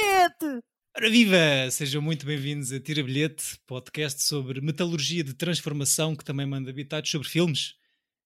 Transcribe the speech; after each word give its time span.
bilhete! 0.00 0.64
Ora 0.96 1.10
viva! 1.10 1.70
Sejam 1.70 2.00
muito 2.00 2.24
bem-vindos 2.24 2.72
a 2.72 2.80
Tira 2.80 3.02
Bilhete, 3.02 3.58
podcast 3.66 4.22
sobre 4.22 4.60
metalurgia 4.60 5.22
de 5.22 5.34
transformação 5.34 6.16
que 6.16 6.24
também 6.24 6.46
manda 6.46 6.70
habitados 6.70 7.10
sobre 7.10 7.28
filmes. 7.28 7.74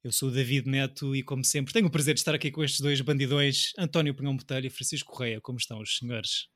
Eu 0.02 0.12
sou 0.12 0.28
o 0.28 0.32
David 0.32 0.68
Neto 0.68 1.16
e, 1.16 1.22
como 1.22 1.44
sempre, 1.44 1.72
tenho 1.72 1.86
o 1.86 1.90
prazer 1.90 2.14
de 2.14 2.20
estar 2.20 2.34
aqui 2.34 2.50
com 2.50 2.62
estes 2.62 2.80
dois 2.80 3.00
bandidões, 3.00 3.72
António 3.78 4.14
Pinhão 4.14 4.36
Botelho 4.36 4.66
e 4.66 4.70
Francisco 4.70 5.12
Correia. 5.12 5.40
Como 5.40 5.58
estão 5.58 5.80
os 5.80 5.98
senhores? 5.98 6.48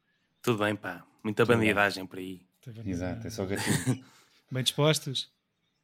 Tudo 0.43 0.59
bem, 0.59 0.77
pá. 0.77 1.04
Muita 1.25 1.45
bandidagem 1.45 2.07
por 2.07 2.19
aí. 2.19 2.41
Exato, 2.85 3.27
é 3.27 3.30
só 3.30 3.44
gatinho. 3.44 4.05
Bem 4.50 4.63
dispostos? 4.63 5.30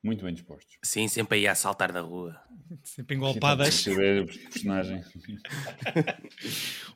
Muito 0.04 0.22
bem 0.22 0.34
dispostos. 0.34 0.76
Sim, 0.82 1.08
sempre 1.08 1.38
aí 1.38 1.48
a 1.48 1.54
saltar 1.54 1.90
da 1.90 2.02
rua. 2.02 2.38
Sempre 2.82 3.16
engolpadas. 3.16 3.84
Personagem. 3.84 5.02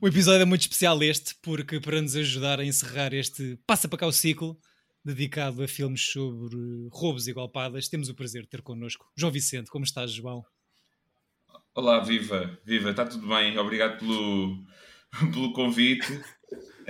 O 0.00 0.06
episódio 0.06 0.42
é 0.42 0.44
muito 0.44 0.60
especial 0.60 1.02
este, 1.02 1.34
porque 1.42 1.80
para 1.80 2.00
nos 2.02 2.14
ajudar 2.14 2.60
a 2.60 2.64
encerrar 2.64 3.12
este 3.14 3.58
Passa 3.66 3.88
para 3.88 3.98
cá 3.98 4.06
o 4.06 4.12
ciclo, 4.12 4.56
dedicado 5.02 5.62
a 5.64 5.66
filmes 5.66 6.04
sobre 6.04 6.56
roubos 6.92 7.26
e 7.26 7.32
golpadas, 7.32 7.88
temos 7.88 8.10
o 8.10 8.14
prazer 8.14 8.42
de 8.42 8.48
ter 8.48 8.60
connosco 8.62 9.10
João 9.16 9.32
Vicente. 9.32 9.70
Como 9.70 9.84
estás, 9.84 10.12
João? 10.12 10.44
Olá, 11.74 12.00
viva, 12.00 12.60
viva, 12.64 12.90
está 12.90 13.06
tudo 13.06 13.26
bem, 13.26 13.56
obrigado 13.58 13.98
pelo, 13.98 14.64
pelo 15.32 15.52
convite. 15.54 16.06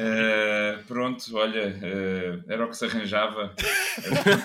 Uh, 0.01 0.81
pronto, 0.87 1.25
olha, 1.37 1.77
uh, 1.77 2.45
era 2.49 2.65
o 2.65 2.69
que 2.69 2.77
se 2.77 2.85
arranjava. 2.85 3.53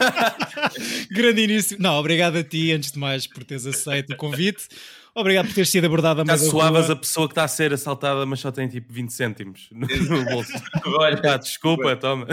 Grande 1.12 1.42
início. 1.44 1.78
Não, 1.80 1.96
obrigado 2.00 2.38
a 2.38 2.44
ti, 2.44 2.72
antes 2.72 2.92
de 2.92 2.98
mais, 3.00 3.28
por 3.28 3.44
teres 3.44 3.66
aceito 3.68 4.14
o 4.14 4.18
convite. 4.18 4.68
Obrigado 5.16 5.46
por 5.46 5.54
teres 5.54 5.70
sido 5.70 5.86
abordada 5.86 6.26
mais 6.26 6.42
suavas 6.42 6.90
a 6.90 6.96
pessoa 6.96 7.28
que 7.28 7.34
está 7.34 7.44
a 7.44 7.48
ser 7.48 7.72
assaltada, 7.72 8.26
mas 8.26 8.40
só 8.40 8.52
tem 8.52 8.68
tipo 8.68 8.92
20 8.92 9.14
cêntimos 9.14 9.70
no, 9.72 9.86
no 9.86 10.26
bolso. 10.26 10.52
olha, 10.88 11.22
Ah, 11.32 11.38
desculpa, 11.38 11.96
toma. 11.96 12.26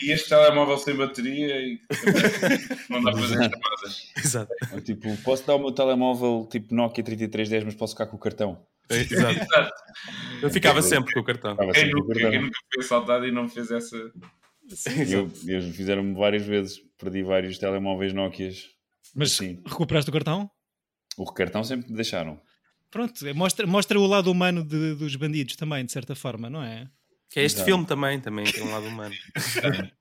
e 0.00 0.10
este 0.10 0.30
telemóvel 0.30 0.78
sem 0.78 0.94
bateria 0.96 1.60
e 1.60 1.78
não 2.88 3.02
dá 3.02 3.12
para 3.12 3.20
fazer 3.20 3.34
chamadas. 3.34 4.12
Exato. 4.16 4.52
Tipo, 4.82 5.14
posso 5.18 5.46
dar 5.46 5.56
o 5.56 5.58
meu 5.58 5.72
telemóvel 5.72 6.48
tipo 6.50 6.74
Nokia 6.74 7.04
3310, 7.04 7.64
mas 7.64 7.74
posso 7.74 7.92
ficar 7.92 8.06
com 8.06 8.16
o 8.16 8.20
cartão. 8.20 8.58
Exato. 9.10 9.38
Exato. 9.40 9.72
Eu 10.42 10.50
ficava 10.50 10.82
sempre 10.82 11.12
com 11.14 11.20
o 11.20 11.24
cartão. 11.24 11.56
Quem 11.72 11.92
o 11.92 11.96
nunca, 11.98 12.14
quem 12.14 12.40
nunca 12.42 12.58
foi 12.74 12.84
assaltado 12.84 13.26
e 13.26 13.32
não 13.32 13.48
fez 13.48 13.70
essa. 13.70 13.96
Eu- 13.96 15.30
Eles 15.46 15.76
fizeram-me 15.76 16.14
várias 16.14 16.44
vezes. 16.44 16.78
Perdi 16.98 17.22
vários 17.22 17.58
telemóveis 17.58 18.12
Nokias. 18.12 18.64
Mas 19.14 19.32
Sim. 19.32 19.60
recuperaste 19.66 20.08
o 20.08 20.12
cartão? 20.12 20.50
O 21.16 21.24
cartão 21.32 21.62
sempre 21.64 21.90
me 21.90 21.94
deixaram. 21.96 22.40
Pronto, 22.90 23.26
é- 23.26 23.32
mostra, 23.32 23.66
mostra 23.66 23.98
o 23.98 24.06
lado 24.06 24.30
humano 24.30 24.64
de- 24.64 24.94
dos 24.94 25.14
bandidos 25.16 25.56
também, 25.56 25.84
de 25.84 25.92
certa 25.92 26.14
forma, 26.14 26.48
não 26.48 26.62
é? 26.62 26.86
Que 27.30 27.40
é 27.40 27.44
este 27.44 27.56
Exato. 27.56 27.66
filme 27.70 27.86
também, 27.86 28.20
também 28.20 28.44
tem 28.44 28.62
um 28.62 28.70
lado 28.70 28.86
humano. 28.86 29.14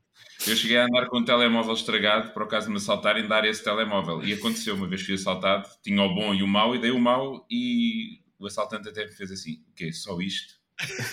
Eu 0.47 0.55
cheguei 0.55 0.77
a 0.77 0.85
andar 0.85 1.05
com 1.07 1.19
um 1.19 1.23
telemóvel 1.25 1.73
estragado 1.73 2.33
por 2.33 2.43
acaso 2.43 2.65
de 2.65 2.71
me 2.71 2.77
assaltarem 2.77 3.27
dar 3.27 3.45
esse 3.45 3.63
telemóvel. 3.63 4.23
E 4.23 4.33
aconteceu, 4.33 4.73
uma 4.75 4.87
vez 4.87 5.01
fui 5.03 5.13
assaltado, 5.13 5.67
tinha 5.83 6.01
o 6.01 6.15
bom 6.15 6.33
e 6.33 6.41
o 6.41 6.47
mau, 6.47 6.75
e 6.75 6.79
dei 6.81 6.89
o 6.91 6.99
mau, 6.99 7.45
e 7.49 8.19
o 8.41 8.47
assaltante 8.47 8.89
até 8.89 9.05
me 9.05 9.11
fez 9.11 9.31
assim: 9.31 9.63
o 9.69 9.73
quê? 9.75 9.93
Só 9.93 10.19
isto? 10.19 10.59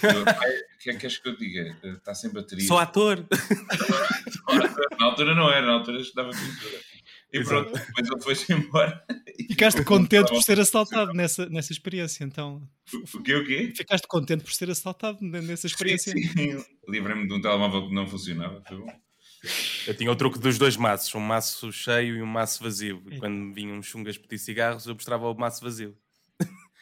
Eu, 0.02 0.24
"Pai, 0.24 0.50
O 0.50 0.78
que 0.78 0.90
é 0.90 0.92
que 0.94 0.98
queres 1.00 1.18
que 1.18 1.28
eu 1.28 1.36
diga? 1.36 1.76
Está 1.82 2.14
sem 2.14 2.30
bateria. 2.30 2.66
Sou 2.66 2.78
ator. 2.78 3.26
Na 4.98 5.06
altura 5.06 5.34
não 5.34 5.50
era, 5.50 5.66
na 5.66 5.72
altura 5.74 6.00
estava 6.00 6.30
pintura. 6.30 6.80
E 7.32 7.44
pronto, 7.44 7.72
depois 7.72 8.10
ele 8.10 8.22
foi-se 8.22 8.52
embora. 8.52 9.04
Ficaste 9.48 9.84
contente 9.84 10.28
por 10.28 10.42
ser 10.42 10.58
assaltado 10.58 11.12
nessa, 11.12 11.46
nessa 11.48 11.72
experiência, 11.72 12.24
então. 12.24 12.66
O 13.14 13.22
quê, 13.22 13.34
o 13.34 13.44
quê? 13.44 13.72
Ficaste 13.76 14.06
contente 14.08 14.42
por 14.42 14.52
ser 14.52 14.70
assaltado 14.70 15.18
nessa 15.22 15.66
experiência? 15.66 16.12
Sim, 16.12 16.22
sim. 16.22 16.64
Livrei-me 16.88 17.28
de 17.28 17.34
um 17.34 17.40
telemóvel 17.40 17.88
que 17.88 17.94
não 17.94 18.06
funcionava. 18.06 18.62
Foi 18.66 18.78
bom. 18.78 18.90
Eu 19.86 19.94
tinha 19.94 20.10
o 20.10 20.16
truque 20.16 20.38
dos 20.38 20.58
dois 20.58 20.76
maços, 20.76 21.14
um 21.14 21.20
maço 21.20 21.70
cheio 21.70 22.16
e 22.16 22.22
um 22.22 22.26
maço 22.26 22.62
vazio. 22.62 23.02
E 23.10 23.18
quando 23.18 23.52
vinham 23.54 23.80
chungas 23.82 24.16
pedir 24.18 24.38
cigarros, 24.38 24.86
eu 24.86 24.94
mostrava 24.94 25.30
o 25.30 25.34
maço 25.34 25.62
vazio. 25.62 25.96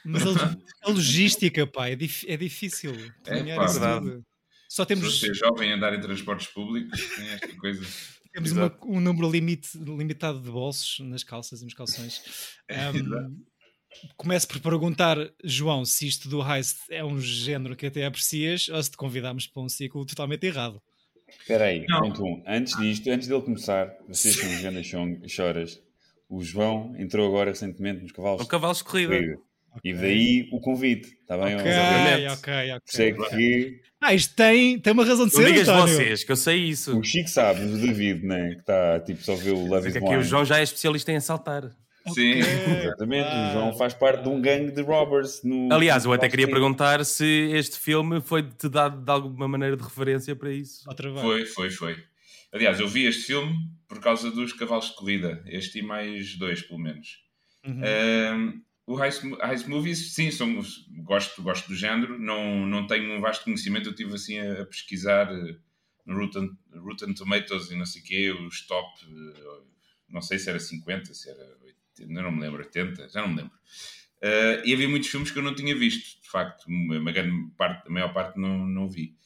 Mas 0.07 0.23
a, 0.23 0.31
log- 0.31 0.63
a 0.83 0.91
logística, 0.91 1.67
pá, 1.67 1.89
é, 1.89 1.97
dif- 1.97 2.25
é 2.29 2.37
difícil. 2.37 2.93
planear 3.25 3.59
pá, 3.59 3.67
verdade. 3.67 4.23
Só 4.69 4.83
Se 4.83 4.89
temos, 4.89 5.21
ser 5.21 5.35
jovem 5.35 5.71
e 5.71 5.73
andar 5.73 5.95
em 5.95 6.01
transportes 6.01 6.47
públicos, 6.49 7.01
tem 7.17 7.29
esta 7.29 7.57
coisa. 7.57 7.85
temos 8.33 8.53
uma- 8.53 8.79
um 8.85 9.01
número 9.01 9.31
limite, 9.31 9.77
limitado 9.79 10.41
de 10.41 10.51
bolsos 10.51 10.99
nas 11.07 11.23
calças 11.25 11.61
e 11.63 11.65
nos 11.65 11.75
calções. 11.75 12.23
Ahm, 12.71 13.37
começo 14.17 14.47
por 14.49 14.61
perguntar, 14.61 15.17
João, 15.43 15.85
se 15.85 16.07
isto 16.07 16.29
do 16.29 16.43
heist 16.43 16.79
é 16.91 17.05
um 17.05 17.21
género 17.21 17.75
que 17.77 17.87
até 17.87 18.05
aprecias 18.05 18.69
ou 18.69 18.83
se 18.83 18.91
te 18.91 18.97
convidámos 18.97 19.47
para 19.47 19.63
um 19.63 19.69
ciclo 19.69 20.05
totalmente 20.05 20.45
errado. 20.45 20.83
Espera 21.29 21.65
aí, 21.67 21.85
ponto 21.87 22.23
um. 22.25 22.43
Antes 22.47 22.77
disto, 22.77 23.09
antes 23.11 23.27
dele 23.27 23.43
começar, 23.43 23.93
vocês 24.07 24.37
são 24.37 24.61
grandes 24.61 24.87
choras. 25.33 25.81
O 26.29 26.43
João 26.43 26.95
entrou 26.99 27.27
agora 27.27 27.51
recentemente 27.51 28.03
nos 28.03 28.13
cavalos. 28.13 28.43
Um 28.43 28.47
cavalo 28.47 28.75
de 28.75 28.85
corrida. 28.85 29.15
corrida. 29.15 29.39
E 29.85 29.93
daí 29.95 30.49
o 30.53 30.61
convite, 30.61 31.09
está 31.21 31.37
bem? 31.39 31.57
Ok, 31.57 31.71
ok, 32.29 32.53
Por 32.81 32.83
isso 32.89 33.03
é 33.03 33.13
ok. 33.13 33.29
que 33.31 33.81
Ah, 34.01 34.15
isto 34.15 34.35
tem, 34.35 34.79
tem 34.79 34.93
uma 34.93 35.05
razão 35.05 35.27
de 35.27 35.35
Não 35.35 35.41
ser, 35.43 35.53
digas 35.53 35.69
António. 35.69 35.95
vocês, 35.95 36.25
que 36.25 36.33
eu 36.33 36.37
sei 36.37 36.57
isso. 36.65 36.99
o 36.99 37.03
Chico 37.05 37.29
sabe, 37.29 37.61
mas 37.61 37.75
o 37.75 37.87
David, 37.87 38.25
né, 38.27 38.55
que 38.55 38.61
está 38.61 39.01
tipo 39.01 39.23
só 39.23 39.33
a 39.33 39.37
ver 39.37 39.51
o 39.53 39.67
Love 39.67 39.87
É 39.87 39.89
is 39.89 39.93
que 39.93 39.99
aqui 39.99 40.07
o 40.07 40.11
Blind. 40.11 40.23
João 40.25 40.45
já 40.45 40.59
é 40.59 40.63
especialista 40.63 41.13
em 41.13 41.17
assaltar. 41.17 41.71
Sim. 42.15 42.35
Exatamente, 42.39 43.27
Ah. 43.29 43.49
o 43.49 43.53
João 43.53 43.77
faz 43.77 43.93
parte 43.95 44.23
de 44.23 44.29
um 44.29 44.41
gangue 44.41 44.71
de 44.71 44.81
robbers. 44.83 45.43
No, 45.43 45.73
Aliás, 45.73 46.05
eu 46.05 46.13
até 46.13 46.29
queria 46.29 46.47
perguntar 46.47 47.05
se 47.05 47.25
este 47.53 47.79
filme 47.81 48.21
foi-te 48.21 48.69
dado 48.69 49.03
de 49.05 49.11
alguma 49.11 49.49
maneira 49.49 49.77
de 49.77 49.83
referência 49.83 50.37
para 50.37 50.53
isso. 50.53 50.85
Outra 50.89 51.11
vez. 51.11 51.21
Foi, 51.23 51.47
foi, 51.47 51.71
foi. 51.71 51.97
Aliás, 52.53 52.79
eu 52.79 52.87
vi 52.87 53.07
este 53.07 53.25
filme 53.25 53.55
por 53.89 53.99
causa 54.01 54.31
dos 54.31 54.53
cavalos 54.53 54.87
de 54.91 54.95
corrida. 54.95 55.43
Este 55.47 55.81
e 55.81 55.83
mais 55.83 56.37
dois, 56.39 56.63
pelo 56.63 56.79
menos. 56.79 57.09
Uhum. 57.67 57.81
Um, 57.83 58.63
o 58.87 59.03
Heist, 59.03 59.23
Heist 59.43 59.69
Movies, 59.69 60.15
sim, 60.15 60.31
são, 60.31 60.63
gosto, 61.03 61.43
gosto 61.43 61.69
do 61.69 61.75
género. 61.75 62.19
Não, 62.19 62.65
não 62.65 62.87
tenho 62.87 63.13
um 63.13 63.21
vasto 63.21 63.45
conhecimento. 63.45 63.89
Eu 63.89 63.91
estive 63.91 64.15
assim 64.15 64.39
a, 64.39 64.63
a 64.63 64.67
pesquisar 64.67 65.33
eh, 65.33 65.57
no 66.07 66.17
Rotten, 66.17 66.51
Rotten 66.75 67.13
Tomatoes 67.13 67.71
e 67.71 67.77
não 67.77 67.85
sei 67.85 68.01
o 68.01 68.05
quê, 68.05 68.31
os 68.31 68.65
top, 68.67 68.89
eh, 69.05 69.63
não 70.09 70.23
sei 70.23 70.39
se 70.39 70.49
era 70.49 70.61
50, 70.61 71.13
se 71.13 71.29
era 71.29 71.59
80, 71.99 72.23
não 72.23 72.31
me 72.31 72.41
lembro, 72.41 72.63
80, 72.63 73.09
já 73.09 73.23
não 73.23 73.29
me 73.29 73.37
lembro. 73.43 73.59
Eh, 74.23 74.63
e 74.65 74.73
havia 74.73 74.89
muitos 74.89 75.09
filmes 75.09 75.33
que 75.33 75.39
eu 75.39 75.43
não 75.43 75.55
tinha 75.55 75.75
visto, 75.75 76.23
de 76.23 76.29
facto. 76.29 76.65
Uma 76.69 77.11
grande 77.11 77.51
parte, 77.57 77.89
a 77.89 77.91
maior 77.91 78.13
parte 78.13 78.39
não, 78.39 78.67
não 78.67 78.89
vi. 78.89 79.17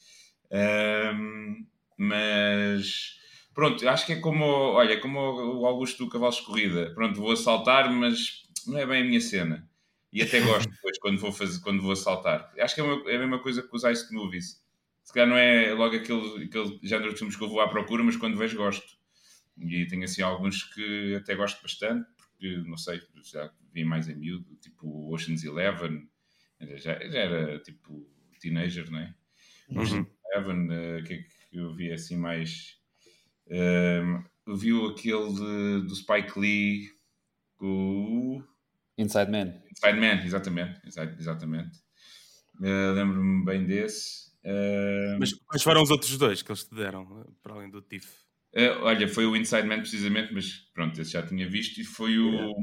Um, 0.51 1.65
mas 1.97 3.15
pronto, 3.53 3.87
acho 3.87 4.05
que 4.05 4.13
é 4.13 4.19
como, 4.19 4.43
olha, 4.43 4.99
como 4.99 5.19
o 5.19 5.65
Augusto 5.65 6.03
do 6.03 6.09
Cavalos 6.09 6.37
de 6.37 6.43
Corrida. 6.43 6.91
Pronto, 6.95 7.19
vou 7.19 7.31
assaltar, 7.31 7.91
mas 7.91 8.40
não 8.69 8.77
é 8.77 8.85
bem 8.85 9.01
a 9.01 9.05
minha 9.05 9.21
cena. 9.21 9.69
E 10.13 10.21
até 10.21 10.41
gosto 10.41 10.69
depois 10.69 10.97
quando 10.99 11.19
vou, 11.19 11.31
fazer, 11.31 11.61
quando 11.61 11.81
vou 11.81 11.91
assaltar. 11.93 12.51
Acho 12.59 12.75
que 12.75 12.81
é, 12.81 12.83
uma- 12.83 13.09
é 13.09 13.15
a 13.15 13.19
mesma 13.19 13.39
coisa 13.39 13.61
que 13.61 13.75
os 13.75 13.83
Ice 13.83 14.13
Movies. 14.13 14.61
Se 15.03 15.13
calhar 15.13 15.27
não 15.29 15.37
é 15.37 15.73
logo 15.73 15.95
aquele, 15.95 16.45
aquele 16.45 16.79
género 16.83 17.11
de 17.13 17.17
filmes 17.17 17.35
que 17.35 17.43
eu 17.43 17.49
vou 17.49 17.61
à 17.61 17.67
procura, 17.69 18.03
mas 18.03 18.17
quando 18.17 18.37
vejo 18.37 18.57
gosto. 18.57 18.85
E 19.57 19.85
tenho 19.87 20.03
assim 20.03 20.21
alguns 20.21 20.63
que 20.63 21.15
até 21.15 21.35
gosto 21.35 21.61
bastante, 21.61 22.07
porque 22.17 22.57
não 22.67 22.77
sei, 22.77 23.01
já 23.23 23.51
vi 23.73 23.83
mais 23.85 24.09
em 24.09 24.15
miúdo, 24.15 24.55
tipo 24.61 25.13
Ocean's 25.13 25.43
Eleven, 25.43 26.07
já, 26.77 26.99
já 27.09 27.19
era 27.19 27.59
tipo 27.59 28.09
teenager, 28.39 28.89
não 28.91 28.99
é? 28.99 29.15
Uhum. 29.69 30.05
Eleven, 30.33 30.67
eh, 30.71 30.99
o 30.99 31.03
que 31.03 31.13
é 31.13 31.17
que 31.17 31.27
eu 31.57 31.73
vi 31.73 31.91
assim 31.91 32.17
mais? 32.17 32.77
Ehm, 33.49 34.23
eu 34.47 34.55
vi 34.55 34.69
aquele 34.87 35.33
de- 35.33 35.87
do 35.87 35.95
Spike 35.95 36.39
Lee, 36.39 36.89
o 37.59 38.41
Inside 39.01 39.31
Man. 39.31 39.53
Inside 39.71 39.99
Man, 39.99 40.23
exatamente. 40.25 40.79
exa- 40.87 41.15
exatamente. 41.19 41.77
Eh, 42.63 42.91
Lembro-me 42.93 43.43
bem 43.45 43.65
desse. 43.65 44.31
Ehm, 44.43 45.17
Mas 45.19 45.33
quais 45.33 45.63
foram 45.63 45.81
os 45.83 45.91
outros 45.91 46.17
dois 46.17 46.41
que 46.41 46.51
eles 46.51 46.63
te 46.63 46.73
deram, 46.75 47.05
para 47.43 47.53
além 47.53 47.69
do 47.69 47.81
TIF? 47.81 48.07
eh, 48.53 48.69
olha, 48.81 49.07
foi 49.07 49.25
o 49.25 49.35
Inside 49.35 49.67
Man 49.67 49.79
precisamente, 49.79 50.33
mas 50.33 50.47
pronto, 50.73 50.99
esse 50.99 51.11
já 51.11 51.25
tinha 51.25 51.47
visto, 51.49 51.79
e 51.79 51.83
foi 51.83 52.17
o 52.19 52.53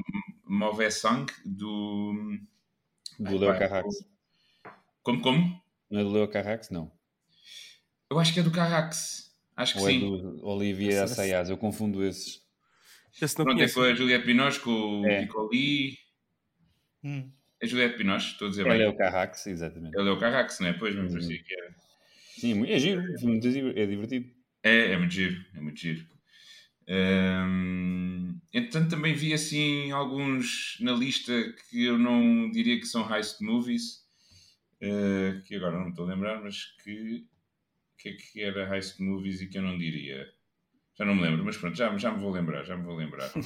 Mauvais 0.45 0.95
Sang 0.95 1.27
do. 1.45 2.15
Do 3.19 3.29
Ai, 3.29 3.39
Leo 3.39 3.59
Carrax. 3.59 3.87
Como, 5.03 5.21
como? 5.23 5.63
Não 5.91 6.01
é 6.01 6.05
do 6.05 6.11
Leo 6.13 6.29
Carrax, 6.29 6.71
não. 6.71 6.93
Eu 8.11 8.19
acho 8.19 8.33
que 8.33 8.41
é 8.41 8.43
do 8.43 8.51
Carrax. 8.51 9.29
Acho 9.57 9.75
que 9.75 9.81
Ou 9.81 9.89
é 9.89 9.93
sim. 9.93 10.01
do 10.01 10.47
Olivier 10.47 10.93
Esse- 10.93 11.13
Assayas, 11.15 11.49
eu 11.51 11.57
confundo 11.59 12.05
esses. 12.05 12.41
Esse 13.21 13.37
não 13.39 13.45
Pronto, 13.47 13.57
é 13.57 13.61
conheço. 13.61 13.75
com 13.75 13.81
a 13.83 13.95
Juliette 13.95 14.27
Binoche, 14.27 14.61
com 14.61 15.01
o 15.01 15.07
É. 15.07 15.23
Piccoli. 15.23 15.97
Hum. 17.09 17.31
É 17.61 17.67
Juliette 17.67 17.97
Binoche, 17.97 18.33
estou 18.33 18.49
a 18.49 18.51
dizer 18.51 18.67
É 18.67 18.71
bem. 18.71 18.79
Leo 18.79 18.97
Carrax, 18.97 19.47
exatamente. 19.47 19.99
Ele 19.99 20.09
é 20.09 20.13
o 20.13 20.19
Carrax, 20.19 20.61
não 20.61 20.69
é? 20.69 20.73
Pois, 20.75 20.95
me 20.95 21.11
parecia 21.11 21.43
que 21.43 21.55
era. 21.55 21.75
Sim, 22.37 22.67
é 22.67 22.79
giro, 22.79 23.03
é 23.03 23.83
é 23.83 23.87
divertido. 23.87 24.31
É, 24.63 24.93
é 24.93 24.97
muito 24.97 25.13
giro, 25.13 25.45
é 25.55 25.61
muito 25.61 25.81
giro. 25.81 26.07
Hum, 26.89 28.39
entretanto, 28.53 28.91
também 28.91 29.15
vi 29.15 29.33
assim 29.33 29.91
alguns 29.91 30.77
na 30.81 30.93
lista 30.93 31.33
que 31.69 31.85
eu 31.85 31.99
não 31.99 32.51
diria 32.51 32.79
que 32.79 32.87
são 32.87 33.13
heist 33.13 33.43
movies, 33.43 34.07
eh, 34.81 35.41
que 35.45 35.57
agora 35.57 35.77
não 35.77 35.85
me 35.85 35.91
estou 35.91 36.07
a 36.07 36.15
lembrar, 36.15 36.41
mas 36.43 36.65
que 36.83 37.27
que 37.99 38.11
é 38.11 38.13
que 38.13 38.43
era 38.43 38.75
Heist 38.75 39.01
Movies 39.01 39.41
e 39.41 39.49
que 39.49 39.59
eu 39.59 39.63
não 39.63 39.77
diria. 39.77 40.27
Já 40.99 41.05
não 41.05 41.15
me 41.15 41.23
lembro, 41.23 41.45
mas 41.45 41.57
pronto, 41.57 41.77
já, 41.77 41.97
já 41.97 42.11
me 42.13 42.21
vou 42.21 42.33
lembrar, 42.33 42.65
já 42.65 42.77
me 42.77 42.83
vou 42.85 42.97
lembrar. 42.97 43.31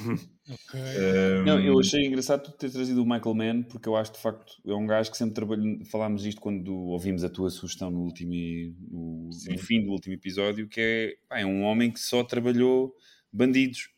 Ok. 0.51 0.81
Um, 0.81 1.45
Não, 1.45 1.61
eu 1.61 1.79
achei 1.79 2.05
engraçado 2.07 2.43
tu 2.45 2.53
ter 2.53 2.71
trazido 2.71 3.01
o 3.03 3.07
Michael 3.07 3.35
Mann, 3.35 3.63
porque 3.63 3.89
eu 3.89 3.95
acho 3.95 4.13
de 4.13 4.19
facto 4.19 4.55
é 4.67 4.75
um 4.75 4.87
gajo 4.87 5.11
que 5.11 5.17
sempre 5.17 5.35
trabalhou. 5.35 5.85
Falámos 5.85 6.25
isto 6.27 6.41
quando 6.41 6.75
ouvimos 6.75 7.23
a 7.23 7.29
tua 7.29 7.49
sugestão 7.51 7.91
no, 7.91 8.01
último, 8.01 8.33
no, 8.91 9.31
no 9.51 9.59
fim 9.59 9.85
do 9.85 9.91
último 9.93 10.15
episódio, 10.15 10.67
que 10.69 10.81
é, 10.81 11.15
pá, 11.29 11.39
é 11.41 11.47
um 11.47 11.63
homem 11.63 11.93
que 11.93 12.01
só 12.01 12.25
trabalhou 12.25 12.93
bandidos 13.33 13.91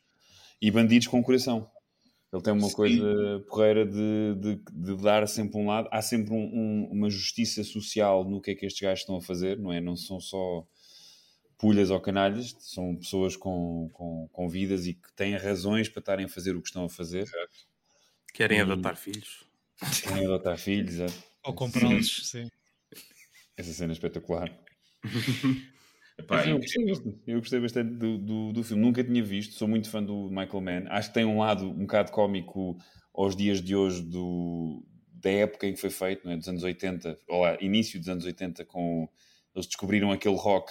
e 0.61 0.71
bandidos 0.71 1.07
com 1.09 1.23
coração. 1.23 1.71
Ele 2.33 2.43
tem 2.43 2.53
uma 2.53 2.69
Sim. 2.69 2.75
coisa 2.75 3.45
porreira 3.49 3.87
de, 3.87 4.35
de, 4.41 4.61
de 4.73 4.97
dar 5.03 5.27
sempre 5.29 5.59
um 5.59 5.67
lado. 5.69 5.89
Há 5.93 6.03
sempre 6.03 6.35
um- 6.35 6.37
um- 6.53 6.89
uma 6.91 7.09
justiça 7.09 7.63
social 7.65 8.29
no 8.29 8.41
que 8.41 8.51
é 8.51 8.55
que 8.57 8.67
estes 8.67 8.83
gajos 8.83 9.01
estão 9.01 9.17
a 9.17 9.23
fazer, 9.23 9.59
não 9.59 9.73
é? 9.73 9.81
Não 9.81 9.97
são 9.97 10.19
só 10.21 10.67
pulhas 11.65 11.89
ou 11.89 11.99
canalhas, 11.99 12.55
são 12.59 12.95
pessoas 12.95 13.37
com, 13.37 13.89
com, 13.95 14.29
com 14.31 14.49
vidas 14.51 14.87
e 14.87 14.93
que 14.93 15.11
têm 15.15 15.35
razões 15.35 15.89
para 15.89 16.01
estarem 16.01 16.27
a 16.27 16.29
fazer 16.29 16.55
o 16.55 16.61
que 16.61 16.69
estão 16.69 16.85
a 16.85 16.91
fazer. 16.91 17.27
Querem 18.35 18.59
E- 18.59 18.61
adotar 18.61 18.95
filhos. 18.97 19.47
Querem 20.03 20.27
adotar 20.27 20.59
filhos, 20.59 21.01
é. 21.01 21.07
Ou 21.43 21.55
comprá-los, 21.55 22.29
sim. 22.29 22.51
essa 23.57 23.73
cena 23.73 23.93
é 23.93 23.95
espetacular. 23.95 24.53
epá, 26.19 26.47
eu, 26.47 26.59
gostei 26.59 26.85
bastante, 26.85 27.19
eu 27.27 27.39
gostei 27.39 27.61
bastante 27.61 27.95
do, 27.95 28.19
do, 28.19 28.53
do 28.53 28.63
filme, 28.63 28.83
nunca 28.83 29.03
tinha 29.03 29.25
visto, 29.25 29.55
sou 29.55 29.67
muito 29.67 29.89
fã 29.89 30.03
do 30.03 30.29
Michael 30.29 30.61
Mann. 30.61 30.85
Acho 30.91 31.09
que 31.09 31.15
tem 31.15 31.25
um 31.25 31.39
lado 31.39 31.71
um 31.71 31.87
bocado 31.87 32.13
cómico 32.13 32.77
aos 33.15 33.35
dias 33.35 33.63
de 33.63 33.75
hoje 33.75 34.03
do, 34.03 34.85
da 35.15 35.31
época 35.31 35.67
em 35.67 35.73
que 35.73 35.81
foi 35.81 35.89
feito, 35.89 36.27
não 36.27 36.33
é? 36.33 36.37
dos 36.37 36.47
anos 36.47 36.63
80, 36.63 37.19
ou 37.27 37.41
lá, 37.41 37.57
início 37.59 37.99
dos 37.99 38.11
anos 38.11 38.27
80, 38.27 38.67
com 38.67 39.09
eles 39.55 39.67
descobriram 39.67 40.13
aquele 40.13 40.37
rock, 40.37 40.71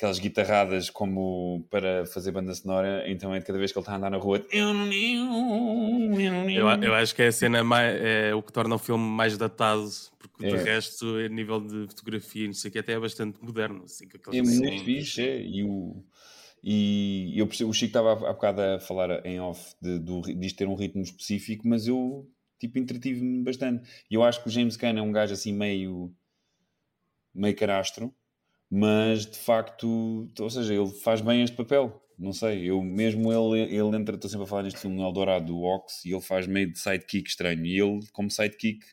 aquelas 0.00 0.18
guitarradas 0.18 0.88
como 0.88 1.62
para 1.68 2.06
fazer 2.06 2.32
banda 2.32 2.54
sonora, 2.54 3.04
então 3.06 3.34
é 3.34 3.38
de 3.38 3.44
cada 3.44 3.58
vez 3.58 3.70
que 3.70 3.78
ele 3.78 3.82
está 3.82 3.92
a 3.92 3.96
andar 3.96 4.08
na 4.10 4.16
rua. 4.16 4.42
Eu, 6.54 6.66
eu 6.82 6.94
acho 6.94 7.14
que 7.14 7.20
é 7.22 7.26
a 7.26 7.32
cena 7.32 7.62
mais, 7.62 8.00
é 8.00 8.34
o 8.34 8.42
que 8.42 8.50
torna 8.50 8.74
o 8.74 8.78
filme 8.78 9.04
mais 9.04 9.36
datado, 9.36 9.86
porque 10.18 10.46
de 10.46 10.54
É. 10.54 10.62
resto, 10.62 11.16
a 11.16 11.28
nível 11.28 11.60
de 11.60 11.86
fotografia 11.88 12.44
e 12.44 12.46
não 12.46 12.54
sei 12.54 12.70
o 12.70 12.72
que, 12.72 12.78
até 12.78 12.94
é 12.94 12.98
bastante 12.98 13.44
moderno. 13.44 13.84
Assim, 13.84 14.06
É 14.32 14.40
muito 14.40 14.46
desenhos. 14.46 14.82
fixe, 14.82 15.22
é. 15.22 15.42
E, 15.42 15.62
o, 15.64 16.02
e 16.64 17.34
eu 17.38 17.46
percebo, 17.46 17.68
o 17.68 17.74
Chico 17.74 17.88
estava 17.88 18.12
há 18.12 18.32
bocado 18.32 18.62
a 18.62 18.80
falar 18.80 19.24
em 19.26 19.38
off 19.38 19.74
de, 19.82 19.98
disto 20.34 20.56
ter 20.56 20.66
um 20.66 20.74
ritmo 20.76 21.02
específico, 21.02 21.68
mas 21.68 21.86
eu 21.86 22.26
tipo 22.58 22.78
entretive-me 22.78 23.42
bastante. 23.42 23.86
E 24.10 24.14
eu 24.14 24.22
acho 24.22 24.42
que 24.42 24.48
o 24.48 24.50
James 24.50 24.76
Gunn 24.76 24.96
é 24.98 25.02
um 25.02 25.12
gajo 25.12 25.34
assim 25.34 25.52
meio 25.52 26.10
meio 27.34 27.54
carastro, 27.54 28.14
mas 28.70 29.26
de 29.26 29.36
facto, 29.38 30.28
ou 30.38 30.50
seja, 30.50 30.74
ele 30.74 30.90
faz 31.02 31.20
bem 31.20 31.42
este 31.42 31.56
papel. 31.56 32.00
Não 32.18 32.32
sei, 32.32 32.70
eu 32.70 32.82
mesmo 32.82 33.32
ele, 33.32 33.62
ele 33.74 33.96
entra, 33.96 34.14
estou 34.14 34.30
sempre 34.30 34.44
a 34.44 34.46
falar 34.46 34.62
neste 34.62 34.78
filme 34.78 34.96
no 34.96 35.02
Eldorado 35.02 35.46
do 35.46 35.62
Ox 35.62 36.04
e 36.04 36.12
ele 36.12 36.20
faz 36.20 36.46
meio 36.46 36.70
de 36.70 36.78
sidekick 36.78 37.28
estranho. 37.28 37.64
E 37.64 37.80
ele, 37.80 38.00
como 38.12 38.30
sidekick, 38.30 38.84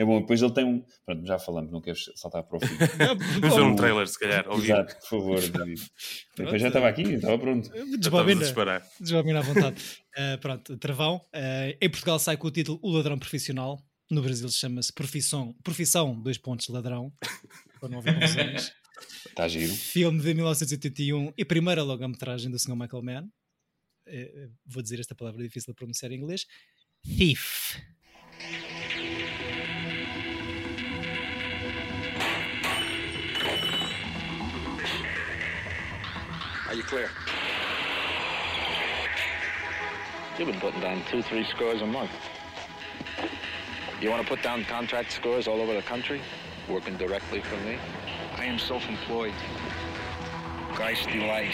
é 0.00 0.04
bom. 0.04 0.20
Depois 0.20 0.40
ele 0.40 0.52
tem 0.52 0.64
um. 0.64 0.82
Pronto, 1.04 1.26
já 1.26 1.38
falamos, 1.38 1.70
não 1.70 1.80
quero 1.80 1.98
saltar 2.16 2.42
para 2.44 2.56
o 2.56 2.60
fim. 2.60 2.74
Vamos 3.40 3.56
ver 3.56 3.62
um 3.62 3.76
trailer, 3.76 4.06
se 4.06 4.18
calhar. 4.18 4.48
Ouvir. 4.48 4.72
Exato, 4.72 4.96
por 5.00 5.08
favor, 5.08 5.48
David. 5.48 5.82
Depois 6.38 6.62
já 6.62 6.68
estava 6.68 6.88
aqui, 6.88 7.02
estava 7.02 7.38
pronto. 7.38 7.68
Desbobina. 7.98 8.40
Desbobina 8.98 9.40
à 9.40 9.42
vontade. 9.42 9.82
Uh, 10.16 10.38
pronto, 10.40 10.78
Travão. 10.78 11.16
Uh, 11.34 11.76
em 11.80 11.90
Portugal 11.90 12.18
sai 12.18 12.36
com 12.36 12.46
o 12.46 12.50
título 12.50 12.78
O 12.82 12.90
Ladrão 12.90 13.18
Profissional. 13.18 13.78
No 14.10 14.22
Brasil 14.22 14.48
chama-se 14.48 14.92
Profissão, 14.92 15.54
Profissão, 15.62 16.20
dois 16.20 16.38
pontos, 16.38 16.68
ladrão. 16.68 17.12
Para 17.78 17.88
não 17.90 17.98
haver 17.98 18.14
confusões. 18.14 18.72
Está 19.26 19.48
giro. 19.48 19.72
Filme 19.74 20.20
de 20.20 20.34
1981 20.34 21.32
e 21.36 21.44
primeira 21.44 21.82
longa-metragem 21.82 22.50
do 22.50 22.58
Sr. 22.58 22.76
Michael 22.76 23.02
Mann. 23.02 23.28
Eh, 24.06 24.48
vou 24.66 24.82
dizer 24.82 25.00
esta 25.00 25.14
palavra 25.14 25.42
difícil 25.42 25.72
de 25.72 25.76
pronunciar 25.76 26.10
em 26.12 26.16
inglês. 26.16 26.46
Thief. 27.02 27.76
Are 36.68 36.76
you 36.76 36.84
clear? 36.84 37.10
You've 40.38 40.48
been 40.48 40.60
putting 40.60 40.80
down 40.80 41.02
two, 41.10 41.20
three 41.22 41.44
scores 41.44 41.82
a 41.82 41.86
month. 41.86 42.10
You 44.00 44.08
want 44.08 44.22
to 44.22 44.28
put 44.28 44.42
down 44.42 44.64
contract 44.64 45.12
scores 45.12 45.46
all 45.46 45.60
over 45.60 45.74
the 45.74 45.82
country, 45.82 46.22
working 46.68 46.96
directly 46.96 47.42
for 47.42 47.56
me? 47.66 47.76
I 48.40 48.44
am 48.44 48.58
self-employed. 48.58 49.34
Geist 50.74 51.10
delight. 51.10 51.52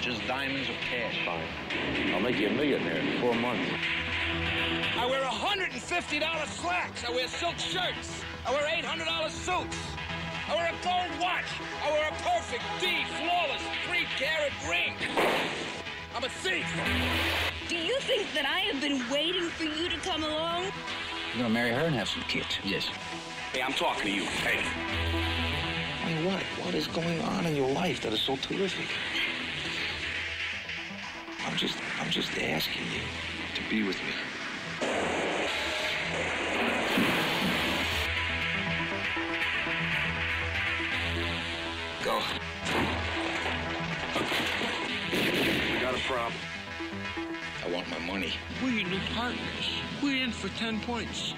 Just 0.00 0.24
diamonds 0.28 0.68
or 0.68 0.74
cash. 0.88 1.18
Fine. 1.26 2.14
I'll 2.14 2.20
make 2.20 2.38
you 2.38 2.46
a 2.46 2.52
millionaire 2.52 2.98
in 2.98 3.20
four 3.20 3.34
months. 3.34 3.68
I 4.96 5.04
wear 5.04 5.24
$150 5.24 6.46
slacks. 6.46 7.04
I 7.04 7.10
wear 7.10 7.26
silk 7.26 7.58
shirts. 7.58 8.22
I 8.46 8.52
wear 8.52 8.68
$800 8.68 9.30
suits. 9.30 9.76
I 10.46 10.54
wear 10.54 10.68
a 10.68 10.84
gold 10.84 11.20
watch. 11.20 11.50
I 11.82 11.90
wear 11.90 12.08
a 12.08 12.14
perfect 12.22 12.62
D, 12.80 13.02
flawless, 13.18 13.62
three 13.88 14.06
carat 14.16 14.52
ring. 14.70 14.94
I'm 16.14 16.22
a 16.22 16.28
thief. 16.28 16.66
Do 17.68 17.76
you 17.76 17.98
think 18.02 18.32
that 18.34 18.46
I 18.46 18.60
have 18.60 18.80
been 18.80 19.02
waiting 19.10 19.48
for 19.48 19.64
you 19.64 19.88
to 19.88 19.96
come 20.08 20.22
along? 20.22 20.66
You're 21.34 21.42
gonna 21.42 21.48
marry 21.48 21.72
her 21.72 21.86
and 21.86 21.96
have 21.96 22.08
some 22.08 22.22
kids? 22.22 22.60
Yes. 22.62 22.88
Hey, 23.56 23.62
I'm 23.62 23.72
talking 23.72 24.04
to 24.04 24.10
you. 24.10 24.24
Hey. 24.24 24.60
I 26.04 26.12
mean, 26.12 26.26
what? 26.26 26.42
What 26.62 26.74
is 26.74 26.86
going 26.88 27.22
on 27.22 27.46
in 27.46 27.56
your 27.56 27.70
life 27.70 28.02
that 28.02 28.12
is 28.12 28.20
so 28.20 28.36
terrific? 28.36 28.86
I'm 31.46 31.56
just, 31.56 31.78
I'm 31.98 32.10
just 32.10 32.36
asking 32.36 32.82
you 32.92 33.00
to 33.54 33.70
be 33.70 33.82
with 33.82 33.96
me. 33.96 34.12
Go. 42.04 42.20
We 45.72 45.80
got 45.80 45.94
a 45.94 45.98
problem. 46.00 46.38
I 47.64 47.70
want 47.70 47.88
my 47.88 48.00
money. 48.00 48.34
We're 48.62 48.68
your 48.68 48.90
new 48.90 49.00
partners. 49.14 49.40
We're 50.02 50.22
in 50.22 50.32
for 50.32 50.50
10 50.58 50.80
points. 50.80 51.32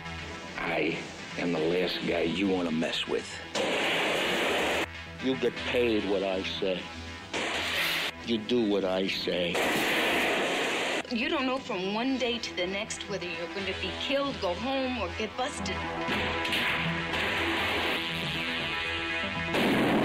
I 0.59 0.99
am 1.39 1.53
the 1.53 1.59
last 1.61 1.99
guy 2.07 2.23
you 2.23 2.49
want 2.49 2.69
to 2.69 2.75
mess 2.75 3.07
with. 3.07 3.29
You 5.25 5.37
get 5.37 5.55
paid 5.71 6.09
what 6.11 6.25
I 6.25 6.43
say. 6.43 6.81
You 8.27 8.39
do 8.39 8.69
what 8.69 8.85
I 8.85 9.07
say. 9.07 9.55
You 11.11 11.29
don't 11.29 11.47
know 11.47 11.59
from 11.59 11.95
one 11.95 12.19
day 12.19 12.39
to 12.39 12.57
the 12.57 12.67
next 12.67 13.09
whether 13.09 13.25
you're 13.25 13.55
going 13.55 13.67
to 13.67 13.81
be 13.81 13.91
killed, 14.01 14.35
go 14.41 14.53
home, 14.55 14.99
or 14.99 15.09
get 15.17 15.35
busted. 15.37 15.77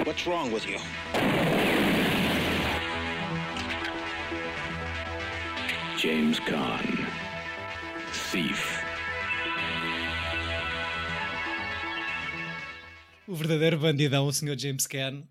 What's 0.05 0.27
wrong 0.27 0.51
with 0.51 0.67
you? 0.67 0.77
James 5.97 6.39
Caan. 6.39 7.07
Thief. 8.11 8.82
O 13.33 13.35
verdadeiro 13.35 13.79
bandidão, 13.79 14.27
o 14.27 14.31
Sr. 14.31 14.55
James 14.55 14.85
Caan. 14.85 15.27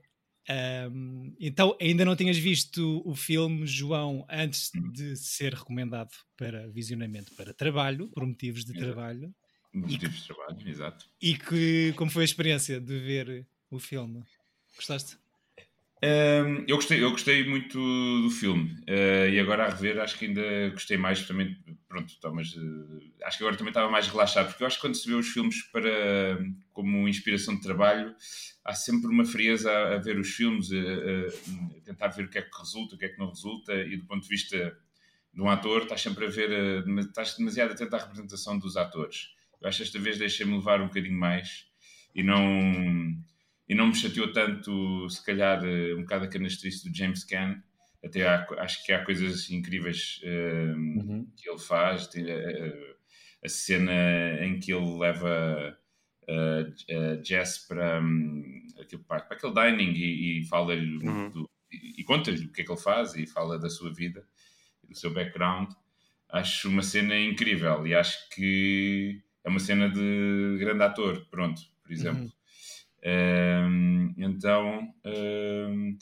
Ahm, 0.48 1.36
então, 1.38 1.78
ainda 1.80 2.04
não 2.04 2.16
tinhas 2.16 2.36
visto 2.36 3.00
o 3.04 3.14
filme, 3.14 3.64
João, 3.64 4.26
antes 4.28 4.72
de 4.92 5.14
ser 5.14 5.54
recomendado 5.54 6.10
para 6.36 6.68
visionamento 6.68 7.32
para 7.36 7.54
trabalho, 7.54 8.08
por 8.08 8.26
motivos 8.26 8.64
de 8.64 8.72
Exato. 8.72 8.92
trabalho. 8.92 9.32
Motivos 9.72 10.16
de 10.16 10.26
trabalho, 10.26 10.68
exato. 10.68 11.08
E 11.20 11.38
que, 11.38 11.92
como 11.92 12.10
foi 12.10 12.22
a 12.22 12.24
experiência 12.24 12.80
de 12.80 12.98
ver 12.98 13.46
o 13.70 13.78
filme? 13.78 14.24
Gostaste? 14.74 15.16
Um, 16.04 16.64
eu, 16.66 16.74
gostei, 16.76 17.00
eu 17.02 17.12
gostei 17.12 17.48
muito 17.48 17.78
do 17.78 18.28
filme 18.28 18.72
uh, 18.88 19.28
e 19.30 19.38
agora 19.38 19.66
a 19.66 19.68
rever 19.68 20.00
acho 20.00 20.18
que 20.18 20.24
ainda 20.24 20.70
gostei 20.70 20.96
mais 20.96 21.24
também, 21.28 21.56
pronto, 21.88 22.12
tá, 22.20 22.28
mas 22.28 22.56
uh, 22.56 23.00
acho 23.22 23.38
que 23.38 23.44
agora 23.44 23.56
também 23.56 23.70
estava 23.70 23.88
mais 23.88 24.08
relaxado, 24.08 24.48
porque 24.48 24.64
eu 24.64 24.66
acho 24.66 24.76
que 24.76 24.80
quando 24.82 24.96
se 24.96 25.08
vê 25.08 25.14
os 25.14 25.28
filmes 25.28 25.62
para, 25.70 25.90
como 26.72 27.08
inspiração 27.08 27.54
de 27.54 27.62
trabalho, 27.62 28.12
há 28.64 28.74
sempre 28.74 29.08
uma 29.10 29.24
frieza 29.24 29.70
a, 29.70 29.94
a 29.94 29.98
ver 29.98 30.18
os 30.18 30.30
filmes, 30.30 30.72
a, 30.72 30.76
a- 30.76 31.80
tentar 31.84 32.08
ver 32.08 32.24
o 32.24 32.28
que 32.28 32.38
é 32.38 32.42
que 32.42 32.58
resulta, 32.58 32.96
o 32.96 32.98
que 32.98 33.04
é 33.04 33.08
que 33.08 33.18
não 33.20 33.28
resulta, 33.28 33.72
e 33.72 33.96
do 33.96 34.04
ponto 34.04 34.22
de 34.24 34.28
vista 34.28 34.76
de 35.32 35.40
um 35.40 35.48
ator, 35.48 35.82
estás 35.82 36.00
sempre 36.00 36.26
a 36.26 36.28
ver, 36.30 36.82
dema- 36.84 37.02
estás 37.02 37.36
demasiado 37.36 37.72
atento 37.72 37.94
à 37.94 37.98
representação 38.00 38.58
dos 38.58 38.76
atores. 38.76 39.28
Eu 39.60 39.68
acho 39.68 39.78
que 39.78 39.84
esta 39.84 39.98
vez 40.00 40.18
deixei-me 40.18 40.54
levar 40.54 40.80
um 40.80 40.88
bocadinho 40.88 41.16
mais 41.18 41.66
e 42.14 42.22
não 42.24 43.16
e 43.68 43.74
não 43.74 43.88
me 43.88 43.94
chateou 43.94 44.32
tanto, 44.32 45.08
se 45.10 45.24
calhar, 45.24 45.64
eh, 45.64 45.94
um 45.94 46.02
bocado 46.02 46.24
a 46.24 46.28
canastrice 46.28 46.88
do 46.88 46.94
James 46.96 47.24
Caan. 47.24 47.62
Até 48.04 48.26
há- 48.26 48.46
acho 48.58 48.84
que 48.84 48.92
há 48.92 49.04
coisas 49.04 49.50
incríveis 49.50 50.20
eh, 50.24 50.72
Uhum. 50.76 51.26
que 51.36 51.48
ele 51.48 51.58
faz. 51.58 52.06
Tem, 52.08 52.24
eh, 52.28 52.96
a 53.44 53.48
cena 53.48 53.92
em 54.44 54.58
que 54.60 54.72
ele 54.72 54.98
leva 54.98 55.76
eh, 56.28 56.72
eh, 56.88 57.20
Jess 57.24 57.66
para, 57.68 58.00
hum, 58.00 58.66
aquele, 58.80 59.02
para, 59.04 59.20
para 59.22 59.36
aquele 59.36 59.54
dining 59.54 59.92
e, 59.94 60.40
e 60.40 60.44
fala-lhe 60.46 60.98
Uhum. 61.04 61.30
do- 61.30 61.50
e, 61.72 62.00
e 62.00 62.04
conta-lhe 62.04 62.46
o 62.46 62.52
que 62.52 62.62
é 62.62 62.64
que 62.64 62.70
ele 62.72 62.80
faz 62.80 63.14
e 63.16 63.26
fala 63.26 63.58
da 63.58 63.68
sua 63.70 63.92
vida 63.92 64.24
e 64.84 64.88
do 64.88 64.96
seu 64.96 65.12
background. 65.12 65.70
Acho 66.28 66.68
uma 66.68 66.82
cena 66.82 67.18
incrível 67.18 67.86
e 67.86 67.94
acho 67.94 68.28
que 68.30 69.20
é 69.44 69.48
uma 69.50 69.58
cena 69.60 69.88
de 69.90 70.56
grande 70.60 70.82
ator, 70.84 71.26
pronto, 71.30 71.60
por 71.82 71.92
exemplo. 71.92 72.32
Ahm, 73.04 74.14
então, 74.16 74.92
ahm, 75.04 75.96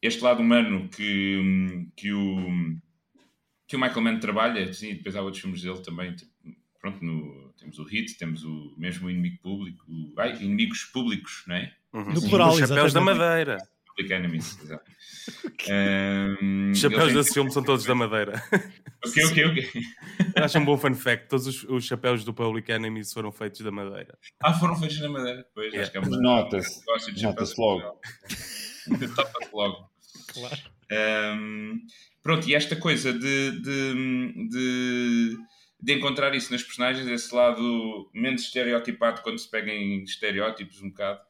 este 0.00 0.22
lado 0.22 0.40
humano 0.42 0.88
que, 0.88 1.86
que, 1.96 2.12
o, 2.12 2.76
que 3.66 3.76
o 3.76 3.80
Michael 3.80 4.00
Mann 4.02 4.20
trabalha, 4.20 4.72
sim, 4.72 4.94
depois 4.94 5.16
há 5.16 5.22
outros 5.22 5.42
filmes 5.42 5.62
dele 5.62 5.80
também. 5.82 6.14
tipo, 6.14 6.30
Pronto, 6.80 7.04
no- 7.04 7.52
temos 7.58 7.76
o 7.80 7.84
Hit, 7.84 8.16
temos 8.16 8.44
o 8.44 8.72
mesmo 8.78 9.10
Inimigo 9.10 9.38
Público, 9.42 9.84
o- 9.88 10.14
ai, 10.16 10.36
Inimigos 10.40 10.84
Públicos, 10.84 11.42
não 11.48 11.56
é? 11.56 11.74
Uhum. 11.92 12.12
No 12.14 12.20
plural, 12.28 12.50
Os 12.50 12.58
chapéus 12.60 12.92
da 12.92 13.00
madeira. 13.00 13.58
Public 13.98 14.12
Enemies, 14.12 14.58
exato. 14.62 14.90
Ahm, 15.70 16.70
Os 16.72 16.78
chapéus 16.78 17.12
desse 17.12 17.34
filme 17.34 17.50
são 17.52 17.62
todos 17.62 17.84
da 17.84 17.94
madeira. 17.94 18.42
Ok, 19.06 19.24
ok, 19.26 19.44
ok. 19.46 19.82
Acho 20.42 20.58
um 20.58 20.64
bom 20.64 20.76
fun 20.76 20.92
fact. 20.92 21.28
Todos 21.28 21.46
os, 21.46 21.62
os 21.62 21.84
chapéus 21.84 22.24
do 22.24 22.34
Public 22.34 22.68
Enemies 22.72 23.12
foram 23.12 23.30
feitos 23.30 23.60
da 23.60 23.70
madeira. 23.70 24.18
Ah, 24.42 24.52
foram 24.52 24.74
feitos 24.74 25.00
na 25.00 25.08
madeira. 25.08 25.46
Pois, 25.54 25.72
Yeah. 25.72 25.82
acho 25.82 25.92
que 25.92 25.98
é 25.98 26.00
uma 26.00 26.20
Nota-se. 26.20 26.82
Nota-se 27.22 27.60
logo. 27.60 28.00
Topa-se 29.14 29.52
logo. 29.54 29.88
Claro. 30.32 30.58
Um, 31.38 31.78
pronto, 32.24 32.48
e 32.48 32.56
esta 32.56 32.74
coisa 32.74 33.12
de, 33.12 33.52
de, 33.62 34.48
de, 34.48 35.36
de 35.80 35.92
encontrar 35.92 36.34
isso 36.34 36.50
nas 36.50 36.64
personagens, 36.64 37.06
esse 37.06 37.32
lado 37.32 38.10
menos 38.12 38.42
estereotipado 38.42 39.22
quando 39.22 39.38
se 39.38 39.48
pega 39.48 39.70
em 39.72 40.02
estereótipos 40.02 40.82
um 40.82 40.88
bocado, 40.88 41.20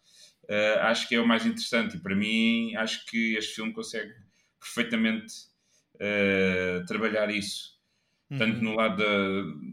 uh, 0.49 0.81
acho 0.83 1.09
que 1.09 1.15
é 1.15 1.21
o 1.21 1.27
mais 1.27 1.45
interessante. 1.47 1.97
E 1.97 2.01
para 2.01 2.15
mim, 2.17 2.75
acho 2.77 3.05
que 3.07 3.37
este 3.37 3.55
filme 3.55 3.73
consegue 3.73 4.13
perfeitamente 4.61 5.35
uh, 5.97 6.85
trabalhar 6.87 7.31
isso. 7.31 7.79
Tanto 8.37 8.59
Uhum. 8.59 8.63
no 8.65 8.75
lado 8.75 8.97
da. 8.99 9.69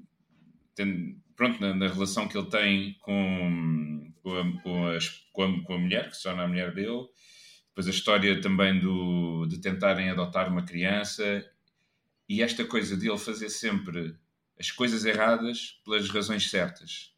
tem- 0.76 1.22
pronto, 1.36 1.60
na, 1.60 1.74
na 1.74 1.88
relação 1.88 2.28
que 2.28 2.38
ele 2.38 2.50
tem 2.50 2.94
com, 3.00 4.14
com, 4.24 4.38
a, 4.38 4.62
com, 4.62 4.88
as- 4.88 5.10
com 5.34 5.44
a- 5.44 5.64
com 5.64 5.74
a 5.74 5.78
mulher, 5.78 6.10
que 6.10 6.16
se 6.18 6.24
torna 6.24 6.44
a 6.44 6.48
mulher 6.48 6.74
dele. 6.74 7.06
Depois 7.70 7.88
a 7.88 7.92
história 7.92 8.40
também 8.40 8.80
do, 8.80 9.46
de 9.48 9.60
tentarem 9.60 10.10
adotar 10.10 10.50
uma 10.50 10.64
criança. 10.64 11.46
E 12.30 12.42
esta 12.42 12.64
coisa 12.66 12.96
de 12.98 13.10
ele 13.10 13.18
fazer 13.18 13.50
sempre 13.50 14.16
as 14.60 14.72
coisas 14.72 15.04
erradas 15.06 15.82
pelas 15.84 16.10
razões 16.10 16.50
certas. 16.50 17.14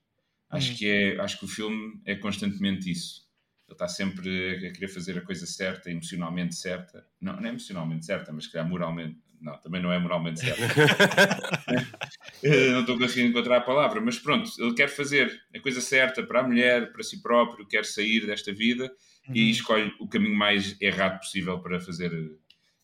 Acho, 0.49 0.71
Hum. 0.73 0.75
que 0.75 0.87
é, 0.89 1.19
acho 1.21 1.37
que 1.39 1.45
o 1.45 1.47
filme 1.47 2.01
é 2.05 2.15
constantemente 2.15 2.89
isso. 2.89 3.26
Ele 3.67 3.73
está 3.75 3.87
sempre 3.87 4.67
a 4.67 4.71
querer 4.71 4.87
fazer 4.87 5.17
a 5.17 5.21
coisa 5.21 5.45
certa, 5.45 5.91
emocionalmente 5.91 6.55
certa. 6.55 7.05
Não, 7.19 7.35
não 7.35 7.45
é 7.45 7.49
emocionalmente 7.49 8.05
certa, 8.05 8.31
mas 8.31 8.45
se 8.45 8.51
calhar 8.51 8.67
moralmente. 8.67 9.17
Não, 9.41 9.57
também 9.61 9.81
não 9.81 9.91
é 9.91 9.99
moralmente 9.99 10.39
certa. 10.39 10.61
Eh, 12.43 12.71
não 12.71 12.81
estou 12.81 12.97
conseguindo 12.99 13.29
encontrar 13.29 13.57
a 13.57 13.61
palavra, 13.61 13.99
mas 13.99 14.19
pronto, 14.19 14.49
ele 14.59 14.73
quer 14.75 14.87
fazer 14.89 15.31
a 15.55 15.59
coisa 15.59 15.81
certa 15.81 16.21
para 16.23 16.41
a 16.41 16.43
mulher, 16.43 16.91
para 16.91 17.01
si 17.01 17.21
próprio, 17.21 17.67
quer 17.67 17.83
sair 17.83 18.25
desta 18.27 18.53
vida 18.53 18.91
e 19.33 19.45
Uhum. 19.45 19.49
escolhe 19.49 19.93
o 19.99 20.07
caminho 20.07 20.35
mais 20.35 20.79
errado 20.79 21.17
possível 21.19 21.59
para 21.59 21.79
fazer 21.79 22.11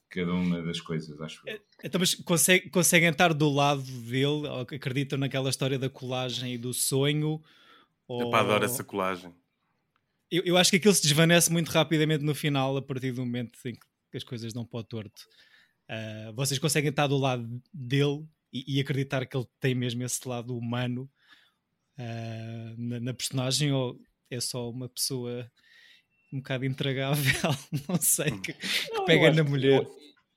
cada 0.10 0.34
uma 0.34 0.62
das 0.64 0.82
coisas, 0.82 1.20
acho 1.22 1.42
eu. 1.48 1.60
Então, 1.84 2.00
mas 2.00 2.16
consegue- 2.16 2.70
conseguem 2.70 3.10
estar 3.10 3.34
do 3.34 3.50
lado 3.50 3.84
dele? 3.84 4.66
que 4.68 4.76
Acreditam 4.76 5.20
naquela 5.20 5.50
história 5.50 5.78
da 5.78 5.90
colagem 5.90 6.54
e 6.54 6.58
do 6.58 6.74
sonho? 6.74 7.42
Ou... 8.08 8.24
Epá, 8.24 8.40
adoro 8.40 8.66
essa 8.66 8.84
colagem. 8.84 9.34
Eu, 10.38 10.44
eu 10.46 10.58
acho 10.58 10.70
que 10.72 10.78
aquilo 10.78 10.94
se 10.94 11.02
desvanece 11.04 11.52
muito 11.52 11.70
rapidamente 11.70 12.24
no 12.24 12.34
final, 12.36 12.76
a 12.78 12.82
partir 12.82 13.12
do 13.12 13.26
momento 13.26 13.58
em 13.66 13.74
que 13.74 14.18
as 14.18 14.24
coisas 14.24 14.54
dão 14.54 14.66
para 14.66 14.80
o 14.80 14.84
torto. 14.84 15.22
Ah, 15.90 16.32
vocês 16.36 16.60
conseguem 16.60 16.90
estar 16.90 17.08
do 17.08 17.18
lado 17.18 17.48
dele 17.74 18.26
e, 18.52 18.78
e 18.78 18.80
acreditar 18.82 19.26
que 19.26 19.36
ele 19.36 19.48
tem 19.60 19.76
mesmo 19.76 20.04
esse 20.04 20.28
lado 20.28 20.58
humano 20.58 21.10
ah, 21.98 22.74
na, 22.78 23.00
na 23.00 23.14
personagem 23.14 23.72
ou 23.72 24.00
é 24.30 24.40
só 24.40 24.70
uma 24.70 24.90
pessoa 24.90 25.50
um 26.32 26.38
bocado 26.38 26.66
intragável, 26.66 27.24
não 27.88 28.00
sei, 28.02 28.32
que, 28.40 28.54
que 28.54 28.92
Não, 28.94 29.06
pega 29.06 29.32
na 29.32 29.44
que- 29.44 29.50
mulher. 29.50 29.84
Eu, 29.84 29.96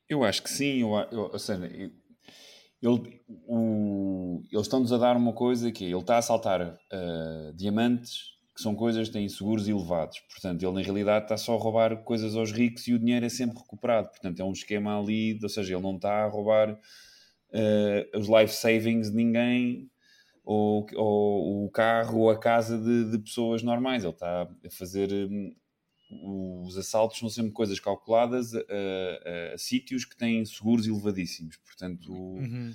eu 0.08 0.24
acho 0.24 0.42
que 0.42 0.50
sim. 0.50 0.82
Eu, 0.82 0.90
eu, 1.10 1.20
ou 1.32 1.38
seja, 1.38 1.64
ele, 1.66 3.22
o, 3.48 4.42
eles 4.52 4.66
estão-nos 4.66 4.92
a 4.92 4.98
dar 4.98 5.16
uma 5.16 5.32
coisa 5.32 5.72
que 5.72 5.84
é, 5.84 5.88
ele 5.88 5.96
está 5.98 6.16
a 6.16 6.18
assaltar 6.18 6.78
ah, 6.92 7.52
diamantes, 7.54 8.35
que 8.56 8.62
são 8.62 8.74
coisas 8.74 9.06
que 9.08 9.12
têm 9.12 9.28
seguros 9.28 9.68
elevados. 9.68 10.18
Portanto, 10.30 10.62
ele 10.64 10.72
na 10.72 10.80
realidade 10.80 11.26
está 11.26 11.36
só 11.36 11.54
a 11.54 11.58
roubar 11.58 11.98
coisas 12.04 12.34
aos 12.34 12.50
ricos 12.50 12.88
e 12.88 12.94
o 12.94 12.98
dinheiro 12.98 13.26
é 13.26 13.28
sempre 13.28 13.58
recuperado. 13.58 14.08
Portanto, 14.08 14.40
é 14.40 14.44
um 14.44 14.52
esquema 14.52 14.98
ali, 14.98 15.38
ou 15.42 15.48
seja, 15.48 15.74
ele 15.74 15.82
não 15.82 15.96
está 15.96 16.24
a 16.24 16.28
roubar 16.28 16.70
ah, 17.52 18.18
os 18.18 18.26
life 18.28 18.54
savings 18.54 19.10
de 19.10 19.16
ninguém 19.16 19.90
ou, 20.44 20.86
ou 20.94 21.66
o 21.66 21.70
carro 21.70 22.20
ou 22.20 22.30
a 22.30 22.38
casa 22.38 22.78
de, 22.78 23.10
de 23.10 23.18
pessoas 23.18 23.62
normais. 23.62 24.02
Ele 24.04 24.12
está 24.12 24.42
a 24.42 24.70
fazer. 24.70 25.12
hum, 25.12 25.54
os 26.64 26.78
assaltos 26.78 27.18
são 27.18 27.28
sempre 27.28 27.50
coisas 27.50 27.80
calculadas 27.80 28.54
a, 28.54 28.60
a- 28.60 29.54
a 29.54 29.58
sítios 29.58 30.04
que 30.04 30.16
têm 30.16 30.44
seguros 30.44 30.86
elevadíssimos. 30.86 31.56
Portanto, 31.58 32.12
Uhum. 32.12 32.72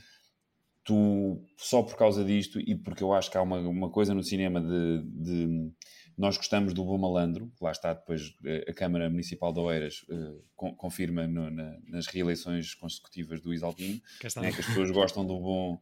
Tu, 0.83 1.43
só 1.57 1.83
por 1.83 1.95
causa 1.95 2.23
disto, 2.25 2.59
e 2.59 2.75
porque 2.75 3.03
eu 3.03 3.13
acho 3.13 3.29
que 3.29 3.37
há 3.37 3.41
uma, 3.41 3.57
uma 3.59 3.89
coisa 3.89 4.13
no 4.13 4.23
cinema 4.23 4.59
de, 4.59 5.03
de- 5.05 5.71
nós 6.17 6.37
gostamos 6.37 6.73
do 6.73 6.83
bom 6.83 6.97
malandro, 6.97 7.51
que 7.57 7.63
lá 7.63 7.71
está 7.71 7.93
depois 7.93 8.33
eh, 8.45 8.65
a 8.67 8.73
Câmara 8.73 9.09
Municipal 9.09 9.53
de 9.53 9.59
Oeiras 9.59 10.05
eh, 10.09 10.33
con- 10.55 10.75
confirma 10.75 11.27
no- 11.27 11.49
na- 11.49 11.77
nas 11.87 12.07
reeleições 12.07 12.73
consecutivas 12.75 13.41
do 13.41 13.53
Isaltino, 13.53 13.99
né, 14.41 14.51
que 14.51 14.59
as 14.59 14.65
pessoas 14.67 14.91
gostam 14.91 15.25
do 15.25 15.39
bom, 15.39 15.79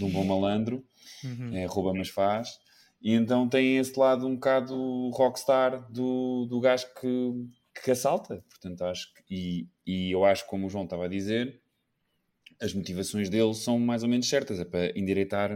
um 0.00 0.10
bom 0.10 0.24
malandro, 0.24 0.84
Uhum. 1.24 1.50
é, 1.54 1.64
rouba 1.66 1.92
mas 1.94 2.08
faz, 2.08 2.58
e 3.00 3.12
então 3.14 3.48
tem 3.48 3.76
esse 3.78 3.98
lado 3.98 4.26
um 4.26 4.34
bocado 4.34 5.10
rockstar 5.10 5.90
do, 5.92 6.46
do 6.46 6.60
gajo 6.60 6.86
que, 7.00 7.46
que 7.82 7.90
assalta, 7.90 8.44
portanto 8.48 8.82
acho 8.84 9.12
que, 9.26 9.68
e, 9.86 10.06
e 10.08 10.10
eu 10.12 10.24
acho 10.24 10.46
como 10.46 10.66
o 10.66 10.70
João 10.70 10.84
estava 10.84 11.04
a 11.04 11.08
dizer, 11.08 11.60
as 12.60 12.74
motivações 12.74 13.28
dele 13.28 13.54
são 13.54 13.78
mais 13.78 14.02
ou 14.02 14.08
menos 14.08 14.28
certas, 14.28 14.58
é 14.60 14.64
para 14.64 14.98
endireitar 14.98 15.52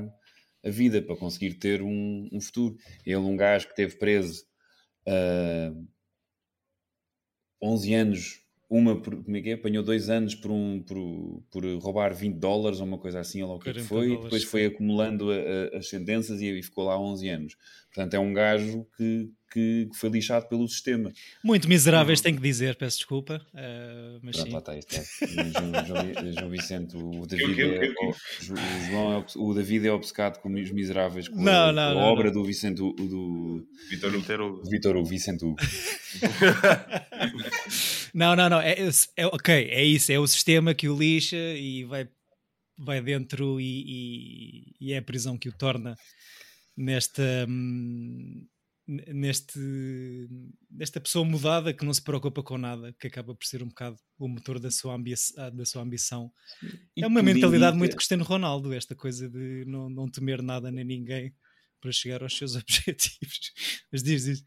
a 0.64 0.70
vida, 0.70 1.02
para 1.02 1.16
conseguir 1.16 1.54
ter 1.54 1.82
um, 1.82 2.28
um 2.32 2.40
futuro. 2.40 2.76
Ele, 3.04 3.16
um 3.16 3.36
gajo 3.36 3.66
que 3.66 3.72
esteve 3.72 3.96
preso 3.96 4.44
ah, 5.08 5.72
11 7.60 7.94
anos, 7.94 8.40
uma 8.68 9.00
por, 9.00 9.22
como 9.22 9.36
é 9.36 9.40
que 9.42 9.50
é? 9.50 9.52
Apanhou 9.54 9.82
dois 9.84 10.08
anos 10.08 10.34
por, 10.34 10.50
um, 10.50 10.82
por, 10.82 10.96
por 11.50 11.64
roubar 11.82 12.14
20 12.14 12.38
dólares 12.38 12.80
ou 12.80 12.86
uma 12.86 12.98
coisa 12.98 13.20
assim, 13.20 13.42
ou 13.42 13.48
lá 13.50 13.54
o 13.56 13.60
que 13.60 13.70
é 13.70 13.72
que 13.72 13.80
40 13.80 13.88
foi, 13.88 14.08
dólares, 14.08 14.22
depois 14.24 14.44
foi 14.44 14.66
acumulando 14.66 15.30
a- 15.30 15.36
a- 15.36 15.78
as 15.78 15.88
sentenças 15.88 16.40
e, 16.40 16.46
e 16.58 16.62
ficou 16.62 16.84
lá 16.84 16.98
11 16.98 17.28
anos. 17.28 17.56
Portanto, 17.94 18.14
é 18.14 18.18
um 18.18 18.32
gajo 18.32 18.86
que, 18.96 19.28
que, 19.52 19.86
que 19.92 19.98
foi 19.98 20.08
lixado 20.08 20.48
pelo 20.48 20.66
sistema. 20.66 21.12
Muito 21.44 21.68
miseráveis, 21.68 22.22
tenho 22.22 22.36
que 22.36 22.42
dizer, 22.42 22.74
peço 22.76 22.96
desculpa. 22.96 23.44
ah, 23.54 24.18
mas 24.22 24.36
Pronto, 24.36 24.46
sim. 24.48 24.52
lá 24.54 24.58
está 24.60 24.76
isto. 24.78 24.94
é. 24.96 25.04
João, 25.84 26.32
João- 26.32 26.50
Vicente, 26.50 26.96
o 26.96 27.26
David, 27.26 27.60
é, 27.62 27.90
o, 27.90 28.14
João 28.90 29.18
é 29.18 29.24
o 29.36 29.54
David 29.54 29.86
é 29.86 29.92
obcecado 29.92 30.40
com 30.40 30.48
os 30.54 30.70
miseráveis, 30.70 31.28
com 31.28 31.36
Não, 31.42 31.68
a, 31.68 31.72
não, 31.72 31.90
a 31.90 31.94
não, 31.94 32.00
obra 32.00 32.24
não. 32.24 32.32
do 32.32 32.44
Vicente, 32.44 32.76
do 32.78 33.66
Vitor 33.90 34.14
Hugo. 34.14 34.62
Vitor 34.70 34.96
Hugo, 34.96 35.06
Vicente 35.08 35.44
Hugo. 35.44 35.56
Não, 38.14 38.36
não, 38.36 38.48
não. 38.48 38.60
É, 38.60 38.74
é- 39.16 39.26
ok, 39.26 39.68
é 39.70 39.84
isso. 39.84 40.12
É 40.12 40.18
o 40.18 40.26
sistema 40.26 40.74
que 40.74 40.88
o 40.88 40.96
lixa 40.98 41.36
e 41.36 41.84
vai, 41.84 42.08
vai 42.78 43.00
dentro 43.00 43.60
e, 43.60 43.84
e- 43.86 44.74
e 44.80 44.92
é 44.92 44.98
a 44.98 45.02
prisão 45.02 45.38
que 45.38 45.48
o 45.48 45.52
torna 45.52 45.96
nesta. 46.76 47.22
hum, 47.48 48.46
Neste, 48.84 49.60
nesta 50.68 51.00
pessoa 51.00 51.24
mudada 51.24 51.72
que 51.72 51.84
não 51.84 51.94
se 51.94 52.02
preocupa 52.02 52.42
com 52.42 52.58
nada, 52.58 52.92
que 52.98 53.06
acaba 53.06 53.32
por 53.32 53.46
ser 53.46 53.62
um 53.62 53.68
bocado 53.68 53.96
o 54.18 54.26
motor 54.28 54.58
da 54.58 54.72
sua, 54.72 54.94
ambi 54.96 55.14
da 55.54 55.64
sua 55.64 55.82
ambição. 55.82 56.32
E 56.96 57.02
é 57.04 57.06
uma 57.06 57.22
mentalidade 57.22 57.68
indica- 57.76 57.78
muito 57.78 57.96
Cristiano 57.96 58.24
Ronaldo, 58.24 58.72
esta 58.74 58.94
coisa 58.96 59.30
de 59.30 59.64
não, 59.68 59.88
não 59.88 60.10
temer 60.10 60.42
nada 60.42 60.70
nem 60.72 60.84
ninguém 60.84 61.32
para 61.80 61.92
chegar 61.92 62.24
aos 62.24 62.36
seus 62.36 62.54
objetivos. 62.56 63.52
Mas 63.90 64.02
diz, 64.02 64.24
diz. 64.24 64.42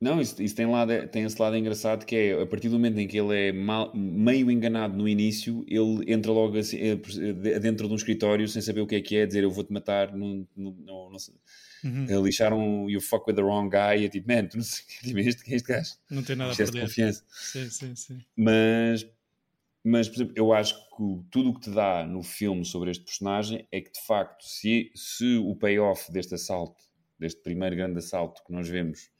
Não, 0.00 0.20
isso, 0.20 0.40
isso 0.40 0.54
tem, 0.54 0.64
lado, 0.64 0.92
tem 1.08 1.24
esse 1.24 1.40
lado 1.42 1.56
engraçado 1.56 2.06
que 2.06 2.14
é 2.14 2.40
a 2.42 2.46
partir 2.46 2.68
do 2.68 2.76
momento 2.76 2.98
em 2.98 3.08
que 3.08 3.18
ele 3.18 3.48
é 3.48 3.52
mal- 3.52 3.92
meio 3.96 4.48
enganado 4.48 4.96
no 4.96 5.08
início, 5.08 5.64
ele 5.66 6.04
entra 6.12 6.30
logo 6.30 6.56
assim, 6.56 6.78
eh, 6.78 7.58
dentro 7.58 7.88
de 7.88 7.92
um 7.92 7.96
escritório 7.96 8.46
sem 8.46 8.62
saber 8.62 8.80
o 8.80 8.86
que 8.86 8.94
é 8.94 9.00
que 9.00 9.16
é, 9.16 9.26
dizer 9.26 9.42
eu 9.42 9.50
vou-te 9.50 9.72
matar, 9.72 10.16
não, 10.16 10.46
não, 10.56 10.70
não, 10.72 11.10
não 11.10 11.18
sei. 11.18 11.34
Uhum. 11.82 12.22
Lixaram 12.24 12.88
you 12.88 13.00
fuck 13.00 13.24
with 13.28 13.34
the 13.36 13.42
wrong 13.42 13.68
guy, 13.68 14.02
e 14.02 14.04
é 14.04 14.08
tipo, 14.08 14.28
man, 14.32 14.46
tu 14.46 14.56
não 14.56 14.64
sei 14.64 14.84
tipo, 15.02 15.18
este, 15.18 15.52
este 15.54 15.66
gajo, 15.72 15.94
Não 16.10 16.22
tem 16.22 16.36
nada 16.36 16.52
a 16.52 16.56
perder. 16.56 16.80
confiança. 16.82 17.24
Sim, 17.32 17.68
sim, 17.68 17.96
sim. 17.96 18.18
Mas, 18.36 19.04
mas, 19.84 20.08
por 20.08 20.16
exemplo, 20.16 20.34
eu 20.36 20.52
acho 20.52 20.74
que 20.74 21.02
tudo 21.30 21.50
o 21.50 21.54
que 21.54 21.62
te 21.62 21.70
dá 21.70 22.06
no 22.06 22.22
filme 22.22 22.64
sobre 22.64 22.90
este 22.92 23.04
personagem 23.04 23.66
é 23.72 23.80
que, 23.80 23.90
de 23.92 24.00
facto, 24.06 24.44
se, 24.44 24.92
se 24.94 25.36
o 25.38 25.56
payoff 25.56 26.12
deste 26.12 26.34
assalto, 26.34 26.82
deste 27.18 27.42
primeiro 27.42 27.74
grande 27.74 27.98
assalto 27.98 28.42
que 28.44 28.52
nós 28.52 28.68
vemos, 28.68 29.10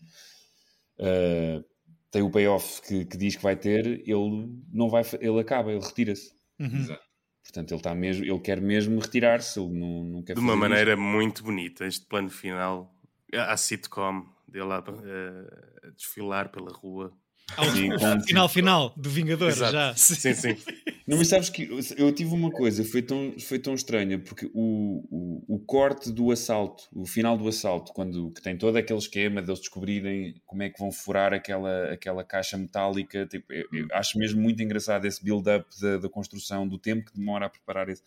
uh, 1.01 1.65
tem 2.11 2.23
o 2.23 2.31
payoff 2.31 2.83
que, 2.83 3.05
que, 3.05 3.17
diz 3.17 3.37
que 3.37 3.43
vai 3.43 3.57
ter, 3.57 3.87
ele 3.87 4.49
não 4.73 4.89
vai, 4.89 5.03
ele 5.21 5.41
acaba, 5.41 5.71
ele 5.73 5.85
retira-se. 5.85 6.33
Uhum. 6.59 6.79
Exato. 6.79 7.09
Portanto, 7.43 7.71
ele, 7.71 7.81
está 7.81 7.95
mesmo, 7.95 8.25
ele 8.25 8.41
quer 8.41 8.61
mesmo 8.61 9.01
retirar-se, 9.01 9.59
ele 9.59 9.79
não, 9.79 10.05
não 10.05 10.23
quer 10.23 10.35
De 10.35 10.41
uma 10.41 10.57
maneira 10.57 10.93
isso. 10.93 11.01
muito 11.01 11.43
bonita, 11.43 11.87
este 11.87 12.05
plano 12.07 12.29
final, 12.29 12.95
a 13.33 13.57
sitcom 13.57 14.27
dele 14.47 14.73
a, 14.73 14.79
a 14.79 15.91
desfilar 15.91 16.51
pela 16.51 16.71
rua. 16.71 17.13
Ao 17.57 17.65
sim, 17.65 17.89
final 18.27 18.49
final 18.49 18.93
do 18.95 19.09
Vingador, 19.09 19.49
Exato. 19.49 19.73
já. 19.73 19.95
Sim, 19.95 20.35
sim. 20.35 20.57
Não, 21.09 21.17
mas 21.17 21.29
sabes 21.29 21.49
que 21.49 21.67
eu 21.97 22.13
tive 22.13 22.35
uma 22.35 22.51
coisa, 22.51 22.85
foi 22.85 23.01
tão, 23.01 23.35
foi 23.41 23.59
tão 23.59 23.73
estranha, 23.73 24.19
porque 24.19 24.45
o, 24.53 25.03
o, 25.11 25.55
o 25.55 25.59
corte 25.59 26.13
do 26.13 26.31
assalto, 26.31 26.85
o 26.93 27.07
final 27.07 27.35
do 27.39 27.49
assalto, 27.49 27.95
quando 27.95 28.31
que 28.31 28.43
tem 28.43 28.59
todo 28.59 28.77
aquele 28.77 28.99
esquema 28.99 29.41
de 29.41 29.49
eles 29.49 29.61
descobrirem 29.61 30.35
como 30.45 30.63
é 30.63 30.69
que 30.69 30.79
vão 30.79 30.93
furar 30.93 31.33
aquela, 31.33 31.91
aquela 31.91 32.23
caixa 32.23 32.59
metálica, 32.59 33.25
tipo, 33.27 33.51
eu, 33.51 33.67
eu 33.73 33.87
acho 33.93 34.19
mesmo 34.19 34.43
muito 34.43 34.63
engraçado 34.63 35.07
esse 35.07 35.25
build-up 35.25 35.67
da, 35.81 35.97
da, 35.97 36.11
construção, 36.11 36.69
do 36.69 36.77
tempo 36.77 37.11
que 37.11 37.19
demora 37.19 37.47
a 37.47 37.49
preparar 37.49 37.89
esse, 37.89 38.03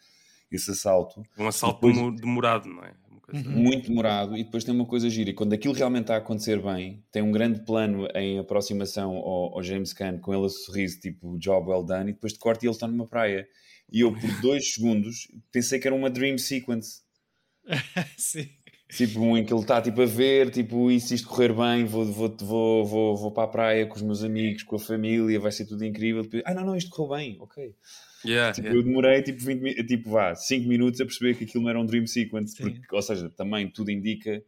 esse 0.52 0.70
assalto. 0.70 1.24
Um 1.40 1.48
assalto 1.48 1.88
depois, 1.88 2.22
demorado, 2.22 2.70
não 2.70 2.84
é? 2.84 2.94
Uhum. 3.34 3.52
Muito 3.52 3.88
demorado, 3.88 4.36
e 4.36 4.44
depois 4.44 4.64
tem 4.64 4.74
uma 4.74 4.86
coisa 4.86 5.10
gira. 5.10 5.30
E 5.30 5.34
quando 5.34 5.54
aquilo 5.54 5.74
realmente 5.74 6.04
está 6.04 6.16
a 6.16 6.18
acontecer 6.18 6.62
bem, 6.62 7.04
tem 7.12 7.22
um 7.22 7.32
grande 7.32 7.62
plano 7.62 8.08
em 8.14 8.40
aproximação 8.40 9.16
ao, 9.16 9.56
ao 9.56 9.64
James 9.64 9.94
Caan 9.94 10.18
com 10.18 10.34
ele 10.34 10.46
a 10.46 10.50
sorriso, 10.50 11.00
tipo 11.00 11.38
job 11.38 11.70
well 11.70 11.84
done, 11.84 12.12
e 12.12 12.14
depois 12.14 12.34
de 12.34 12.40
corte 12.40 12.64
e 12.64 12.68
ele 12.68 12.76
está 12.76 12.88
numa 12.88 13.08
praia. 13.08 13.48
E 13.92 14.02
eu, 14.02 14.12
por 14.14 14.20
dois 14.42 14.74
segundos, 14.74 15.28
pensei 15.52 15.80
que 15.80 15.88
era 15.88 15.96
uma 15.96 16.10
dream 16.10 16.38
sequence. 16.38 17.02
Sim. 18.18 18.50
Tipo, 18.96 19.22
um 19.22 19.38
em 19.38 19.46
que 19.46 19.54
ele 19.54 19.62
está 19.62 19.82
tipo, 19.82 20.02
a 20.02 20.06
ver, 20.06 20.50
tipo, 20.50 20.92
e 20.92 21.00
se 21.00 21.16
isto 21.16 21.30
correr 21.30 21.54
bem, 21.54 21.86
vou, 21.86 22.06
vou, 22.06 22.36
vou, 22.38 22.86
vou, 22.86 23.18
vou 23.18 23.32
para 23.32 23.44
a 23.44 23.48
praia 23.48 23.86
com 23.86 23.96
os 23.96 24.02
meus 24.02 24.22
amigos, 24.22 24.64
com 24.64 24.76
a 24.76 24.80
família, 24.80 25.40
vai 25.40 25.52
ser 25.52 25.66
tudo 25.66 25.86
incrível. 25.86 26.24
Depois, 26.24 26.44
ah, 26.46 26.54
não, 26.54 26.66
não, 26.66 26.76
isto 26.76 26.90
correu 26.90 27.18
bem, 27.18 27.38
ok. 27.40 27.74
Yeah, 28.26 28.54
tipo, 28.54 28.68
yeah. 28.68 28.78
Eu 28.78 28.84
demorei 28.84 29.22
tipo, 29.24 29.42
20, 29.42 29.86
tipo 29.86 30.10
vá, 30.10 30.36
5 30.36 30.68
minutos 30.68 31.00
a 31.00 31.06
perceber 31.06 31.36
que 31.36 31.46
aquilo 31.46 31.64
não 31.64 31.70
era 31.70 31.80
um 31.80 31.86
dream 31.86 32.06
sequence, 32.06 32.56
porque, 32.56 32.82
ou 32.92 33.02
seja, 33.02 33.30
também 33.30 33.70
tudo 33.70 33.92
indica 33.92 34.44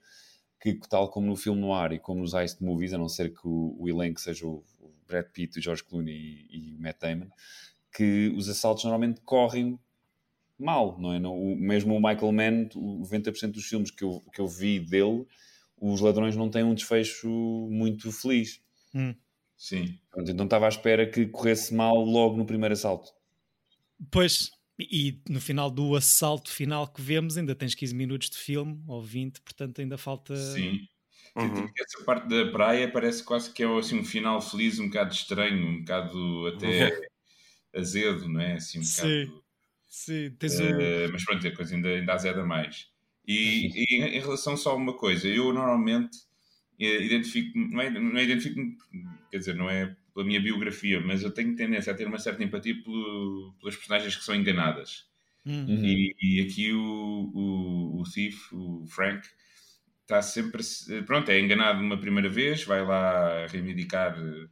que, 0.59 0.77
tal 0.89 1.09
como 1.09 1.27
no 1.27 1.37
filme 1.37 1.61
no 1.61 1.73
ar 1.73 1.93
e 1.93 1.99
como 1.99 2.19
nos 2.19 2.33
heist 2.33 2.61
movies, 2.61 2.93
a 2.93 2.97
não 2.97 3.07
ser 3.07 3.33
que 3.33 3.47
o, 3.47 3.77
o 3.79 3.89
elenco 3.89 4.19
seja 4.19 4.45
o, 4.45 4.63
o 4.79 4.93
Brad 5.07 5.25
Pitt, 5.33 5.57
o 5.57 5.61
George 5.61 5.83
Clooney 5.85 6.15
e, 6.49 6.71
e, 6.71 6.75
o 6.75 6.81
Matt 6.81 6.99
Damon, 6.99 7.27
que 7.95 8.33
os 8.35 8.49
assaltos 8.49 8.83
normalmente 8.83 9.21
correm 9.21 9.79
mal, 10.63 10.97
não 10.99 11.13
é? 11.13 11.19
Não, 11.19 11.35
o, 11.35 11.55
mesmo 11.55 11.95
o 11.95 12.01
Michael 12.01 12.31
Mann, 12.31 12.69
o 12.75 13.01
90% 13.01 13.51
dos 13.51 13.65
filmes 13.65 13.91
que 13.91 14.03
eu, 14.03 14.21
que 14.33 14.41
eu 14.41 14.47
vi 14.47 14.79
dele, 14.79 15.25
os 15.77 16.01
ladrões 16.01 16.35
não 16.35 16.49
têm 16.49 16.63
um 16.63 16.73
desfecho 16.73 17.29
muito 17.69 18.11
feliz. 18.11 18.61
Hum. 18.95 19.13
Sim. 19.57 19.97
Então 20.17 20.45
estava 20.45 20.65
à 20.65 20.69
espera 20.69 21.09
que 21.09 21.25
corresse 21.27 21.73
mal 21.73 21.95
logo 21.95 22.37
no 22.37 22.45
primeiro 22.45 22.73
assalto. 22.73 23.11
Pois, 24.11 24.51
e 24.79 25.21
no 25.29 25.39
final 25.39 25.69
do 25.69 25.95
assalto 25.95 26.51
final 26.51 26.87
que 26.87 27.01
vemos, 27.01 27.37
ainda 27.37 27.55
tens 27.55 27.75
15 27.75 27.95
minutos 27.95 28.29
de 28.29 28.37
filme, 28.37 28.83
ou 28.87 29.01
20, 29.01 29.41
portanto 29.41 29.79
ainda 29.79 29.97
falta. 29.97 30.35
Sim. 30.35 30.87
Uhum. 31.35 31.67
Essa 31.79 32.03
parte 32.05 32.27
da 32.27 32.51
praia 32.51 32.91
parece 32.91 33.23
quase 33.23 33.51
que 33.51 33.63
é 33.63 33.77
assim, 33.77 33.99
um 33.99 34.05
final 34.05 34.39
feliz, 34.41 34.79
um 34.79 34.87
bocado 34.87 35.13
estranho, 35.13 35.67
um 35.67 35.79
bocado 35.79 36.47
até 36.47 37.01
azedo, 37.75 38.29
não 38.29 38.39
é? 38.39 38.53
Assim, 38.53 38.79
um 38.79 38.83
bocado. 38.83 39.09
Sim, 39.09 39.42
tens 40.39 40.59
uh. 40.59 41.11
Mas 41.11 41.23
pronto, 41.23 41.47
a 41.47 41.55
coisa 41.55 41.75
ainda, 41.75 41.89
ainda 41.89 42.13
azeda 42.13 42.45
mais. 42.45 42.91
E, 43.27 43.69
e, 43.73 44.03
em 44.03 44.19
relação 44.19 44.57
só 44.57 44.71
a 44.71 44.75
uma 44.75 44.93
coisa, 44.97 45.27
eu 45.27 45.53
normalmente 45.53 46.17
eh, 46.79 47.03
identifico, 47.03 47.57
não 47.57 47.81
é, 47.81 47.89
não 47.89 48.17
é 48.17 48.23
identifico, 48.23 48.59
quer 49.31 49.37
dizer, 49.37 49.55
não 49.55 49.69
é 49.69 49.95
pela 50.13 50.25
minha 50.25 50.41
biografia, 50.41 50.99
mas 50.99 51.23
eu 51.23 51.31
tenho 51.31 51.55
tendência 51.55 51.93
a 51.93 51.95
ter 51.95 52.07
uma 52.07 52.19
certa 52.19 52.43
empatia 52.43 52.75
pelo, 52.83 53.55
pelas 53.59 53.75
personagens 53.75 54.15
que 54.15 54.23
são 54.23 54.35
enganadas. 54.35 55.07
Uhum. 55.45 55.85
E, 55.85 56.15
e, 56.21 56.41
aqui 56.41 56.73
o, 56.73 57.31
o, 57.33 58.01
o 58.01 58.03
Thief, 58.03 58.51
o 58.53 58.85
Frank, 58.87 59.27
está 60.01 60.21
sempre. 60.21 60.63
Pronto, 61.05 61.29
é 61.29 61.39
enganado 61.39 61.81
uma 61.81 61.99
primeira 61.99 62.29
vez, 62.29 62.63
vai 62.63 62.85
lá 62.85 63.47
reivindicar 63.47 64.17
eh, 64.17 64.47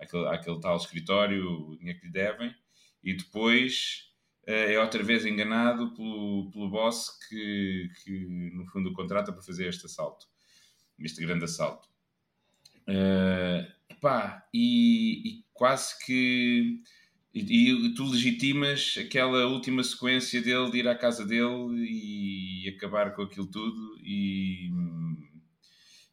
aquele, 0.00 0.26
aquele 0.28 0.60
tal 0.60 0.76
escritório, 0.76 1.46
o 1.46 1.76
dinheiro 1.78 2.00
que 2.00 2.06
lhe 2.06 2.12
devem, 2.12 2.54
e 3.02 3.14
depois 3.14 4.13
é 4.46 4.78
outra 4.80 5.02
vez 5.02 5.24
enganado 5.24 5.94
pelo, 5.94 6.50
pelo 6.50 6.70
boss 6.70 7.10
que, 7.28 7.88
que, 8.02 8.50
no 8.54 8.66
fundo, 8.66 8.92
contrata 8.92 9.32
para 9.32 9.42
fazer 9.42 9.68
este 9.68 9.86
assalto, 9.86 10.26
este 10.98 11.24
grande 11.24 11.44
assalto. 11.44 11.88
Uh, 12.88 13.74
Pá, 14.04 14.46
e, 14.52 15.22
e 15.26 15.44
quase 15.54 15.98
que. 16.04 16.78
E, 17.32 17.70
e, 17.86 17.94
tu 17.94 18.04
legitimas 18.04 18.96
aquela 19.00 19.46
última 19.46 19.82
sequência 19.82 20.42
dele 20.42 20.70
de 20.70 20.78
ir 20.78 20.88
à 20.88 20.94
casa 20.94 21.24
dele 21.24 21.86
e 21.88 22.68
acabar 22.76 23.14
com 23.14 23.22
aquilo 23.22 23.46
tudo. 23.46 23.98
E... 24.02 24.70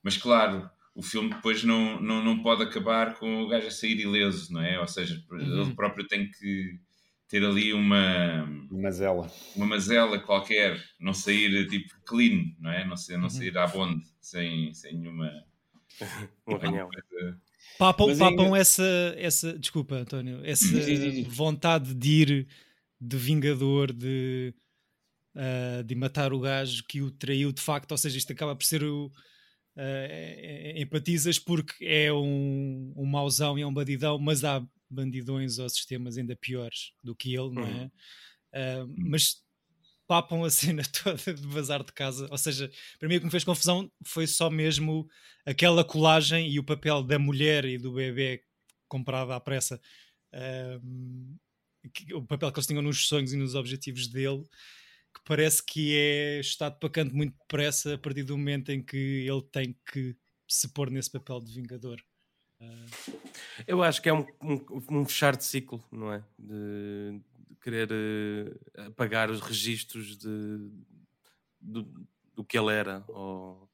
Mas 0.01 0.15
claro, 0.15 0.69
o 0.95 1.03
filme 1.03 1.29
depois 1.31 1.65
não, 1.65 2.01
não, 2.01 2.23
não 2.23 2.41
pode 2.41 2.63
acabar 2.63 3.15
com 3.15 3.43
o 3.43 3.47
gajo 3.49 3.67
a 3.67 3.71
sair 3.71 3.99
ileso, 3.99 4.53
não 4.53 4.61
é? 4.61 4.79
Ou 4.79 4.87
seja, 4.87 5.21
uhum. 5.29 5.61
ele 5.61 5.75
próprio 5.75 6.07
tem 6.07 6.31
que 6.31 6.79
ter 7.31 7.45
ali 7.45 7.71
uma. 7.71 8.45
Mazela. 8.69 9.31
Uma 9.55 9.65
mazela 9.65 10.19
qualquer, 10.19 10.77
não 10.99 11.13
sair 11.13 11.65
tipo 11.69 11.95
clean, 12.05 12.53
não 12.59 12.69
é? 12.69 12.85
Não, 12.85 12.97
ser, 12.97 13.15
não 13.15 13.23
uhum. 13.23 13.29
sair 13.29 13.57
à 13.57 13.65
bonde 13.67 14.03
sem, 14.19 14.73
sem 14.73 14.97
nenhuma. 14.97 15.31
um. 16.45 16.89
Papam, 17.77 18.07
Mas 18.07 18.19
papam 18.19 18.55
essa, 18.55 19.15
essa, 19.17 19.57
desculpa, 19.57 19.95
António, 19.95 20.41
essa 20.45 20.67
vontade 21.29 21.95
de 21.95 22.09
ir 22.09 22.47
de 22.99 23.17
vingador, 23.17 23.93
de, 23.93 24.53
uh, 25.33 25.83
de 25.83 25.95
matar 25.95 26.33
o 26.33 26.39
gajo 26.39 26.83
que 26.83 27.01
o 27.01 27.09
traiu 27.09 27.51
de 27.51 27.61
facto, 27.61 27.93
ou 27.93 27.97
seja, 27.97 28.17
isto 28.17 28.33
acaba 28.33 28.55
por 28.55 28.65
ser 28.65 28.83
o. 28.83 29.09
Uh, 29.81 30.79
empatizas 30.79 31.39
porque 31.39 31.83
é 31.83 32.13
um, 32.13 32.93
um 32.95 33.05
mauzão 33.05 33.57
e 33.57 33.63
é 33.63 33.65
um 33.65 33.73
bandidão, 33.73 34.19
mas 34.19 34.43
há 34.43 34.63
bandidões 34.87 35.57
ou 35.57 35.67
sistemas 35.67 36.19
ainda 36.19 36.35
piores 36.35 36.91
do 37.03 37.15
que 37.15 37.33
ele, 37.33 37.49
não 37.49 37.63
é? 37.63 37.85
Uh, 38.53 38.93
mas 38.95 39.41
papam 40.05 40.43
a 40.43 40.51
cena 40.51 40.83
toda 41.03 41.33
de 41.33 41.47
vazar 41.47 41.83
de 41.83 41.91
casa. 41.93 42.27
Ou 42.29 42.37
seja, 42.37 42.69
para 42.99 43.09
mim 43.09 43.15
o 43.15 43.19
que 43.19 43.25
me 43.25 43.31
fez 43.31 43.43
confusão 43.43 43.91
foi 44.05 44.27
só 44.27 44.51
mesmo 44.51 45.09
aquela 45.45 45.83
colagem 45.83 46.51
e 46.51 46.59
o 46.59 46.63
papel 46.63 47.01
da 47.01 47.17
mulher 47.17 47.65
e 47.65 47.79
do 47.79 47.93
bebê 47.93 48.43
comprado 48.87 49.31
à 49.31 49.39
pressa. 49.39 49.81
Um, 50.83 51.37
o 52.13 52.21
papel 52.23 52.51
que 52.51 52.59
eles 52.59 52.67
tinham 52.67 52.83
nos 52.83 53.07
sonhos 53.07 53.33
e 53.33 53.37
nos 53.37 53.55
objetivos 53.55 54.07
dele, 54.07 54.43
que 55.13 55.21
parece 55.25 55.63
que 55.63 55.97
é 55.97 56.39
estado 56.39 56.77
para 56.79 56.89
canto 56.89 57.15
muito 57.15 57.35
depressa 57.37 57.95
a 57.95 57.97
partir 57.97 58.23
do 58.23 58.37
momento 58.37 58.71
em 58.71 58.81
que 58.81 59.25
ele 59.27 59.41
tem 59.51 59.75
que 59.91 60.15
se 60.47 60.67
pôr 60.69 60.89
nesse 60.89 61.11
papel 61.11 61.39
de 61.39 61.53
vingador. 61.53 62.01
Eu 63.65 63.81
acho 63.81 64.01
que 64.01 64.09
é 64.09 64.13
um, 64.13 64.25
um, 64.41 64.99
um 64.99 65.05
fechar 65.05 65.35
de 65.35 65.43
ciclo, 65.43 65.83
não 65.91 66.13
é? 66.13 66.23
De, 66.37 67.19
querer 67.61 67.89
uh, 67.91 68.81
apagar 68.87 69.29
os 69.29 69.39
registros 69.39 70.17
de, 70.17 70.71
do, 71.59 72.07
do 72.35 72.43
que 72.43 72.57
ele 72.57 72.73
era. 72.73 73.03
Ou... 73.07 73.69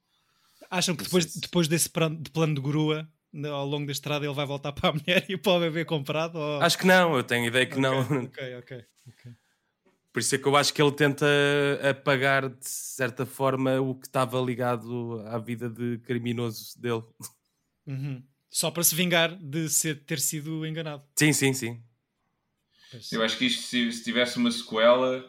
Acham 0.69 0.95
que 0.95 1.03
depois, 1.03 1.25
depois 1.35 1.67
desse 1.67 1.89
plano 1.89 2.21
de, 2.21 2.29
plano 2.29 2.55
de 2.55 2.61
grua 2.61 3.09
ao 3.45 3.65
longo 3.65 3.85
da 3.85 3.91
estrada 3.91 4.25
ele 4.25 4.33
vai 4.33 4.45
voltar 4.45 4.71
para 4.73 4.89
a 4.89 4.93
mulher 4.93 5.25
e 5.29 5.37
para 5.37 5.53
o 5.53 5.59
bebê 5.59 5.85
comprado? 5.85 6.37
Ou... 6.37 6.61
Acho 6.61 6.77
que 6.77 6.85
não, 6.85 7.15
eu 7.15 7.23
tenho 7.23 7.45
ideia 7.45 7.65
que 7.65 7.73
okay, 7.73 7.81
não. 7.81 7.99
Ok, 8.25 8.55
ok. 8.57 8.85
okay. 9.07 9.33
Por 10.17 10.21
isso 10.21 10.33
é 10.33 10.39
que 10.39 10.47
eu 10.47 10.57
acho 10.57 10.73
que 10.73 10.81
ele 10.81 10.91
tenta 10.93 11.27
apagar 11.87 12.49
de 12.49 12.67
certa 12.67 13.23
forma 13.23 13.79
o 13.79 13.93
que 13.93 14.07
estava 14.07 14.41
ligado 14.41 15.23
à 15.27 15.37
vida 15.37 15.69
de 15.69 15.99
criminoso 15.99 16.81
dele. 16.81 17.03
Uhum. 17.85 18.23
Só 18.49 18.71
para 18.71 18.81
se 18.81 18.95
vingar 18.95 19.37
de 19.37 19.69
ser, 19.69 20.03
ter 20.05 20.19
sido 20.19 20.65
enganado. 20.65 21.03
Sim, 21.15 21.31
sim, 21.33 21.53
sim. 21.53 21.83
Eu 23.11 23.21
acho 23.21 23.37
que 23.37 23.45
isto, 23.45 23.61
se, 23.61 23.91
se, 23.91 24.03
tivesse 24.03 24.39
uma 24.39 24.49
sequela, 24.49 25.23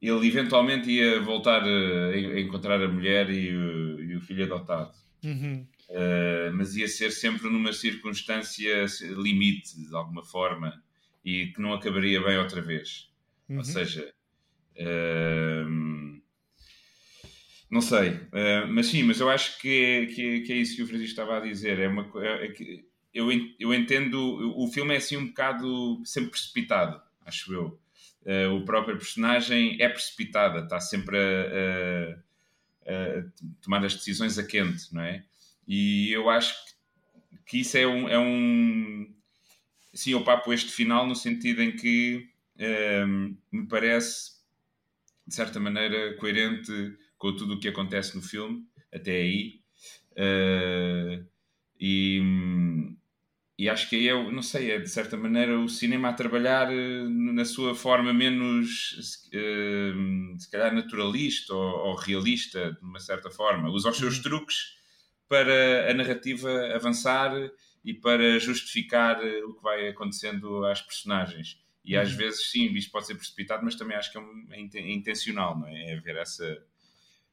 ele 0.00 0.26
eventualmente 0.26 0.90
ia 0.90 1.20
voltar 1.20 1.62
a, 1.62 2.08
a 2.08 2.40
encontrar 2.40 2.82
a 2.82 2.88
mulher 2.88 3.28
e 3.28 3.54
o, 3.54 4.00
e 4.04 4.16
o 4.16 4.22
filho 4.22 4.44
adotado. 4.44 4.94
Uhum. 5.22 5.66
Uh, 5.90 6.50
mas 6.54 6.74
ia 6.76 6.88
ser 6.88 7.10
sempre 7.10 7.50
numa 7.50 7.74
circunstância 7.74 8.86
limite, 9.18 9.78
de 9.78 9.94
alguma 9.94 10.24
forma, 10.24 10.82
e 11.22 11.48
que 11.48 11.60
não 11.60 11.74
acabaria 11.74 12.22
bem 12.22 12.38
outra 12.38 12.62
vez. 12.62 13.07
Uhum. 13.48 13.58
Ou 13.58 13.64
seja, 13.64 14.12
uh, 14.76 16.20
não 17.70 17.80
sei, 17.80 18.10
uh, 18.10 18.66
mas 18.68 18.86
sim, 18.86 19.02
mas 19.02 19.20
eu 19.20 19.28
acho 19.28 19.58
que 19.58 19.68
é, 19.68 20.06
que 20.06 20.22
é, 20.22 20.40
que 20.40 20.52
é 20.52 20.56
isso 20.56 20.76
que 20.76 20.82
o 20.82 20.86
Francisco 20.86 21.10
estava 21.10 21.38
a 21.38 21.40
dizer. 21.40 21.78
É 21.78 21.88
uma, 21.88 22.10
é, 22.22 22.46
é 22.46 22.52
eu, 23.12 23.28
eu 23.58 23.74
entendo, 23.74 24.54
o 24.56 24.68
filme 24.68 24.94
é 24.94 24.98
assim 24.98 25.16
um 25.16 25.28
bocado 25.28 26.00
sempre 26.04 26.30
precipitado, 26.30 27.00
acho 27.24 27.52
eu. 27.52 27.80
Uh, 28.22 28.54
o 28.54 28.64
próprio 28.64 28.98
personagem 28.98 29.80
é 29.80 29.88
precipitada, 29.88 30.60
está 30.60 30.78
sempre 30.80 31.16
a, 31.16 32.20
a, 32.86 32.92
a, 32.92 33.24
tomar 33.62 33.84
as 33.84 33.94
decisões 33.94 34.38
a 34.38 34.46
quente, 34.46 34.92
não 34.94 35.02
é? 35.02 35.24
E 35.66 36.12
eu 36.12 36.28
acho 36.28 36.54
que 37.46 37.60
isso 37.60 37.76
é 37.78 37.86
um, 37.86 38.08
é 38.08 38.18
um 38.18 39.14
sim, 39.94 40.12
eu 40.12 40.22
papo 40.22 40.52
este 40.52 40.70
final 40.70 41.06
no 41.06 41.16
sentido 41.16 41.62
em 41.62 41.74
que 41.74 42.28
me 43.52 43.66
parece 43.68 44.38
de 45.26 45.34
certa 45.34 45.60
maneira 45.60 46.16
coerente 46.16 46.72
com 47.16 47.34
tudo 47.36 47.54
o 47.54 47.60
que 47.60 47.68
acontece 47.68 48.16
no 48.16 48.22
filme 48.22 48.66
até 48.92 49.12
aí 49.12 49.60
uh, 50.12 51.24
e, 51.80 52.20
e 53.58 53.68
acho 53.68 53.88
que 53.88 53.96
aí 53.96 54.08
é, 54.08 54.32
não 54.32 54.42
sei, 54.42 54.72
é 54.72 54.78
de 54.78 54.88
certa 54.88 55.16
maneira 55.16 55.58
o 55.58 55.68
cinema 55.68 56.08
a 56.08 56.12
trabalhar 56.12 56.70
uh, 56.70 57.08
na 57.08 57.44
sua 57.44 57.74
forma 57.74 58.12
menos 58.12 59.18
se 60.38 60.50
calhar 60.50 60.74
naturalista 60.74 61.54
ou, 61.54 61.88
ou, 61.88 61.94
realista 61.94 62.72
de 62.72 62.84
uma 62.84 62.98
certa 62.98 63.30
forma, 63.30 63.70
usa 63.70 63.90
os 63.90 63.96
seus 63.96 64.16
uhum. 64.16 64.22
truques 64.22 64.76
para 65.28 65.90
a 65.90 65.94
narrativa 65.94 66.50
avançar 66.74 67.32
e 67.84 67.92
para 67.94 68.38
justificar 68.38 69.22
eh, 69.22 69.44
o 69.44 69.54
que 69.54 69.62
vai 69.62 69.88
acontecendo 69.88 70.64
às 70.64 70.80
personagens. 70.80 71.60
E 71.88 71.96
às 71.96 72.10
uhum. 72.10 72.18
vezes, 72.18 72.50
sim, 72.50 72.70
isto 72.74 72.92
pode 72.92 73.06
ser 73.06 73.14
precipitado, 73.14 73.64
mas 73.64 73.74
também 73.74 73.96
acho 73.96 74.12
que 74.12 74.18
é, 74.18 74.20
um, 74.20 74.46
é, 74.50 74.60
é 74.60 74.92
intencional, 74.92 75.58
não 75.58 75.66
é? 75.66 75.92
É 75.92 75.96
ver 75.96 76.16
essa. 76.16 76.62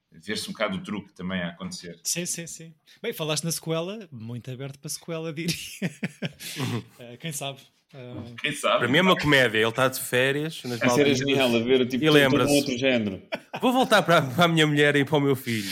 ver-se 0.10 0.48
um 0.48 0.54
bocado 0.54 0.78
o 0.78 0.82
truque 0.82 1.14
também 1.14 1.42
a 1.42 1.50
acontecer. 1.50 2.00
Sim, 2.06 2.26
sim, 2.26 2.48
sim. 2.48 2.74
Bem, 3.02 3.12
falaste 3.12 3.44
na 3.44 3.52
sequela, 3.52 4.08
muito 4.10 4.50
aberto 4.50 4.80
para 4.80 4.90
sequela, 4.90 5.34
diria. 5.34 5.54
Uh, 5.84 7.18
quem 7.20 7.34
sabe? 7.34 7.60
Uh... 7.96 8.36
Quem 8.42 8.52
sabe? 8.52 8.80
Para 8.80 8.88
mim 8.88 8.98
é 8.98 9.02
uma 9.02 9.16
comédia, 9.16 9.58
ele 9.58 9.70
está 9.70 9.88
de 9.88 10.00
férias. 10.00 10.62
Nas 10.66 10.82
a 10.82 10.90
ser 10.90 11.16
genial 11.16 11.56
a 11.56 11.60
ver 11.60 11.88
tipo, 11.88 12.04
e 12.04 12.10
lembra 12.10 12.46
um 12.46 12.50
outro 12.50 12.78
género. 12.78 13.22
Vou 13.62 13.72
voltar 13.72 14.02
para, 14.04 14.22
para, 14.22 14.46
a 14.46 14.48
minha 14.50 14.68
mulher 14.68 14.96
e 14.98 15.06
para 15.06 15.18
o 15.18 15.22
meu 15.22 15.36
filho. 15.36 15.72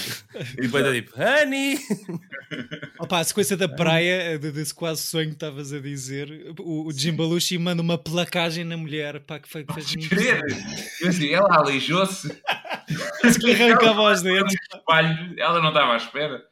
E 0.58 0.62
depois 0.62 0.86
é 0.86 0.94
tipo, 0.94 1.12
Honey! 1.20 1.78
Opa, 2.98 3.20
a 3.20 3.24
sequência 3.24 3.58
da 3.58 3.68
praia, 3.68 4.40
desse 4.40 4.74
quase 4.74 5.02
sonho 5.02 5.28
que 5.28 5.34
estavas 5.34 5.74
a 5.74 5.80
dizer, 5.80 6.54
o, 6.60 6.88
o 6.88 6.92
Jim 6.94 7.14
Belushi 7.14 7.58
manda 7.58 7.82
uma 7.82 7.98
placagem 7.98 8.64
na 8.64 8.78
mulher 8.78 9.20
pá, 9.20 9.38
que 9.40 9.50
foi, 9.50 9.66
fez 9.74 9.96
muito. 9.96 10.16
Eu 11.02 11.10
assim, 11.10 11.34
ela 11.34 11.58
aleijou-se. 11.58 12.30
Parece 13.22 13.40
que 13.40 13.52
arranca 13.52 13.90
a 13.90 13.94
voz 13.94 14.22
dele. 14.22 14.48
Ela 15.38 15.62
não 15.62 15.70
estava 15.70 15.94
à 15.94 15.98
espera. 15.98 16.44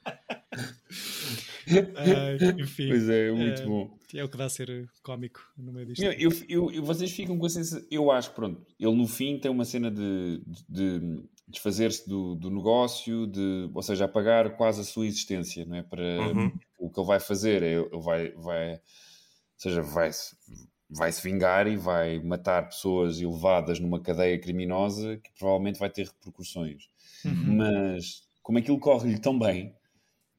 enfim. 2.58 2.90
Pois 2.90 3.10
é, 3.10 3.32
muito 3.32 3.62
é, 3.62 3.66
bom. 3.66 4.01
É 4.14 4.24
o 4.24 4.30
que 4.30 4.38
dá 4.38 4.46
a 4.46 4.50
ser 4.50 4.90
cómico 5.04 5.42
no 5.58 5.72
meio 5.72 5.88
disto. 5.88 6.04
Eu, 6.04 6.32
eu, 6.48 6.72
eu, 6.72 6.84
vocês 6.84 7.12
ficam 7.12 7.38
com 7.38 7.46
a 7.46 7.50
sensação. 7.50 7.86
Eu 7.90 8.12
acho, 8.12 8.32
pronto, 8.32 8.66
ele 8.80 8.96
no 8.96 9.08
fim 9.08 9.40
tem 9.40 9.50
uma 9.50 9.66
cena 9.66 9.90
de, 9.90 10.42
de 10.68 11.24
desfazer-se 11.48 12.08
do, 12.08 12.36
do 12.36 12.50
negócio, 12.50 13.28
de, 13.28 13.70
ou 13.74 13.82
seja, 13.82 14.06
apagar 14.06 14.56
quase 14.56 14.82
a 14.82 14.84
sua 14.84 15.06
existência, 15.06 15.66
não 15.66 15.78
é? 15.78 15.84
Para 15.84 16.04
uhum. 16.04 16.52
o 16.80 16.90
que 16.90 17.00
ele 17.00 17.08
vai 17.08 17.20
fazer, 17.20 17.64
é, 17.64 17.74
ele 17.74 18.02
vai, 18.02 18.32
vai, 18.32 18.74
ou 18.74 18.80
seja, 19.58 19.82
vai-se 19.82 20.36
vai 20.94 21.10
-se 21.10 21.24
vingar 21.24 21.68
e 21.68 21.78
vai 21.78 22.20
matar 22.20 22.68
pessoas 22.68 23.22
elevadas 23.22 23.80
numa 23.80 24.02
cadeia 24.02 24.38
criminosa 24.38 25.18
que 25.18 25.32
provavelmente 25.40 25.80
vai 25.80 25.90
ter 25.90 26.08
repercussões. 26.08 26.90
Uhum. 27.24 27.56
Mas 27.56 28.28
como 28.44 28.58
aquilo 28.58 28.80
corre-lhe 28.80 29.18
tão 29.18 29.38
bem, 29.40 29.74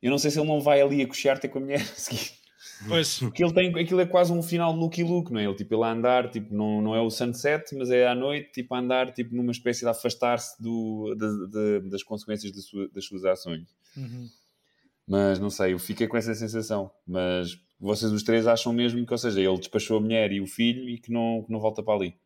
eu 0.02 0.10
não 0.10 0.18
sei 0.18 0.30
se 0.30 0.38
ele 0.38 0.48
não 0.48 0.60
vai 0.60 0.80
ali 0.80 1.00
a 1.00 1.06
coxear 1.06 1.38
ter 1.38 1.48
com 1.48 1.58
a 1.58 1.62
mulher 1.62 1.80
a 1.80 1.84
seguir. 1.84 2.41
Pois. 2.88 3.18
Porque 3.18 3.44
ele 3.44 3.52
tem, 3.52 3.68
aquilo 3.80 4.00
é 4.00 4.06
quase 4.06 4.32
um 4.32 4.42
final 4.42 4.72
de 4.72 4.78
Lucky 4.78 5.02
Luke, 5.02 5.32
não 5.32 5.40
é? 5.40 5.44
Ele, 5.44 5.54
tipo, 5.54 5.74
ele 5.74 5.84
a 5.84 5.92
andar, 5.92 6.30
tipo, 6.30 6.54
não, 6.54 6.82
não 6.82 6.94
é 6.94 7.00
o 7.00 7.10
sunset, 7.10 7.74
mas 7.76 7.90
é 7.90 8.06
à 8.06 8.14
noite, 8.14 8.52
tipo, 8.52 8.74
a 8.74 8.78
andar, 8.78 9.12
tipo, 9.12 9.34
numa 9.34 9.52
espécie 9.52 9.80
de 9.80 9.88
afastar-se 9.88 10.60
do, 10.62 11.14
de, 11.14 11.80
de, 11.80 11.90
das 11.90 12.02
consequências 12.02 12.52
sua, 12.64 12.88
das 12.88 13.04
suas 13.04 13.24
ações. 13.24 13.66
Uhum. 13.96 14.28
Mas, 15.06 15.38
não 15.38 15.50
sei, 15.50 15.72
eu 15.72 15.78
fiquei 15.78 16.06
com 16.06 16.16
essa 16.16 16.34
sensação. 16.34 16.90
Mas 17.06 17.58
vocês 17.78 18.12
os 18.12 18.22
três 18.22 18.46
acham 18.46 18.72
mesmo 18.72 19.04
que, 19.04 19.12
ou 19.12 19.18
seja, 19.18 19.40
ele 19.40 19.58
despachou 19.58 19.98
a 19.98 20.00
mulher 20.00 20.32
e 20.32 20.40
o 20.40 20.46
filho 20.46 20.88
e 20.88 20.98
que 20.98 21.12
não, 21.12 21.42
que 21.44 21.52
não 21.52 21.60
volta 21.60 21.82
para 21.82 21.94
ali. 21.94 22.16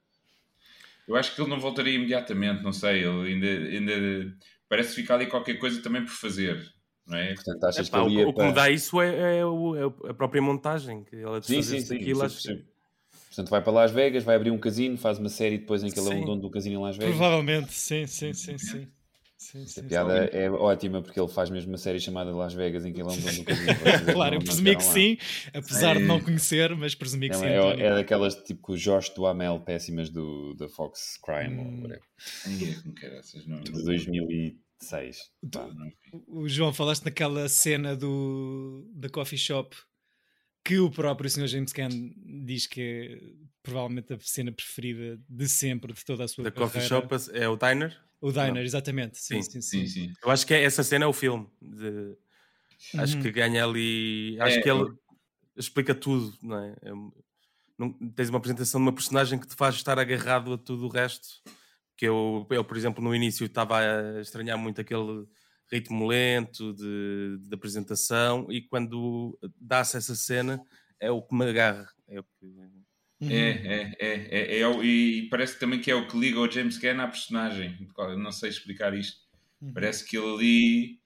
Eu 1.08 1.16
acho 1.16 1.34
que 1.34 1.40
ele 1.40 1.50
não 1.50 1.60
voltaria 1.60 1.94
imediatamente, 1.94 2.62
não 2.62 2.72
sei, 2.72 3.04
ele 3.04 3.32
ainda, 3.32 3.46
ainda 3.46 4.36
parece 4.68 4.94
ficar 4.94 5.14
ali 5.14 5.26
qualquer 5.26 5.54
coisa 5.54 5.80
também 5.80 6.04
por 6.04 6.10
fazer 6.10 6.75
não 7.06 7.18
é? 7.18 7.34
Portanto, 7.34 7.64
achas 7.64 7.88
Epá, 7.88 8.04
que 8.04 8.24
o, 8.24 8.28
o 8.28 8.32
que 8.34 8.42
me 8.42 8.52
dá 8.52 8.70
isso 8.70 9.00
é, 9.00 9.08
é, 9.08 9.38
é, 9.38 10.10
a 10.10 10.14
própria 10.14 10.42
montagem, 10.42 11.04
que 11.04 11.16
ela 11.16 11.40
sim, 11.42 11.62
sim, 11.62 11.80
sim, 11.80 11.94
daquilo, 11.94 12.20
sim, 12.20 12.26
acho 12.26 12.40
sim. 12.40 12.64
Portanto, 13.28 13.50
vai 13.50 13.62
para 13.62 13.72
Las 13.72 13.90
Vegas, 13.90 14.24
vai 14.24 14.34
abrir 14.34 14.50
um 14.50 14.58
casino, 14.58 14.96
faz 14.96 15.18
uma 15.18 15.28
série 15.28 15.58
depois 15.58 15.84
em 15.84 15.90
que 15.90 16.00
ele 16.00 16.10
é 16.10 16.22
o 16.22 16.24
dono 16.24 16.40
do 16.40 16.50
casino 16.50 16.80
em 16.80 16.82
Las 16.82 16.96
Vegas. 16.96 17.14
Provavelmente, 17.14 17.72
sim, 17.72 18.06
sim, 18.06 18.32
sim, 18.32 18.56
sim. 18.56 18.88
Sim, 19.38 19.66
sim, 19.66 19.80
a 19.80 19.84
piada 19.84 20.24
é 20.32 20.50
ótima 20.50 21.02
porque 21.02 21.20
ele 21.20 21.28
faz 21.28 21.50
mesmo 21.50 21.70
uma 21.70 21.76
série 21.76 22.00
chamada 22.00 22.34
Las 22.34 22.54
Vegas 22.54 22.86
em 22.86 22.92
que 22.92 23.02
ele 23.02 23.10
é 23.10 23.12
um 23.12 23.20
dono 23.20 23.36
do 23.36 23.44
casino. 23.44 24.12
claro, 24.14 24.34
eu 24.34 24.40
presumi 24.40 24.74
que 24.74 24.82
sim, 24.82 25.18
apesar 25.52 25.96
é. 25.96 26.00
de 26.00 26.06
não 26.06 26.18
conhecer, 26.18 26.74
mas 26.74 26.94
presumi 26.94 27.28
que 27.28 27.34
não, 27.36 27.42
sim. 27.42 27.46
É, 27.46 27.86
é, 27.86 27.94
daquelas 27.94 28.34
tipo 28.34 28.72
o 28.72 28.76
Josh 28.76 29.10
do 29.10 29.26
Amel 29.26 29.60
péssimas 29.60 30.08
do, 30.08 30.54
da 30.54 30.68
Fox 30.70 31.18
Crime 31.22 31.60
hum. 31.60 31.74
ou 31.76 31.82
whatever. 31.82 32.02
De 33.62 33.84
2000 33.84 34.30
e 34.30 34.58
6. 34.80 35.30
O 36.26 36.48
João, 36.48 36.72
falaste 36.72 37.04
naquela 37.04 37.48
cena 37.48 37.96
do, 37.96 38.88
da 38.94 39.08
coffee 39.08 39.38
shop 39.38 39.76
que 40.64 40.78
o 40.78 40.90
próprio 40.90 41.30
Sr. 41.30 41.46
James 41.46 41.72
Caan 41.72 42.12
diz 42.44 42.66
que 42.66 42.80
é 42.80 43.46
provavelmente 43.62 44.12
a 44.12 44.18
cena 44.20 44.50
preferida 44.50 45.18
de 45.28 45.48
sempre, 45.48 45.92
de 45.92 46.04
toda 46.04 46.24
a 46.24 46.28
sua 46.28 46.44
da 46.44 46.50
carreira. 46.50 46.72
coffee 46.72 46.88
shop 46.88 47.38
é 47.38 47.48
o 47.48 47.56
Diner? 47.56 47.96
O 48.20 48.32
Diner, 48.32 48.54
Não. 48.54 48.62
exatamente. 48.62 49.18
Sim 49.18 49.42
sim, 49.42 49.60
sim, 49.60 49.86
sim, 49.86 49.86
sim. 49.86 50.12
Eu 50.22 50.30
acho 50.30 50.46
que 50.46 50.54
é, 50.54 50.64
essa 50.64 50.82
cena 50.82 51.04
é 51.04 51.08
o 51.08 51.12
filme. 51.12 51.46
De... 51.62 52.16
Acho 52.98 53.16
uhum. 53.16 53.22
que 53.22 53.30
ganha 53.30 53.64
ali. 53.64 54.36
Acho 54.40 54.58
é, 54.58 54.62
que 54.62 54.70
ele 54.70 54.92
explica 55.56 55.94
tudo, 55.94 56.36
não 56.42 56.58
é? 56.58 56.76
é 56.82 56.90
não, 57.78 57.92
tens 57.92 58.28
uma 58.28 58.38
apresentação 58.38 58.80
de 58.80 58.86
uma 58.86 58.92
personagem 58.92 59.38
que 59.38 59.46
te 59.46 59.54
faz 59.54 59.74
estar 59.74 59.98
agarrado 59.98 60.52
a 60.54 60.58
tudo 60.58 60.86
o 60.86 60.88
resto 60.88 61.42
que 61.96 62.06
eu, 62.06 62.46
eu, 62.50 62.64
por 62.64 62.76
exemplo, 62.76 63.02
no 63.02 63.14
início 63.14 63.46
estava 63.46 63.78
a 63.78 64.20
estranhar 64.20 64.58
muito 64.58 64.80
aquele 64.80 65.26
ritmo 65.72 66.06
lento 66.06 66.72
de, 66.74 67.38
de 67.40 67.54
apresentação 67.54 68.46
e 68.50 68.62
quando 68.62 69.38
dá-se 69.60 69.96
essa 69.96 70.14
cena 70.14 70.60
é 71.00 71.10
o 71.10 71.22
que 71.22 71.34
me 71.34 71.46
agarra. 71.46 71.88
É, 72.08 72.20
o 72.20 72.22
que... 72.22 72.46
Uhum. 73.18 73.30
é, 73.30 73.50
é, 73.50 73.96
é, 73.98 74.58
é, 74.58 74.60
é, 74.60 74.84
e 74.84 75.28
parece 75.30 75.58
também 75.58 75.80
que 75.80 75.90
é 75.90 75.94
o 75.94 76.06
que 76.06 76.18
liga 76.18 76.38
o 76.38 76.50
James 76.50 76.76
Gunn 76.76 77.00
à 77.00 77.08
personagem. 77.08 77.88
Não 78.18 78.30
sei 78.30 78.50
explicar 78.50 78.94
isto. 78.94 79.20
Uhum. 79.60 79.72
Parece 79.72 80.04
que 80.04 80.16
ele 80.16 80.34
ali. 80.34 81.00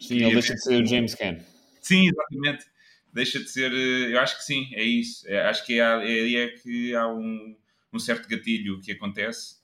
Sim, 0.00 0.22
ele 0.22 0.32
deixa 0.32 0.54
de 0.54 0.62
ser 0.62 0.82
o 0.82 0.86
James 0.86 1.14
Gunn. 1.14 1.38
Sim, 1.82 2.08
exatamente. 2.08 2.66
Deixa 3.12 3.40
de 3.40 3.48
ser. 3.50 3.72
Eh, 3.72 4.14
eu 4.14 4.20
acho 4.20 4.38
que 4.38 4.44
sim, 4.44 4.70
é 4.72 4.84
isso. 4.84 5.28
É, 5.28 5.48
acho 5.48 5.66
que 5.66 5.80
é, 5.80 5.82
é, 5.82 6.34
é 6.44 6.48
que 6.50 6.94
há 6.94 7.08
um, 7.08 7.56
um 7.92 7.98
certo 7.98 8.28
gatilho 8.28 8.80
que 8.80 8.92
acontece 8.92 9.59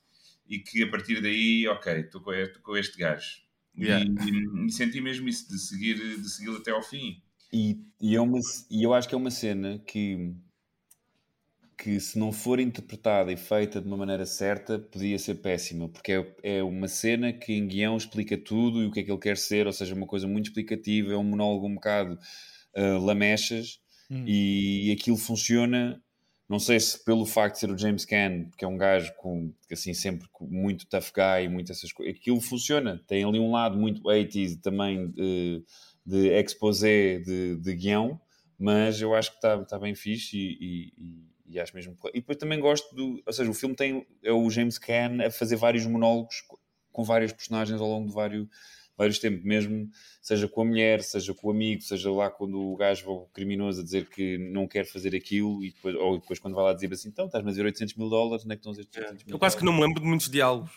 e 0.49 0.59
que 0.59 0.83
a 0.83 0.91
partir 0.91 1.21
daí, 1.21 1.67
ok, 1.69 2.01
estou 2.01 2.21
com, 2.21 2.33
com 2.63 2.77
este 2.77 2.99
gajo. 2.99 3.47
Yeah. 3.79 4.05
E, 4.05 4.67
e, 4.67 4.73
senti 4.73 5.01
mesmo 5.01 5.29
isso, 5.29 5.49
de 5.49 5.59
seguir 5.59 5.97
de 5.97 6.29
segui-lo 6.29 6.57
até 6.57 6.71
ao 6.71 6.83
fim. 6.83 7.23
E, 7.53 7.79
e, 8.01 8.17
é 8.17 8.21
uma, 8.21 8.39
e 8.71 8.83
eu 8.83 8.95
acho 8.95 9.09
que 9.09 9.15
é 9.15 9.19
uma 9.19 9.31
cena 9.31 9.79
que, 9.87 10.35
que, 11.77 12.01
se 12.01 12.19
não 12.19 12.33
for 12.33 12.59
interpretada 12.59 13.31
e 13.31 13.37
feita 13.37 13.81
de 13.81 13.87
uma 13.87 13.97
maneira 13.97 14.25
certa, 14.25 14.79
podia 14.79 15.19
ser 15.19 15.37
péssima, 15.37 15.89
porque 15.89 16.13
é, 16.13 16.37
é 16.43 16.63
uma 16.63 16.89
cena 16.89 17.33
que 17.33 17.53
em 17.53 17.67
guião 17.67 17.97
explica 17.97 18.37
tudo 18.37 18.83
e 18.83 18.87
o 18.87 18.91
que 18.91 19.01
é 19.01 19.03
que 19.03 19.11
ele 19.11 19.21
quer 19.21 19.37
ser, 19.37 19.67
ou 19.67 19.73
seja, 19.73 19.95
uma 19.95 20.07
coisa 20.07 20.27
muito 20.27 20.47
explicativa, 20.47 21.13
é 21.13 21.17
um 21.17 21.25
monólogo 21.25 21.67
um 21.67 21.75
bocado 21.75 22.19
uh, 22.75 23.05
lamechas, 23.05 23.79
hum. 24.11 24.25
e 24.27 24.91
aquilo 24.99 25.17
funciona 25.19 26.03
não 26.49 26.61
sei 26.61 26.79
se 26.79 27.05
pelo 27.05 27.27
facto 27.27 27.55
de 27.55 27.61
ser 27.61 27.71
o 27.71 27.79
James 27.79 28.05
Caan, 28.05 28.49
que 28.57 28.65
é 28.65 28.69
um 28.69 28.77
gajo 28.77 29.13
com, 29.17 29.53
assim, 29.71 29.93
sempre 29.93 30.29
muito 30.41 30.87
tough 30.87 31.11
guy 31.13 31.49
muitas 31.49 31.79
essas 31.79 31.93
coisas, 31.93 32.17
aquilo 32.17 32.41
funciona. 32.41 33.03
Tem 33.07 33.25
ali 33.25 33.39
um 33.41 33.51
lado 33.51 33.77
muito 33.77 34.03
80s 34.03 34.61
também 34.61 35.11
de, 35.11 35.65
de 36.05 36.29
exposé 36.29 37.19
de, 37.19 37.57
de 37.57 37.75
guião, 37.75 38.21
mas 38.59 39.01
eu 39.01 39.15
acho 39.15 39.31
que 39.31 39.37
está 39.39 39.59
tá 39.65 39.79
bem 39.79 39.95
fixe 39.95 40.37
e, 40.37 40.93
e, 40.97 41.55
e, 41.55 41.61
acho 41.61 41.75
mesmo. 41.75 41.97
E 42.15 42.21
depois 42.21 42.39
também 42.39 42.61
gosto 42.61 42.95
do. 42.95 43.21
Ou 43.27 43.33
seja, 43.33 43.51
o 43.51 43.55
filme 43.55 43.75
tem. 43.75 44.07
É 44.23 44.33
o 44.33 44.49
James 44.49 44.79
Caan 44.79 45.27
a 45.27 45.31
fazer 45.31 45.57
vários 45.57 45.85
monólogos 45.85 46.45
com 46.93 47.05
vários 47.05 47.33
personagens 47.33 47.81
ao 47.81 47.89
longo 47.89 48.09
de 48.09 48.15
vários 48.15 48.47
vários 48.97 49.19
tempos, 49.19 49.45
mesmo 49.45 49.89
seja 50.23 50.49
com 50.49 50.63
a 50.63 50.65
mulher, 50.65 51.03
seja 51.03 51.35
com 51.35 51.49
o 51.49 51.51
amigo, 51.51 51.83
seja 51.83 52.11
lá 52.11 52.31
quando 52.31 52.59
o 52.59 52.77
gajo 52.77 53.09
ou 53.09 53.23
o 53.23 53.27
criminoso 53.27 53.81
a 53.81 53.85
dizer 53.85 54.09
que 54.09 54.39
não 54.39 54.67
quer 54.67 54.87
fazer 54.87 55.15
aquilo, 55.15 55.63
e 55.65 55.71
depois, 55.71 55.95
ou 55.97 56.19
depois 56.19 56.39
quando 56.39 56.55
vai 56.55 56.65
lá 56.65 56.73
dizer 56.73 56.93
assim, 56.93 57.09
então 57.09 57.27
estás-me 57.27 57.49
a 57.49 57.53
dizer 57.53 57.65
800 57.65 57.95
mil 57.95 58.09
dólares, 58.09 58.45
onde 58.45 58.55
é 58.55 58.57
que 58.57 58.61
estão 58.61 58.73
os 58.73 58.79
800 58.79 59.11
é. 59.11 59.13
mil 59.13 59.23
Eu 59.29 59.39
quase 59.39 59.57
que 59.57 59.65
não 59.65 59.73
me 59.73 59.83
lembro 59.83 60.01
de 60.01 60.07
muitos 60.07 60.29
diálogos. 60.31 60.71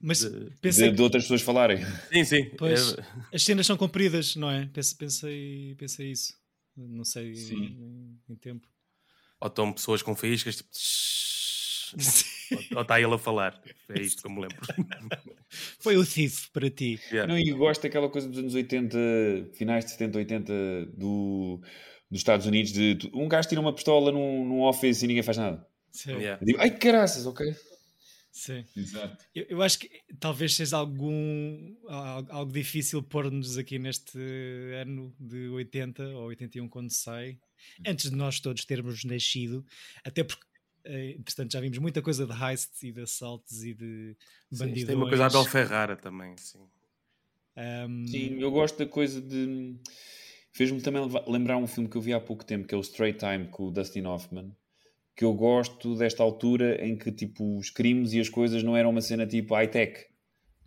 Mas 0.00 0.18
de, 0.20 0.50
pensei... 0.60 0.90
de, 0.90 0.96
de, 0.96 1.02
outras 1.02 1.22
pessoas 1.22 1.42
falarem. 1.42 1.78
Sim, 2.12 2.24
sim. 2.24 2.50
Pois, 2.58 2.94
é... 2.94 3.06
As 3.32 3.44
cenas 3.44 3.64
são 3.64 3.76
compridas, 3.76 4.34
não 4.34 4.50
é? 4.50 4.66
Pensei, 4.66 4.98
pensei, 4.98 5.74
pensei 5.78 6.10
isso. 6.10 6.34
Não 6.76 7.04
sei 7.04 7.32
em, 7.32 8.18
em, 8.28 8.34
tempo. 8.34 8.66
Ou 9.40 9.46
estão 9.46 9.72
pessoas 9.72 10.02
com 10.02 10.16
faíscas 10.16 10.56
tipo. 10.56 10.68
Ou 12.74 12.82
está 12.82 13.00
ele 13.00 13.14
a 13.14 13.18
falar? 13.18 13.60
É 13.88 14.00
isto 14.00 14.22
que 14.22 14.28
eu 14.28 14.32
me 14.32 14.40
lembro. 14.42 14.58
Foi 15.80 15.96
o 15.96 16.04
CIF 16.04 16.50
para 16.52 16.70
ti. 16.70 16.98
Yeah. 17.10 17.30
Não, 17.32 17.38
e 17.38 17.50
gosto 17.52 17.82
daquela 17.82 18.08
coisa 18.08 18.28
dos 18.28 18.38
anos 18.38 18.54
80, 18.54 18.96
finais 19.54 19.84
de 19.84 19.90
70, 19.92 20.18
80, 20.18 20.52
do 20.96 21.60
dos 22.10 22.20
Estados 22.20 22.44
Unidos 22.46 22.72
de 22.72 23.10
um 23.14 23.26
gajo 23.26 23.48
tira 23.48 23.60
uma 23.60 23.74
pistola 23.74 24.12
num, 24.12 24.44
num 24.46 24.60
office 24.62 25.02
e 25.02 25.06
ninguém 25.06 25.22
faz 25.22 25.38
nada. 25.38 25.66
Sim, 25.90 26.12
Yeah. 26.12 26.42
Eu 26.42 26.46
digo, 26.46 26.58
ai 26.60 26.70
caraças, 26.70 27.24
ok. 27.26 27.54
sim. 28.30 28.64
Exato. 28.76 29.24
Eu, 29.34 29.46
eu 29.48 29.62
acho 29.62 29.78
que 29.78 29.88
talvez 30.20 30.54
seja 30.54 30.76
algum 30.76 31.74
al- 31.88 32.26
algo 32.28 32.52
difícil 32.52 33.02
pôr-nos 33.02 33.56
aqui 33.56 33.78
neste 33.78 34.18
ano 34.80 35.14
de 35.18 35.48
80 35.48 36.02
ou 36.08 36.26
81 36.26 36.68
quando 36.68 36.90
sai, 36.90 37.38
antes 37.86 38.10
de 38.10 38.16
nós 38.16 38.40
todos 38.40 38.64
termos 38.66 39.04
nascido, 39.04 39.64
até 40.04 40.22
porque 40.24 40.44
entretanto 40.84 41.52
já 41.52 41.60
vimos 41.60 41.78
muita 41.78 42.02
coisa 42.02 42.26
de 42.26 42.32
heists 42.32 42.82
e 42.82 42.92
de 42.92 43.02
assaltos 43.02 43.62
e 43.62 43.74
de 43.74 44.16
Sim, 44.50 44.58
bandidões. 44.58 44.86
tem 44.86 44.96
uma 44.96 45.08
coisa 45.08 45.26
a 45.26 45.28
Bel 45.28 45.44
Ferrara 45.44 45.96
também, 45.96 46.36
sim. 46.36 46.66
Ahm, 47.56 48.06
Sim, 48.06 48.40
eu 48.40 48.50
gosto 48.50 48.78
da 48.78 48.86
coisa 48.86 49.20
de. 49.20 49.76
Fez-me 50.54 50.80
também 50.80 51.02
lembrar 51.26 51.56
um 51.56 51.66
filme 51.66 51.88
que 51.88 51.96
eu 51.96 52.00
vi 52.02 52.12
há 52.12 52.20
pouco 52.20 52.44
tempo, 52.44 52.66
que 52.66 52.74
é 52.74 52.78
o 52.78 52.82
Straight 52.82 53.18
Time 53.18 53.48
com 53.48 53.68
o 53.68 53.70
Dustin 53.70 54.02
Hoffman. 54.04 54.54
Que 55.16 55.24
eu 55.24 55.32
gosto 55.34 55.94
desta 55.94 56.22
altura 56.22 56.84
em 56.84 56.96
que 56.96 57.12
tipo 57.12 57.58
os 57.58 57.70
crimes 57.70 58.12
e 58.12 58.20
as 58.20 58.28
coisas 58.28 58.62
não 58.62 58.76
eram 58.76 58.90
uma 58.90 59.00
cena 59.00 59.26
tipo 59.26 59.54
high-tech, 59.54 60.06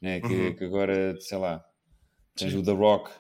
né? 0.01 0.21
que, 0.21 0.27
Uhum. 0.27 0.55
que 0.55 0.63
agora, 0.63 1.19
sei 1.19 1.37
lá, 1.37 1.63
tens 2.35 2.51
Sim. 2.51 2.59
o 2.59 2.63
The 2.63 2.71
Rock, 2.71 3.11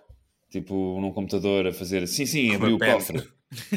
tipo 0.51 0.99
num 1.01 1.11
computador 1.11 1.65
a 1.67 1.73
fazer 1.73 2.07
sim, 2.07 2.25
sim, 2.25 2.49
Com 2.49 2.55
abriu 2.55 2.75
o 2.75 2.79
cofre 2.79 3.27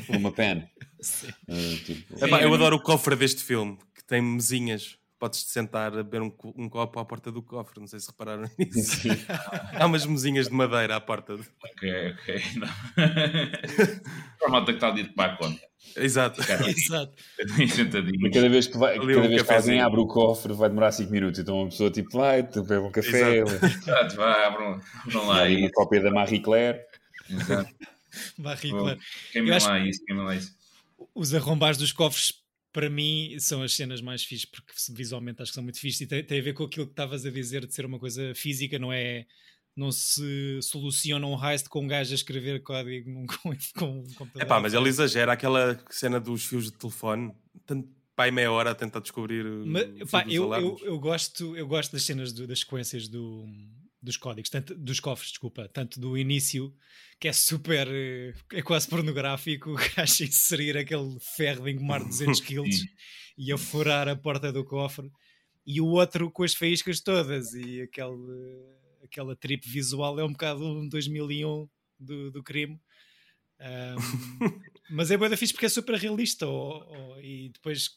uma 0.08 0.32
pen. 0.32 0.68
sim. 1.00 1.28
Uh, 1.48 1.76
tipo, 1.84 2.24
Epá, 2.24 2.42
eu 2.42 2.52
adoro 2.54 2.76
o 2.76 2.80
cofre 2.80 3.16
deste 3.16 3.42
filme, 3.42 3.78
que 3.94 4.04
tem 4.04 4.20
mesinhas. 4.22 4.96
Podes-te 5.20 5.50
sentar 5.50 5.88
a 5.92 6.04
beber 6.04 6.22
um, 6.22 6.32
um 6.56 6.68
copo 6.68 7.00
à 7.00 7.04
porta 7.04 7.32
do 7.32 7.42
cofre, 7.42 7.80
não 7.80 7.88
sei 7.88 7.98
se 7.98 8.06
repararam 8.06 8.44
nisso. 8.56 9.00
sim. 9.00 9.08
Há 9.74 9.84
umas 9.86 10.06
mesinhas 10.06 10.46
de 10.46 10.54
madeira 10.54 10.94
à 10.94 11.00
porta. 11.00 11.36
de- 11.36 11.42
Ok, 11.64 12.12
ok. 12.12 12.42
Para 14.38 14.46
a 14.46 14.50
malta 14.50 14.66
que 14.72 14.76
está 14.76 14.88
ali 14.88 15.02
de 15.02 15.08
tomar 15.08 15.36
conta. 15.36 15.60
Exato. 15.96 16.40
Exato. 16.40 17.12
E 17.60 17.68
Sentadinho. 17.68 18.30
cada 18.32 18.48
vez 18.48 18.68
que, 18.68 18.78
vai, 18.78 18.94
cada 18.98 19.04
um 19.18 19.28
vez 19.28 19.42
que 19.42 19.52
alguém 19.52 19.80
abre 19.80 19.98
o 20.00 20.06
cofre 20.06 20.52
vai 20.52 20.68
demorar 20.68 20.92
5 20.92 21.10
minutos. 21.10 21.40
Então 21.40 21.56
uma 21.62 21.68
pessoa 21.68 21.90
tipo 21.90 22.16
vai, 22.16 22.44
tu 22.46 22.62
bebe 22.62 22.84
um 22.86 22.90
café, 22.92 23.38
Exato, 23.38 24.14
vá, 24.16 24.46
abram, 24.46 24.80
abram 25.04 25.26
lá 25.26 25.42
aí 25.42 25.56
uma 25.62 25.70
cópia 25.72 26.00
da 26.00 26.12
Marie 26.12 26.40
Claire. 26.40 26.78
Exato. 27.28 27.70
Barri, 28.38 28.70
Bom, 28.70 28.78
claro. 28.80 29.00
Queimem 29.32 29.50
Eu 29.50 29.56
acho- 29.56 29.68
lá 29.68 29.78
isso, 29.86 30.04
queimem 30.04 30.24
lá 30.24 30.36
isso. 30.36 30.54
Os 31.14 31.32
arrombares 31.34 31.78
dos 31.78 31.92
cofres, 31.92 32.32
para 32.72 32.90
mim, 32.90 33.36
são 33.38 33.62
as 33.62 33.72
cenas 33.74 34.00
mais 34.00 34.24
fixes, 34.24 34.44
porque 34.44 34.72
visualmente 34.90 35.40
acho 35.42 35.50
que 35.52 35.54
são 35.54 35.62
muito 35.64 35.78
fixes 35.80 36.02
e 36.02 36.06
tem, 36.06 36.22
tem 36.24 36.40
a 36.40 36.42
ver 36.42 36.52
com 36.54 36.64
aquilo 36.64 36.86
que 36.86 36.92
estavas 36.92 37.24
a 37.24 37.30
dizer 37.30 37.66
de 37.66 37.74
ser 37.74 37.86
uma 37.86 37.98
coisa 37.98 38.34
física, 38.34 38.78
não 38.78 38.92
é? 38.92 39.24
Não 39.76 39.92
se 39.92 40.58
soluciona 40.60 41.24
um 41.26 41.40
heist 41.44 41.68
com 41.68 41.84
um 41.84 41.86
gajo 41.86 42.10
a 42.10 42.14
escrever 42.16 42.62
código 42.62 43.08
num, 43.10 43.26
com, 43.42 43.52
com 43.78 43.98
um 44.00 44.04
computador. 44.14 44.42
Epá, 44.42 44.60
mas 44.60 44.74
ele 44.74 44.88
exagera 44.88 45.32
aquela 45.32 45.80
cena 45.88 46.18
dos 46.18 46.44
fios 46.44 46.64
de 46.64 46.72
telefone. 46.72 47.32
Tanto 47.64 47.88
pai 48.16 48.32
meia 48.32 48.50
hora 48.50 48.72
a 48.72 48.74
tentar 48.74 48.98
descobrir 48.98 49.46
o 49.46 49.64
Mas, 49.64 50.10
pá, 50.10 50.24
eu, 50.28 50.52
eu, 50.54 50.78
eu, 50.82 50.98
gosto, 50.98 51.56
eu 51.56 51.66
gosto 51.68 51.92
das 51.92 52.02
cenas 52.02 52.32
do- 52.32 52.48
das 52.48 52.58
sequências 52.60 53.06
do, 53.06 53.46
dos 54.08 54.16
códigos, 54.16 54.50
tanto, 54.50 54.74
dos 54.74 54.98
cofres, 55.00 55.30
desculpa, 55.30 55.68
tanto 55.68 56.00
do 56.00 56.16
início, 56.16 56.74
que 57.20 57.28
é 57.28 57.32
super, 57.32 57.86
eh, 57.90 58.34
é 58.52 58.62
quase 58.62 58.88
pornográfico, 58.88 59.70
o 59.76 59.76
gajo 59.96 60.24
inserir 60.24 60.76
aquele 60.76 61.18
ferro 61.20 61.64
de 61.64 61.70
engomar 61.72 62.04
200 62.04 62.40
quilos 62.40 62.84
e 63.36 63.52
a 63.52 63.58
furar 63.58 64.08
a 64.08 64.16
porta 64.16 64.52
do 64.52 64.64
cofre, 64.64 65.10
e 65.66 65.80
o 65.80 65.86
outro 65.86 66.30
com 66.30 66.42
as 66.42 66.54
faíscas 66.54 67.00
todas, 67.00 67.52
e 67.54 67.82
aquele, 67.82 68.64
aquela 69.04 69.36
trip 69.36 69.68
visual 69.68 70.18
é 70.18 70.24
um 70.24 70.32
bocado 70.32 70.64
um 70.64 70.88
2001 70.88 71.68
do, 72.00 72.30
do 72.30 72.42
crime. 72.42 72.80
Ahm, 73.60 73.96
mas 74.90 75.10
é 75.10 75.16
boa 75.16 75.28
da 75.28 75.36
fixe 75.36 75.52
porque 75.52 75.66
é 75.66 75.68
super 75.68 75.96
realista 75.96 76.46
ou- 76.46 76.84
ou- 76.86 77.20
e 77.20 77.50
depois 77.50 77.90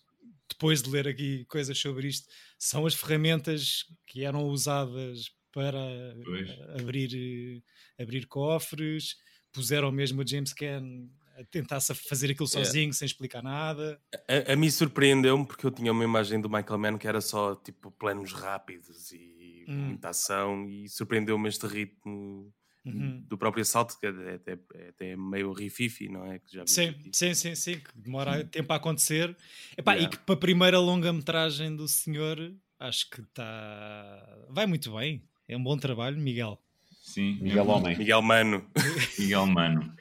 depois 0.49 0.81
de 0.81 0.89
ler 0.89 1.07
aqui 1.07 1.45
coisas 1.45 1.77
sobre 1.77 2.07
isto, 2.07 2.27
são 2.59 2.85
as 2.85 2.93
ferramentas 2.93 3.85
que 4.05 4.25
eram 4.25 4.43
usadas 4.49 5.31
para 5.51 5.79
Pois. 6.23 6.49
abrir, 6.79 7.61
eh, 7.97 8.03
abrir 8.03 8.25
cofres, 8.27 9.15
puseram 9.51 9.91
mesmo 9.91 10.21
o 10.21 10.27
James 10.27 10.53
Can 10.53 11.09
a 11.37 11.43
tentar 11.45 11.79
fazer 11.81 12.31
aquilo 12.31 12.47
Yeah. 12.49 12.65
sozinho, 12.65 12.93
sem 12.93 13.05
explicar 13.05 13.41
nada. 13.41 14.01
A, 14.27 14.53
a 14.53 14.55
mim 14.55 14.69
surpreendeu-me 14.69 15.45
porque 15.45 15.65
eu 15.65 15.71
tinha 15.71 15.91
uma 15.91 16.03
imagem 16.03 16.39
do 16.41 16.49
Michael 16.49 16.77
Mann 16.79 16.97
que 16.97 17.07
era 17.07 17.21
só 17.21 17.55
tipo 17.55 17.91
planos 17.91 18.33
rápidos 18.33 19.11
e 19.11 19.65
Hum. 19.67 19.89
muita 19.89 20.09
ação 20.09 20.67
e 20.67 20.89
surpreendeu-me 20.89 21.47
este 21.47 21.65
ritmo 21.67 22.53
Uhum. 22.83 23.23
do 23.29 23.37
próprio 23.37 23.61
assalto 23.61 23.97
que 23.99 24.07
é 24.07 24.33
até, 24.33 24.59
é 24.73 24.89
até 24.89 25.15
meio 25.15 25.53
rififi, 25.53 26.09
não 26.09 26.25
é? 26.25 26.39
Que 26.39 26.51
já 26.55 26.63
Sim, 26.65 26.89
aqui. 26.89 27.11
sim, 27.13 27.33
sim, 27.35 27.53
sim, 27.55 27.79
que 27.79 27.95
demora 27.95 28.43
tempo 28.43 28.73
a 28.73 28.77
acontecer. 28.77 29.37
Epá, 29.77 29.93
Yeah. 29.93 30.07
E 30.13 30.17
que 30.17 30.17
para 30.25 30.33
a 30.35 30.37
primeira 30.37 30.79
longa-metragem 30.79 31.75
do 31.75 31.87
senhor, 31.87 32.37
acho 32.79 33.07
que 33.09 33.21
está. 33.21 34.45
Vai 34.49 34.65
muito 34.65 34.91
bem. 34.95 35.23
É 35.51 35.57
um 35.57 35.63
bom 35.63 35.77
trabalho, 35.77 36.17
Miguel. 36.17 36.57
Sim. 37.01 37.37
Miguel 37.41 37.65
é 37.65 37.67
Homem. 37.67 37.97
Miguel 37.97 38.21
Mano. 38.21 38.65
Miguel 39.19 39.45
Mano. 39.47 39.93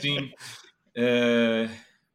Sim. 0.00 0.32
Eh, 0.94 1.68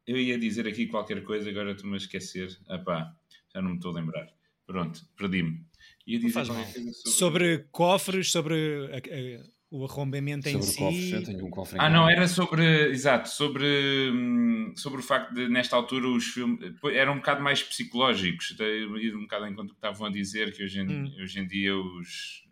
eu 0.07 0.17
ia 0.17 0.39
dizer 0.39 0.67
aqui 0.67 0.88
qualquer 0.88 1.23
coisa, 1.23 1.47
agora 1.51 1.73
estou-me 1.73 1.93
a 1.93 1.97
esquecer. 1.97 2.49
Ah 2.67 2.79
pá, 2.79 3.13
já 3.53 3.62
não 3.62 3.69
me 3.71 3.75
estou 3.75 3.91
a 3.91 3.99
lembrar. 3.99 4.27
Pronto, 4.65 4.99
perdi-me. 5.15 5.63
Ia 6.07 6.19
dizer 6.19 6.45
sobre... 6.45 6.93
Sobre 6.93 7.57
cofres, 7.71 8.31
sobre 8.31 8.55
a- 8.91 8.97
a- 8.97 9.53
o 9.69 9.86
arrombamento 9.86 10.47
em 10.49 10.53
Sobre 10.53 10.65
si. 10.67 10.77
cofres, 10.77 11.12
eu 11.12 11.23
tenho 11.23 11.45
um 11.45 11.49
cofre 11.49 11.77
em 11.77 11.81
Ah, 11.81 11.89
não, 11.89 12.07
era 12.09 12.27
sobre, 12.27 12.63
exato, 12.91 13.27
sobre, 13.29 13.65
hum, 14.12 14.71
sobre 14.75 14.99
o 14.99 15.03
facto 15.03 15.33
de, 15.33 15.47
nesta 15.49 15.75
altura, 15.75 16.07
os 16.09 16.25
filmes 16.25 16.59
eram 16.93 17.13
um 17.13 17.17
bocado 17.17 17.41
mais 17.43 17.62
psicológicos, 17.63 18.51
até 18.53 18.65
ir 18.79 19.15
um 19.15 19.21
bocado 19.21 19.47
em 19.47 19.53
conta 19.55 19.69
do 19.69 19.73
que 19.73 19.77
estavam 19.77 20.05
a 20.07 20.12
dizer, 20.12 20.53
que 20.55 20.63
hoje 20.63 20.79
em, 20.79 20.88
Hum. 20.88 21.15
hoje 21.21 21.39
em 21.39 21.47
dia 21.47 21.75
os 21.75 22.42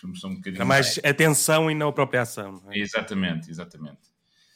filmes 0.00 0.20
são 0.20 0.30
um 0.30 0.34
bocadinho 0.36 0.56
Era 0.58 0.64
mais 0.64 0.98
atenção 1.04 1.70
e 1.70 1.74
não 1.74 1.88
a 1.88 1.92
própria 1.92 2.22
ação. 2.22 2.60
não 2.64 2.72
é? 2.72 2.78
Exatamente, 2.78 3.50
exatamente. 3.50 4.00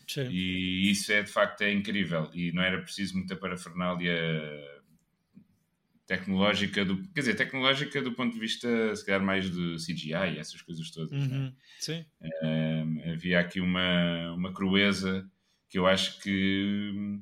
Sim. 0.08 0.28
E 0.30 0.90
isso 0.90 1.12
é 1.12 1.22
de 1.22 1.30
facto 1.30 1.62
é 1.62 1.72
incrível. 1.72 2.30
E 2.34 2.50
não 2.52 2.62
era 2.62 2.80
preciso 2.82 3.16
muita 3.16 3.36
parafernália 3.36 4.12
tecnológica, 6.06 6.84
do, 6.84 7.02
quer 7.12 7.20
dizer, 7.20 7.34
tecnológica 7.34 8.02
do 8.02 8.12
ponto 8.12 8.34
de 8.34 8.40
vista, 8.40 8.94
se 8.94 9.04
calhar, 9.06 9.22
mais 9.22 9.50
de 9.50 9.76
CGI 9.78 10.34
e 10.34 10.38
essas 10.38 10.60
coisas 10.60 10.90
todas. 10.90 11.12
é? 11.12 11.16
Uhum, 11.16 11.52
Sim. 11.78 12.04
Um, 12.42 13.12
havia 13.12 13.40
aqui 13.40 13.60
uma, 13.60 14.32
uma 14.34 14.52
crueza 14.52 15.26
que 15.68 15.78
eu 15.78 15.86
acho 15.86 16.20
que 16.20 17.18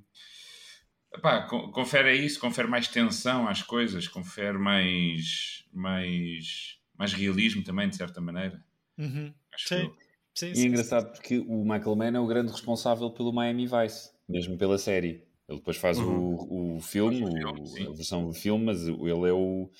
epá, 1.14 1.42
co- 1.42 1.70
confere 1.70 2.08
a 2.10 2.14
isso, 2.14 2.40
confere 2.40 2.66
mais 2.66 2.88
tensão 2.88 3.46
às 3.48 3.62
coisas, 3.62 4.08
confere 4.08 4.58
mais, 4.58 5.64
mais, 5.72 6.78
mais 6.98 7.12
realismo 7.12 7.62
também, 7.64 7.88
de 7.88 7.96
certa 7.96 8.20
maneira. 8.20 8.62
Uhum. 8.98 9.32
Acho 9.54 9.68
Sim. 9.68 9.74
eu. 9.82 9.96
Sim, 10.34 10.46
E 10.46 10.50
é 10.50 10.54
sim, 10.54 10.66
engraçado 10.68 11.12
porque 11.12 11.38
o 11.38 11.62
Michael 11.62 11.94
Mann 11.96 12.16
é 12.16 12.20
o 12.20 12.26
grande 12.26 12.50
responsável 12.52 13.10
pelo 13.10 13.32
Miami 13.32 13.66
Vice, 13.66 14.10
mesmo 14.28 14.56
pela 14.56 14.78
série. 14.78 15.24
Ele 15.48 15.58
depois 15.58 15.76
faz 15.76 15.98
o, 16.00 16.76
o 16.76 16.80
filme, 16.80 17.20
Faz 17.20 17.30
o 17.30 17.34
o- 17.34 17.36
filme, 17.54 17.66
sim. 17.68 17.86
a 17.86 17.92
versão 17.92 18.26
do 18.28 18.32
filme, 18.32 18.64
mas 18.64 18.86
ele 18.86 19.28
é 19.28 19.32
o, 19.32 19.70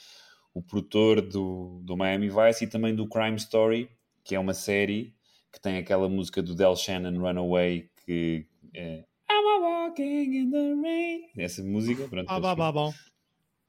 o 0.53 0.63
produtor 0.63 1.23
do, 1.23 1.81
do 1.83 1.97
Miami 1.97 2.29
Vice 2.29 2.65
e 2.65 2.67
também 2.69 2.95
do 2.95 3.09
Crime 3.09 3.37
Story, 3.37 3.89
que 4.23 4.35
é 4.35 4.39
uma 4.39 4.53
série 4.53 5.15
que 5.51 5.59
tem 5.61 5.79
aquela 5.79 6.09
música 6.09 6.43
do 6.43 6.55
Del 6.55 6.77
Shannon 6.77 7.19
Runaway 7.19 7.89
que 8.05 8.47
é 8.75 9.05
I'm 9.31 9.47
a 9.47 9.59
walking 9.61 10.35
in 10.37 10.51
the 10.51 10.75
rain. 10.83 11.23
Essa 11.39 11.63
música, 11.63 12.07
pronto. 12.09 12.29
Ah, 12.29 12.35
eles 12.35 12.43
bah, 12.43 12.55
bah, 12.55 12.73
bom. 12.73 12.93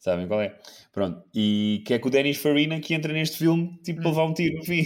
Sabem 0.03 0.27
qual 0.27 0.41
é? 0.41 0.53
Pronto. 0.91 1.23
E 1.33 1.81
que 1.87 1.93
é 1.93 1.97
com 1.99 2.09
o 2.09 2.11
Dennis 2.11 2.35
Farina 2.37 2.77
que 2.81 2.93
entra 2.93 3.13
neste 3.13 3.37
filme, 3.37 3.79
tipo, 3.85 4.01
para 4.01 4.09
levar 4.09 4.25
um 4.25 4.33
tiro 4.33 4.57
no 4.57 4.65
fim. 4.65 4.85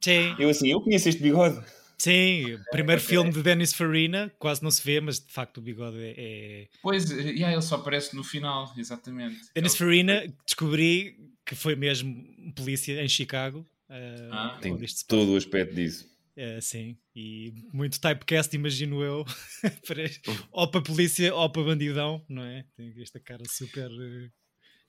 Sim, 0.00 0.34
Eu 0.40 0.48
assim, 0.48 0.68
eu 0.72 0.80
conheço 0.80 1.08
este 1.08 1.22
bigode. 1.22 1.64
sim. 1.96 2.54
o 2.54 2.60
Primeiro 2.72 3.00
filme 3.00 3.30
de 3.30 3.40
Dennis 3.42 3.72
Farina, 3.72 4.32
quase 4.36 4.60
não 4.60 4.72
se 4.72 4.82
vê, 4.84 5.00
mas 5.00 5.20
de 5.20 5.32
facto 5.32 5.58
o 5.58 5.60
bigode 5.60 5.98
é. 6.02 6.14
é- 6.18 6.68
Pois, 6.82 7.08
eh, 7.12 7.14
yeah, 7.30 7.52
ele 7.52 7.62
só 7.62 7.76
aparece 7.76 8.16
no 8.16 8.24
final, 8.24 8.72
exatamente. 8.76 9.36
Dennis 9.54 9.72
Ele- 9.72 9.78
Farina, 9.78 10.34
descobri 10.44 11.16
que 11.46 11.54
foi 11.54 11.76
mesmo 11.76 12.12
polícia 12.56 13.00
em 13.00 13.08
Chicago. 13.08 13.64
eh, 13.88 14.28
Ah. 14.32 14.58
Tem 14.60 14.76
todo 15.06 15.32
o 15.34 15.36
aspecto 15.36 15.74
disso. 15.76 16.06
É, 16.40 16.60
sim, 16.60 16.96
e 17.16 17.52
muito 17.72 18.00
typecast, 18.00 18.54
imagino 18.54 19.02
eu, 19.02 19.24
para- 19.84 20.04
ou 20.52 20.70
para 20.70 20.80
polícia 20.80 21.34
ou 21.34 21.50
para 21.50 21.64
bandidão, 21.64 22.24
não 22.28 22.44
é? 22.44 22.64
Tem 22.76 22.94
esta 23.02 23.18
cara 23.18 23.42
super 23.48 23.90
eh, 23.90 24.30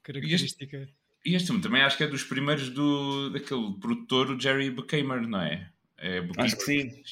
característica. 0.03 0.87
E 1.25 1.33
este 1.33 1.47
filme 1.47 1.59
também 1.59 1.81
acho 1.81 1.97
que 1.97 2.03
é 2.03 2.07
dos 2.07 2.23
primeiros 2.23 2.69
do, 2.69 3.31
daquele 3.31 3.73
produtor, 3.79 4.29
o 4.29 4.39
Jerry 4.39 4.69
Buckheimer, 4.69 5.27
não 5.27 5.41
é? 5.41 5.71
é 5.97 6.19
Acho 6.37 6.55
que 6.55 6.63
sim. 6.65 7.03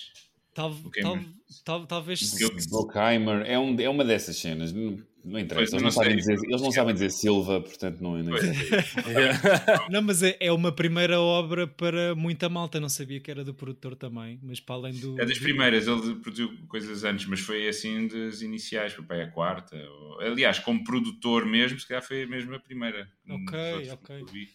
Tal, 0.53 0.75
tal, 1.01 1.19
tal- 1.65 1.87
talvez 1.87 2.21
Brockheimer 2.69 3.41
é, 3.43 3.57
um, 3.57 3.79
é 3.79 3.89
uma 3.89 4.05
dessas 4.05 4.37
cenas. 4.37 4.71
Não, 4.71 5.03
Não 5.25 5.39
interessa, 5.39 5.55
Pois, 5.55 5.73
eles 5.73 5.81
não 5.81 5.81
não, 5.81 5.91
sabem 5.91 6.09
sei. 6.21 6.35
dizer, 6.35 6.47
eles 6.49 6.61
não 6.61 6.71
sabem 6.71 6.93
dizer 6.93 7.11
Silva, 7.11 7.59
portanto 7.61 7.99
não, 8.01 8.17
não 8.23 8.31
Pois. 8.31 8.43
Não, 9.89 10.01
mas 10.01 10.23
é, 10.23 10.37
é 10.39 10.51
uma 10.51 10.71
primeira 10.71 11.19
obra 11.19 11.67
para 11.67 12.15
muita 12.15 12.47
malta. 12.47 12.79
Não 12.79 12.87
sabia 12.87 13.19
que 13.19 13.29
era 13.29 13.43
do 13.43 13.53
produtor 13.53 13.95
também, 13.95 14.39
mas 14.41 14.59
para 14.59 14.75
além 14.75 14.93
do. 14.93 15.19
É 15.19 15.25
das 15.25 15.37
primeiras, 15.39 15.87
ele 15.87 16.15
produziu 16.15 16.55
coisas 16.67 17.03
antes, 17.03 17.25
mas 17.25 17.39
foi 17.41 17.67
assim 17.67 18.07
das 18.07 18.41
iniciais, 18.41 18.93
para 18.93 19.17
aí 19.17 19.21
a 19.23 19.31
quarta. 19.31 19.75
ou- 19.75 20.21
Aliás, 20.21 20.59
como 20.59 20.83
produtor 20.83 21.45
mesmo, 21.45 21.79
se 21.79 21.87
calhar 21.87 22.03
foi 22.03 22.25
mesmo 22.25 22.53
a 22.55 22.59
primeira. 22.59 23.09
Ok, 23.29 23.89
ok. 23.91 24.15
que 24.17 24.23
eu 24.23 24.27
vi. 24.27 24.47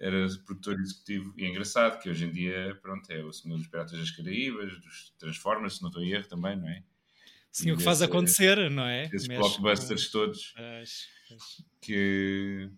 Era 0.00 0.26
produtor 0.44 0.78
executivo. 0.80 1.32
E 1.36 1.44
é 1.44 1.48
engraçado 1.48 2.00
que 2.00 2.10
hoje 2.10 2.24
em 2.24 2.30
dia, 2.30 2.76
pronto, 2.82 3.08
é 3.10 3.22
o 3.24 3.32
senhor 3.32 3.56
dos 3.56 3.66
Piratas 3.68 3.98
das 3.98 4.10
Caraíbas, 4.10 4.72
dos 4.80 5.12
Transformers, 5.18 5.76
se 5.76 5.82
não 5.82 5.88
estou 5.88 6.02
em 6.02 6.10
erro 6.10 6.26
também, 6.28 6.56
não 6.56 6.68
é? 6.68 6.82
Sim, 7.54 7.70
o 7.70 7.76
que 7.76 7.84
faz 7.84 8.02
acontecer, 8.02 8.68
não 8.68 8.84
é? 8.84 9.04
Esses 9.04 9.28
Mexe 9.28 9.40
blockbusters 9.40 10.10
todos 10.10 10.50
com- 10.50 10.60
Pois, 10.60 11.08
pois. 11.28 11.42
que. 11.80 12.68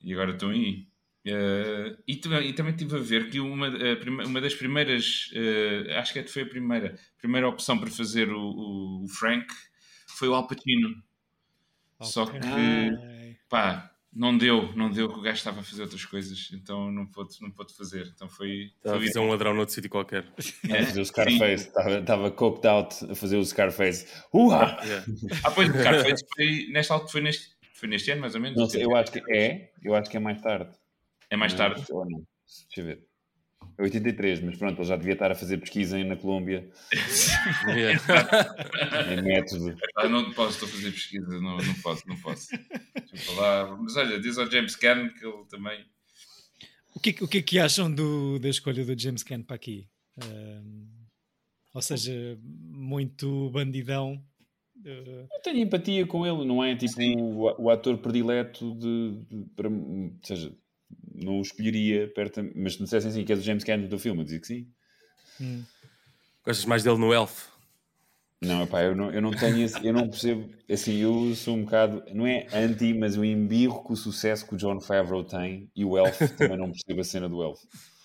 E 0.00 0.12
agora 0.12 0.30
estão 0.32 0.50
aí. 0.50 0.86
Eh, 1.24 1.96
e, 2.06 2.12
e 2.12 2.52
também 2.52 2.72
estive 2.72 2.94
a 2.96 3.00
ver 3.00 3.28
que 3.28 3.40
uma, 3.40 3.66
a 3.66 4.26
uma 4.26 4.40
das 4.40 4.54
primeiras, 4.54 5.28
eh, 5.34 5.96
acho 5.98 6.12
que 6.12 6.22
foi 6.28 6.42
a 6.42 6.46
primeira, 6.46 6.96
primeira 7.18 7.48
opção 7.48 7.76
para 7.76 7.90
fazer 7.90 8.30
o, 8.30 9.02
o 9.02 9.08
Frank 9.08 9.52
foi 10.06 10.28
o 10.28 10.34
Al 10.34 10.46
Pacino. 10.46 11.02
Só 12.02 12.22
Ok. 12.22 12.38
que, 12.38 13.36
pá, 13.48 13.90
não 14.16 14.36
deu, 14.36 14.72
não 14.74 14.90
deu 14.90 15.08
que 15.10 15.18
o 15.18 15.20
gajo 15.20 15.36
estava 15.36 15.60
a 15.60 15.62
fazer 15.62 15.82
outras 15.82 16.04
coisas, 16.06 16.48
então 16.52 16.90
não 16.90 17.04
pôde, 17.06 17.36
não 17.42 17.50
pôde 17.50 17.74
fazer. 17.74 18.10
Então 18.14 18.28
foi. 18.28 18.72
Estava 18.78 18.96
a 18.96 18.98
foi 18.98 19.08
fazer 19.08 19.18
um 19.18 19.28
ladrão 19.28 19.54
noutro 19.54 19.74
sítio 19.74 19.90
qualquer. 19.90 20.24
A 20.24 20.84
fazer 20.86 21.00
o 21.00 21.04
Scarface, 21.04 21.68
estava, 21.68 21.98
estava 21.98 22.30
coked 22.30 22.66
out 22.66 23.12
a 23.12 23.14
fazer 23.14 23.36
o 23.36 23.44
Scarface. 23.44 24.06
Uá! 24.32 24.80
Yeah. 24.82 25.06
Ah, 25.44 25.50
pois, 25.50 25.68
o 25.68 25.78
Scarface 25.78 26.24
foi 26.34 26.68
nesta 26.70 26.94
altura, 26.94 27.12
foi 27.12 27.20
neste, 27.20 27.56
foi 27.74 27.88
neste 27.88 28.10
ano 28.10 28.22
mais 28.22 28.34
ou 28.34 28.40
menos. 28.40 28.58
Não 28.58 28.68
sei, 28.68 28.84
eu 28.84 28.96
acho 28.96 29.12
que 29.12 29.22
é, 29.30 29.70
eu 29.82 29.94
acho 29.94 30.10
que 30.10 30.16
é 30.16 30.20
mais 30.20 30.40
tarde. 30.40 30.74
É 31.28 31.36
mais 31.36 31.52
tarde. 31.52 31.84
Ou 31.90 32.08
não? 32.08 32.22
Deixa 32.46 32.80
eu 32.80 32.84
ver. 32.86 33.06
É 33.78 33.82
83, 33.82 34.40
mas 34.40 34.56
pronto, 34.56 34.80
ele 34.80 34.88
já 34.88 34.96
devia 34.96 35.12
estar 35.12 35.30
a 35.30 35.34
fazer 35.34 35.58
pesquisa 35.58 36.02
na 36.02 36.16
Colômbia, 36.16 36.66
em 39.12 39.22
método. 39.22 39.76
Ah, 39.96 40.08
não 40.08 40.32
posso, 40.32 40.52
estou 40.54 40.68
a 40.68 40.72
fazer 40.72 40.92
pesquisa, 40.92 41.28
não, 41.40 41.56
não 41.58 41.74
posso, 41.82 42.08
não 42.08 42.16
posso. 42.20 42.48
Deixa 42.50 43.30
eu 43.30 43.34
falar. 43.34 43.76
Mas 43.76 43.96
olha, 43.96 44.18
diz 44.20 44.38
ao 44.38 44.50
James 44.50 44.76
Caan 44.76 45.08
que 45.10 45.24
ele 45.26 45.44
também. 45.50 45.84
O 46.94 47.00
que, 47.00 47.10
é 47.10 47.12
que- 47.12 47.24
o 47.24 47.28
que 47.28 47.38
é 47.38 47.42
que 47.42 47.58
acham 47.58 47.92
do, 47.92 48.38
da 48.38 48.48
escolha 48.48 48.82
do 48.84 48.98
James 48.98 49.22
Caan 49.22 49.42
para 49.42 49.56
aqui? 49.56 49.86
Ou 51.74 51.82
seja, 51.82 52.38
muito 52.42 53.50
bandidão. 53.50 54.22
Uh, 54.78 55.26
Eu 55.32 55.40
tenho 55.42 55.58
empatia 55.58 56.06
com 56.06 56.26
ele, 56.26 56.44
não 56.46 56.62
é? 56.64 56.74
Tipo 56.76 56.94
o, 57.02 57.64
o 57.64 57.70
ator 57.70 57.98
predileto 57.98 58.74
de, 58.74 59.18
de- 59.28 59.44
para, 59.54 59.68
ou 59.68 60.12
seja, 60.22 60.52
não 61.14 61.38
o 61.38 61.42
escolheria 61.42 62.08
perto, 62.14 62.42
mas 62.54 62.74
se 62.74 62.78
me 62.80 62.84
dissessem 62.84 63.10
assim 63.10 63.24
que 63.24 63.32
és 63.32 63.40
o 63.40 63.44
James 63.44 63.64
Caan 63.64 63.80
do 63.80 63.98
filme, 63.98 64.20
eu 64.20 64.24
dizia 64.24 64.40
que 64.40 64.46
sim. 64.46 64.66
hum. 65.40 65.62
Gostas 66.44 66.64
mais 66.64 66.82
dele 66.82 66.98
no 66.98 67.12
Elf? 67.12 67.48
Não, 68.42 68.62
epá, 68.64 68.82
eu 68.82 68.94
não, 68.94 69.10
eu 69.10 69.22
não 69.22 69.30
tenho 69.30 69.64
esse, 69.64 69.84
eu 69.84 69.94
não 69.94 70.08
percebo, 70.08 70.48
assim, 70.70 70.98
eu 70.98 71.34
sou 71.34 71.56
um 71.56 71.64
bocado, 71.64 72.04
não 72.14 72.26
é 72.26 72.46
anti, 72.52 72.92
mas 72.92 73.16
eu 73.16 73.24
embirro 73.24 73.82
com 73.82 73.94
o 73.94 73.96
sucesso 73.96 74.46
que 74.46 74.54
o 74.54 74.58
John 74.58 74.78
Favreau 74.78 75.24
tem 75.24 75.70
e 75.74 75.84
o 75.84 75.96
Elf 75.96 76.18
também 76.36 76.58
não 76.58 76.70
percebo 76.70 77.00
a 77.00 77.04
cena 77.04 77.28
do 77.28 77.42
Elf. 77.42 77.58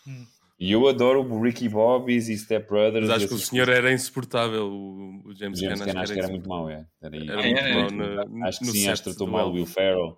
Hum. 0.08 0.26
E 0.58 0.72
eu 0.72 0.88
adoro 0.88 1.22
o 1.22 1.41
Ricky 1.41 1.67
Bobbies 1.67 2.30
e 2.30 2.38
Step 2.38 2.67
Brothers. 2.70 3.08
Mas 3.08 3.17
acho 3.17 3.28
que 3.28 3.34
o 3.34 3.39
senhor 3.39 3.65
coisas. 3.65 3.84
era 3.84 3.94
insuportável, 3.94 4.67
o, 4.72 5.34
James, 5.36 5.60
James. 5.60 5.82
Caan 5.82 6.00
acho 6.00 6.13
que 6.13 6.20
era 6.20 6.28
insu- 6.28 6.32
muito 6.32 6.48
mau, 6.48 6.70
é. 6.70 6.86
Era, 7.02 7.15
Era 7.17 7.41
muito 7.41 7.58
é? 7.60 7.74
mau 7.74 7.91
no- 7.91 8.46
acho 8.46 8.60
que 8.60 8.65
no 8.67 8.72
sim, 8.72 8.88
acho 8.88 9.04
que 9.04 9.10
tratou 9.10 9.28
mal 9.28 9.50
o. 9.50 9.54
Will 9.54 9.65
Ferrell. 9.65 10.17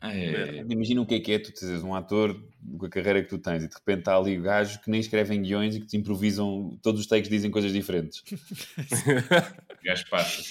Ah, 0.00 0.14
é, 0.16 0.64
Imagina 0.68 1.02
o 1.02 1.06
que 1.06 1.14
é 1.16 1.20
que 1.20 1.32
é 1.32 1.38
tu 1.38 1.52
teres 1.52 1.82
um 1.82 1.94
ator 1.94 2.34
com 2.78 2.86
a 2.86 2.88
carreira 2.88 3.22
que 3.22 3.28
tu 3.28 3.38
tens 3.38 3.62
e 3.64 3.68
de 3.68 3.74
repente 3.74 3.98
está 3.98 4.16
ali 4.16 4.38
o 4.38 4.42
gajo 4.42 4.80
que 4.80 4.90
nem 4.90 4.98
escrevem 5.00 5.42
guiões 5.42 5.76
e 5.76 5.80
que 5.80 5.86
te 5.86 5.96
improvisam, 5.98 6.78
todos 6.82 7.00
os 7.02 7.06
takes 7.06 7.28
dizem 7.28 7.50
coisas 7.50 7.70
diferentes. 7.72 8.22
o 8.78 9.84
gajo 9.84 10.08
passa. 10.10 10.42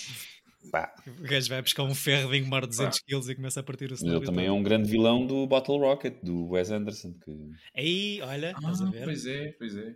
Pá, 0.71 0.93
O 1.07 1.23
gajo 1.23 1.49
vai 1.49 1.61
buscar 1.63 1.83
um 1.83 1.95
ferro 1.95 2.29
de 2.31 2.37
engomar 2.37 2.67
200 2.67 2.99
kg 2.99 3.31
e 3.31 3.35
começa 3.35 3.59
a 3.59 3.63
partir 3.63 3.91
o 3.91 3.97
cenário. 3.97 4.19
ele 4.19 4.25
também 4.25 4.45
é 4.45 4.51
um 4.51 4.61
grande 4.61 4.87
vilão 4.89 5.25
do 5.25 5.47
Bottle 5.47 5.79
Rocket, 5.79 6.17
do 6.21 6.49
Wes 6.49 6.69
Anderson. 6.69 7.13
Que... 7.25 7.31
Aí, 7.75 8.21
olha, 8.21 8.51
estás 8.51 8.81
a 8.81 8.87
Ah, 8.87 8.91
ver? 8.91 9.03
pois 9.05 9.25
é, 9.25 9.51
pois 9.57 9.75
é. 9.75 9.95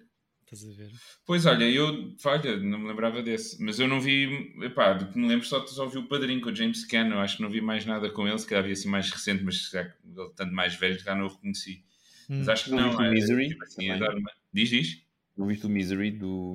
Estás 0.54 0.74
a 0.74 0.76
ver? 0.78 0.92
Pois 1.26 1.46
olha, 1.46 1.64
eu, 1.70 2.14
olha, 2.26 2.58
não 2.58 2.80
me 2.80 2.88
lembrava 2.88 3.22
desse, 3.22 3.62
mas 3.64 3.80
eu 3.80 3.88
não 3.88 4.00
vi, 4.00 4.54
epá, 4.62 4.94
do 4.94 5.08
que 5.12 5.18
me 5.18 5.28
lembro 5.28 5.46
só, 5.46 5.66
só 5.68 5.86
vi 5.88 5.98
o 5.98 6.08
Padrinho 6.08 6.42
com 6.42 6.50
o 6.50 6.56
James 6.56 6.86
Caan, 6.86 7.08
eu 7.10 7.20
acho 7.20 7.38
que 7.38 7.42
não 7.44 7.50
vi 7.50 7.62
mais 7.62 7.86
nada 7.86 8.10
com 8.10 8.28
ele, 8.28 8.38
se 8.40 8.48
calhar 8.48 8.64
vi 8.64 8.72
assim 8.72 8.88
mais 8.90 9.10
recente, 9.10 9.44
mas 9.44 9.66
se 9.66 9.72
calhar 9.72 9.96
ele 10.06 10.30
tanto 10.36 10.54
mais 10.54 10.76
velho 10.76 11.00
já 11.00 11.16
não 11.16 11.26
o 11.26 11.30
reconheci. 11.30 11.84
Mas 12.30 12.48
Hum. 12.48 12.52
acho 12.52 12.64
que 12.66 12.72
Não 12.72 12.94
não. 12.94 13.02
é, 13.04 13.12
Misery 13.12 13.50
tipo 13.50 13.64
assim, 13.64 13.88
dar 14.00 14.16
uma- 14.16 14.32
Diz, 14.54 14.70
diz? 14.70 15.02
Não 15.36 15.48
viste 15.48 15.66
o 15.66 15.70
Misery 15.70 16.12
do. 16.12 16.54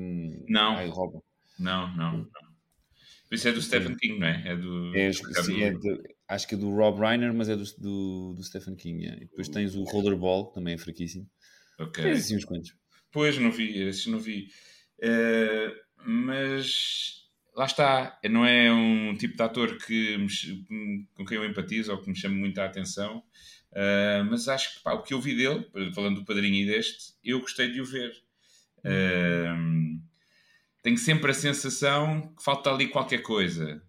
Não. 0.48 0.76
Ai, 0.76 0.88
Robin. 0.88 1.18
Não, 1.58 1.94
não, 1.96 2.18
não. 2.18 2.28
Isso 3.30 3.46
é 3.48 3.52
do 3.52 3.60
Stephen 3.60 3.94
King, 3.96 4.18
não 4.18 4.26
é? 4.26 4.42
É 4.46 4.56
do. 4.56 4.96
É, 4.96 5.10
do- 5.10 5.44
sim, 5.44 5.62
é 5.62 5.70
de- 5.72 6.02
acho 6.28 6.48
que 6.48 6.54
é 6.54 6.58
do 6.58 6.70
Rob 6.70 6.98
Reiner, 7.00 7.34
mas 7.34 7.48
é 7.50 7.56
do, 7.56 7.64
do, 7.78 8.34
do 8.34 8.42
Stephen 8.44 8.74
King. 8.76 9.06
é. 9.06 9.16
E 9.16 9.20
depois 9.26 9.48
tens 9.48 9.74
o 9.74 9.82
Rollerball, 9.82 10.46
que 10.48 10.54
também 10.54 10.74
é 10.74 10.78
fraquíssimo. 10.78 11.28
Ok. 11.78 12.02
Tens 12.02 12.20
assim 12.20 12.36
uns 12.36 12.44
quantos. 12.46 12.72
Pois, 13.10 13.38
não 13.38 13.50
vi, 13.50 13.82
esses 13.82 14.06
não 14.06 14.18
vi. 14.18 14.48
Eh, 15.00 15.74
mas 16.04 17.26
lá 17.54 17.64
está, 17.66 18.18
não 18.30 18.44
é 18.46 18.72
um 18.72 19.16
tipo 19.16 19.36
de 19.36 19.42
ator 19.42 19.76
que 19.78 20.16
me 20.18 21.06
com 21.14 21.24
quem 21.24 21.36
eu 21.36 21.44
empatizo 21.44 21.92
ou 21.92 22.00
que 22.00 22.08
me 22.08 22.16
chama 22.16 22.36
muita 22.36 22.64
atenção, 22.64 23.22
Eh, 23.72 24.22
mas 24.28 24.48
acho 24.48 24.76
que 24.76 24.82
pá, 24.82 24.94
o 24.94 25.02
que 25.02 25.12
eu 25.14 25.20
vi 25.20 25.36
dele, 25.36 25.68
falando 25.94 26.20
do 26.20 26.24
padrinho 26.24 26.56
e 26.56 26.66
deste, 26.66 27.14
eu 27.22 27.40
gostei 27.40 27.70
de 27.70 27.80
o 27.80 27.84
ver. 27.84 28.12
Eh, 28.84 29.54
tenho 30.82 30.98
sempre 30.98 31.30
a 31.30 31.34
sensação 31.34 32.34
que 32.34 32.42
falta 32.42 32.70
ali 32.70 32.88
qualquer 32.88 33.22
coisa. 33.22 33.82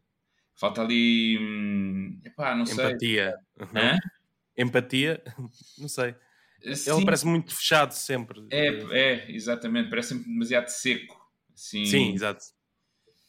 Falta 0.55 0.81
ali. 0.81 1.37
hum, 1.39 2.19
epá, 2.25 2.55
não 2.55 2.65
sei. 2.65 2.85
Empatia. 2.85 3.35
Empatia? 4.57 5.23
Não 5.77 5.87
sei. 5.87 6.13
Ele 6.61 6.75
Sim, 6.75 7.05
parece 7.05 7.25
muito 7.25 7.55
fechado 7.55 7.93
sempre. 7.93 8.39
é, 8.49 8.67
é, 8.91 9.31
exatamente. 9.31 9.89
Parece-me 9.89 10.23
demasiado 10.23 10.67
seco. 10.69 11.19
Assim, 11.53 11.83
Sim, 11.83 12.13
exato. 12.13 12.45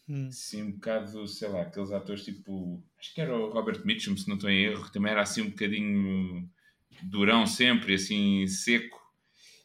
Hum. 0.08 0.30
Sim, 0.30 0.62
um 0.62 0.72
bocado, 0.72 1.26
sei 1.26 1.48
lá, 1.48 1.62
aqueles 1.62 1.90
atores 1.92 2.24
tipo. 2.24 2.82
Acho 2.98 3.14
que 3.14 3.20
era 3.20 3.36
o 3.36 3.50
Robert 3.50 3.84
Mitchum, 3.84 4.16
se 4.16 4.28
não 4.28 4.36
estou 4.36 4.48
em 4.50 4.64
erro, 4.64 4.84
que 4.84 4.92
também 4.92 5.10
era 5.12 5.22
assim 5.22 5.42
um 5.42 5.50
bocadinho 5.50 6.48
durão 7.02 7.46
sempre, 7.46 7.94
assim, 7.94 8.46
seco. 8.46 9.00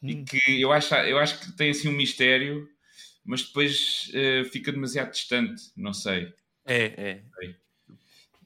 E 0.08 0.15
Hum. 0.15 0.25
que 0.25 0.62
eu 0.62 0.71
acho, 0.71 0.95
eu 0.95 1.19
acho 1.19 1.39
que 1.41 1.54
tem 1.58 1.71
assim 1.71 1.89
um 1.89 1.93
mistério, 1.93 2.67
mas 3.25 3.43
depois 3.43 4.12
eh, 4.13 4.45
fica 4.45 4.71
demasiado 4.71 5.12
distante, 5.12 5.62
não 5.78 5.93
sei. 5.93 6.34
É, 6.65 6.86
é. 7.12 7.25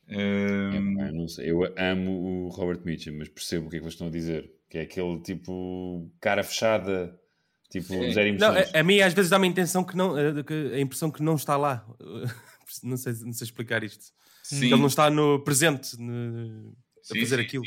Ehm, 0.09 0.69
É, 0.71 0.81
pá, 0.81 1.11
não 1.11 1.27
sei. 1.27 1.49
Eu 1.51 1.63
amo 1.77 2.45
o 2.47 2.49
Robert 2.49 2.81
Mitchum, 2.85 3.17
mas 3.17 3.29
percebo 3.29 3.67
o 3.67 3.69
que 3.69 3.77
é 3.77 3.79
que 3.79 3.85
eles 3.85 3.93
estão 3.93 4.07
a 4.07 4.11
dizer. 4.11 4.51
Que 4.69 4.77
é 4.77 4.81
aquele 4.81 5.19
tipo 5.21 6.11
cara 6.21 6.43
fechada, 6.43 7.19
tipo 7.69 8.11
zero 8.11 8.37
Não, 8.37 8.51
a, 8.51 8.79
a 8.79 8.83
mim 8.83 8.99
às 9.01 9.13
vezes 9.13 9.29
dá-me 9.31 9.47
a 9.47 9.49
intenção 9.49 9.83
que 9.83 9.95
não, 9.97 10.17
eh, 10.17 10.43
que- 10.43 10.73
a 10.75 10.79
impressão 10.79 11.09
que 11.09 11.23
não 11.23 11.35
está 11.35 11.57
lá. 11.57 11.85
Não 12.83 12.95
sei, 12.97 13.13
não 13.25 13.33
sei 13.33 13.45
explicar 13.45 13.83
isto. 13.83 14.13
sim, 14.43 14.67
ele 14.67 14.75
não 14.75 14.85
está 14.85 15.09
no 15.09 15.39
presente 15.43 15.99
no- 15.99 16.71
a 16.99 17.03
sim, 17.03 17.19
fazer 17.21 17.37
sim, 17.37 17.41
aquilo. 17.41 17.63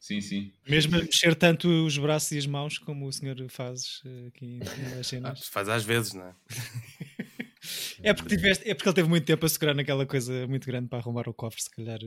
Sim, 0.00 0.20
sim. 0.22 0.52
Mesmo 0.66 0.96
a 0.96 1.00
mexer 1.00 1.34
tanto 1.34 1.68
os 1.68 1.98
braços 1.98 2.32
e 2.32 2.38
as 2.38 2.46
mãos 2.46 2.78
como 2.78 3.06
o 3.06 3.12
senhor 3.12 3.36
faz 3.50 4.00
eh, 4.06 4.28
aqui 4.28 4.58
nas 4.78 5.00
Ah, 5.00 5.04
cenas. 5.04 5.48
faz 5.48 5.68
às 5.68 5.84
vezes, 5.84 6.14
não 6.14 6.26
é? 6.28 6.34
É 8.02 8.12
porque, 8.14 8.34
tiveste, 8.36 8.68
é 8.68 8.74
porque 8.74 8.88
ele 8.88 8.94
teve 8.96 9.08
muito 9.08 9.24
tempo 9.26 9.44
a 9.46 9.48
segurar 9.48 9.74
naquela 9.74 10.04
coisa 10.06 10.46
muito 10.48 10.66
grande 10.66 10.88
para 10.88 10.98
arrumar 10.98 11.28
o 11.28 11.34
cofre, 11.34 11.62
se 11.62 11.70
calhar. 11.70 12.00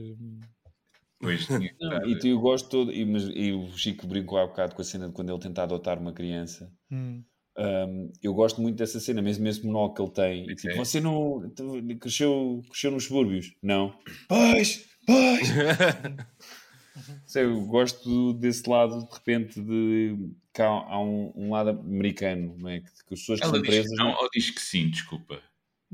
Pois 1.18 1.46
tinha 1.46 1.60
que 1.60 1.76
Não, 1.80 1.92
estar- 1.96 2.08
e 2.08 2.18
tu- 2.18 2.26
eu 2.26 2.38
gosto 2.38 2.68
todo, 2.68 2.92
e, 2.92 3.04
mas, 3.04 3.24
e 3.34 3.52
o 3.52 3.68
Chico 3.76 4.06
brincou 4.06 4.38
há 4.38 4.46
bocado 4.46 4.74
com 4.74 4.82
a 4.82 4.84
cena 4.84 5.06
de 5.08 5.14
quando 5.14 5.30
ele 5.30 5.38
tenta 5.40 5.62
adotar 5.62 5.98
uma 5.98 6.12
criança. 6.12 6.70
Hum. 6.90 7.22
Um, 7.58 8.12
eu 8.22 8.34
gosto 8.34 8.60
muito 8.60 8.76
dessa 8.76 9.00
cena, 9.00 9.22
mesmo 9.22 9.48
esse 9.48 9.64
monólogo 9.64 9.94
que 9.94 10.02
ele 10.02 10.10
tem. 10.10 10.50
E, 10.50 10.54
tipo, 10.54 10.74
É. 10.74 10.76
você 10.76 11.00
não 11.00 11.50
cresceu, 11.98 12.62
cresceu 12.68 12.90
nos 12.90 13.04
subúrbios? 13.04 13.54
Não. 13.62 13.98
Pois, 14.28 14.84
pois. 15.06 15.48
Sei, 17.26 17.44
eu 17.44 17.60
gosto 17.66 18.32
desse 18.34 18.68
lado, 18.68 19.06
de 19.06 19.14
repente, 19.14 19.60
de 19.60 20.16
que 20.54 20.62
há, 20.62 20.66
há 20.68 20.98
um, 21.02 21.30
um 21.36 21.50
lado 21.50 21.70
americano, 21.70 22.56
não 22.58 22.68
é? 22.70 22.80
Que, 22.80 22.86
que 22.86 23.14
as 23.14 23.20
pessoas 23.20 23.38
que 23.40 23.44
Ela 23.46 23.54
são 23.54 23.62
diz 23.62 23.70
presas. 23.70 23.90
que 23.90 23.96
não 23.96 24.04
não- 24.12 24.16
ou 24.18 24.28
diz 24.32 24.50
que 24.50 24.60
sim, 24.62 24.88
desculpa. 24.90 25.40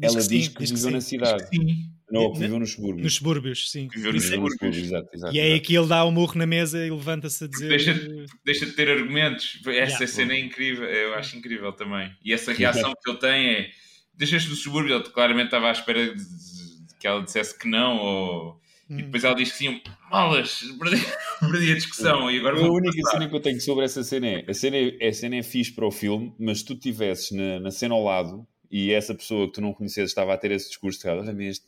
ela 0.01 0.21
sim, 0.21 0.29
diz 0.29 0.49
que 0.49 0.59
diz 0.61 0.71
viveu 0.71 0.89
sim. 0.89 0.95
na 0.95 1.01
cidade. 1.01 1.49
Sim. 1.49 1.92
Não, 2.13 2.33
viveu 2.35 2.59
nos 2.61 2.73
subúrbios. 2.73 3.03
Nos 3.05 3.15
subúrbios, 3.15 3.71
sim. 3.71 3.89
Viveu 3.89 4.13
nos 4.13 4.23
isso 4.23 4.31
Viveu 4.33 4.45
nos 4.45 4.53
subúrbios. 4.55 4.77
subúrbios, 4.77 4.85
exato, 4.87 5.17
exato, 5.17 5.35
E 5.35 5.41
é 5.41 5.43
aí 5.45 5.61
que 5.61 5.75
ele 5.75 5.87
dá 5.87 6.05
um 6.05 6.11
murro 6.13 6.37
na 6.37 6.47
mesa 6.47 6.85
e 6.87 6.91
levanta-se 6.91 7.45
a 7.45 7.47
dizer. 7.49 7.69
Deixa, 7.69 8.27
deixa 8.45 8.67
de 8.67 8.73
ter 8.73 8.89
argumentos. 8.91 9.59
Essa 9.67 9.73
Yeah. 10.03 10.07
cena 10.07 10.33
é 10.35 10.39
incrível, 10.41 10.85
eu 10.85 11.15
acho 11.15 11.37
incrível 11.37 11.73
também. 11.73 12.11
E 12.25 12.33
essa 12.33 12.53
reação 12.53 12.93
que 13.03 13.11
ele 13.11 13.19
tem 13.19 13.49
é: 13.55 13.71
deixaste 14.15 14.49
do 14.49 14.55
subúrbio, 14.57 14.95
ele 14.97 15.05
claramente 15.05 15.47
estava 15.47 15.69
à 15.69 15.73
espera 15.73 16.07
de, 16.15 16.15
de 16.17 16.95
que 17.01 17.07
ela 17.07 17.23
dissesse 17.23 17.59
que 17.59 17.67
não, 17.69 17.97
ou 17.99 18.61
E 18.91 18.97
depois 19.03 19.25
ela 19.25 19.35
diz 19.35 19.51
que 19.53 19.59
tinham 19.59 19.81
malas, 20.11 20.61
perdi, 20.79 20.97
perdi 21.41 21.73
a 21.73 21.75
discussão. 21.75 22.31
E 22.31 22.39
agora 22.39 22.59
A 22.59 22.71
única 22.71 22.95
passar. 23.03 23.11
cena 23.19 23.29
que 23.31 23.35
eu 23.37 23.41
tenho 23.41 23.61
sobre 23.61 23.85
essa 23.87 24.05
cena 24.05 24.27
é: 24.27 24.45
a 24.47 24.53
cena 24.55 24.77
é, 24.77 25.09
a 25.09 25.13
cena 25.13 25.37
é 25.37 25.43
fixe 25.43 25.73
para 25.73 25.87
o 25.87 25.91
filme, 25.91 26.35
mas 26.39 26.59
se 26.59 26.67
tu 26.67 26.75
estivesses 26.75 27.31
na, 27.33 27.59
na 27.61 27.71
cena 27.71 27.95
ao 27.95 28.05
lado 28.05 28.47
e 28.71 28.91
essa 28.93 29.15
pessoa 29.15 29.47
que 29.47 29.55
tu 29.55 29.61
não 29.61 29.73
conheces 29.75 29.99
estava 30.11 30.33
a 30.33 30.37
ter 30.39 30.51
esse 30.51 30.69
discurso, 30.69 31.01
de 31.01 31.09
olha-me 31.09 31.47
este, 31.49 31.65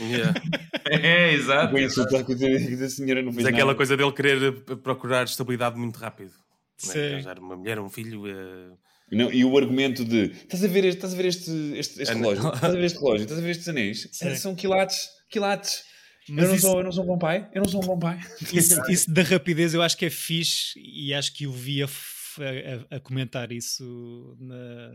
Yeah. 0.00 0.34
É, 0.86 1.32
exato. 1.32 1.72
vou 1.72 1.80
insultar 1.80 2.22
que 2.24 2.32
a 2.34 2.88
senhora 2.90 3.22
não 3.22 3.32
Mas 3.32 3.46
é 3.46 3.48
aquela 3.48 3.66
nada. 3.68 3.76
coisa 3.76 3.96
dele 3.96 4.12
querer 4.12 4.42
eh, 4.42 4.76
procurar 4.76 5.24
estabilidade 5.24 5.78
muito 5.78 5.96
rápido. 5.98 6.30
É? 6.30 6.86
Sim. 6.86 6.98
Arranjar 7.14 7.38
uma 7.38 7.56
mulher, 7.56 7.78
um 7.80 7.88
filho. 7.88 8.26
eh, 8.28 8.72
Não, 9.10 9.32
e 9.32 9.44
o 9.46 9.56
argumento 9.56 10.04
de 10.04 10.26
estás 10.32 10.62
a 10.62 10.68
ver 10.68 10.84
este, 10.84 10.96
estás 10.98 11.14
a 11.14 11.16
ver 11.16 11.24
este, 11.26 11.50
este, 11.76 12.02
este 12.02 12.10
Ah, 12.12 12.14
relógio, 12.14 12.48
estás 12.54 12.64
a 12.74 12.76
ver 12.76 12.84
este 12.84 12.98
relógio, 12.98 13.22
estás 13.22 13.38
a 13.38 13.42
ver 13.42 13.50
estes 13.50 13.68
anéis, 13.68 14.08
Sim. 14.12 14.36
são 14.36 14.54
quilates, 14.54 15.08
quilates. 15.30 15.84
Mas 16.28 16.42
eu, 16.44 16.48
não 16.48 16.56
isso- 16.56 16.66
sou, 16.66 16.78
eu 16.78 16.84
não 16.84 16.92
sou 16.92 17.04
um 17.04 17.06
bom 17.06 17.18
pai, 17.18 17.48
eu 17.54 17.62
não 17.62 17.68
sou 17.68 17.82
um 17.82 17.86
bom 17.86 17.98
pai. 17.98 18.20
Isso, 18.52 18.78
isso 18.90 19.10
da 19.10 19.22
rapidez 19.22 19.72
eu 19.72 19.80
acho 19.80 19.96
que 19.96 20.04
é 20.04 20.10
fixe 20.10 20.78
e 20.78 21.14
acho 21.14 21.32
que 21.32 21.44
eu 21.44 21.52
vi 21.52 21.82
a, 21.82 21.86
a- 21.86 22.96
a- 22.96 23.00
comentar 23.00 23.50
isso 23.52 24.36
na, 24.38 24.90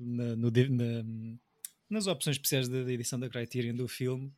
na- 0.00 0.36
no 0.36 0.50
na- 0.50 1.36
nas 1.90 2.06
opções 2.06 2.36
especiais 2.36 2.68
da, 2.68 2.82
da 2.84 2.92
edição 2.92 3.18
da 3.18 3.28
Criterion 3.28 3.74
do 3.74 3.88
filme, 3.88 4.32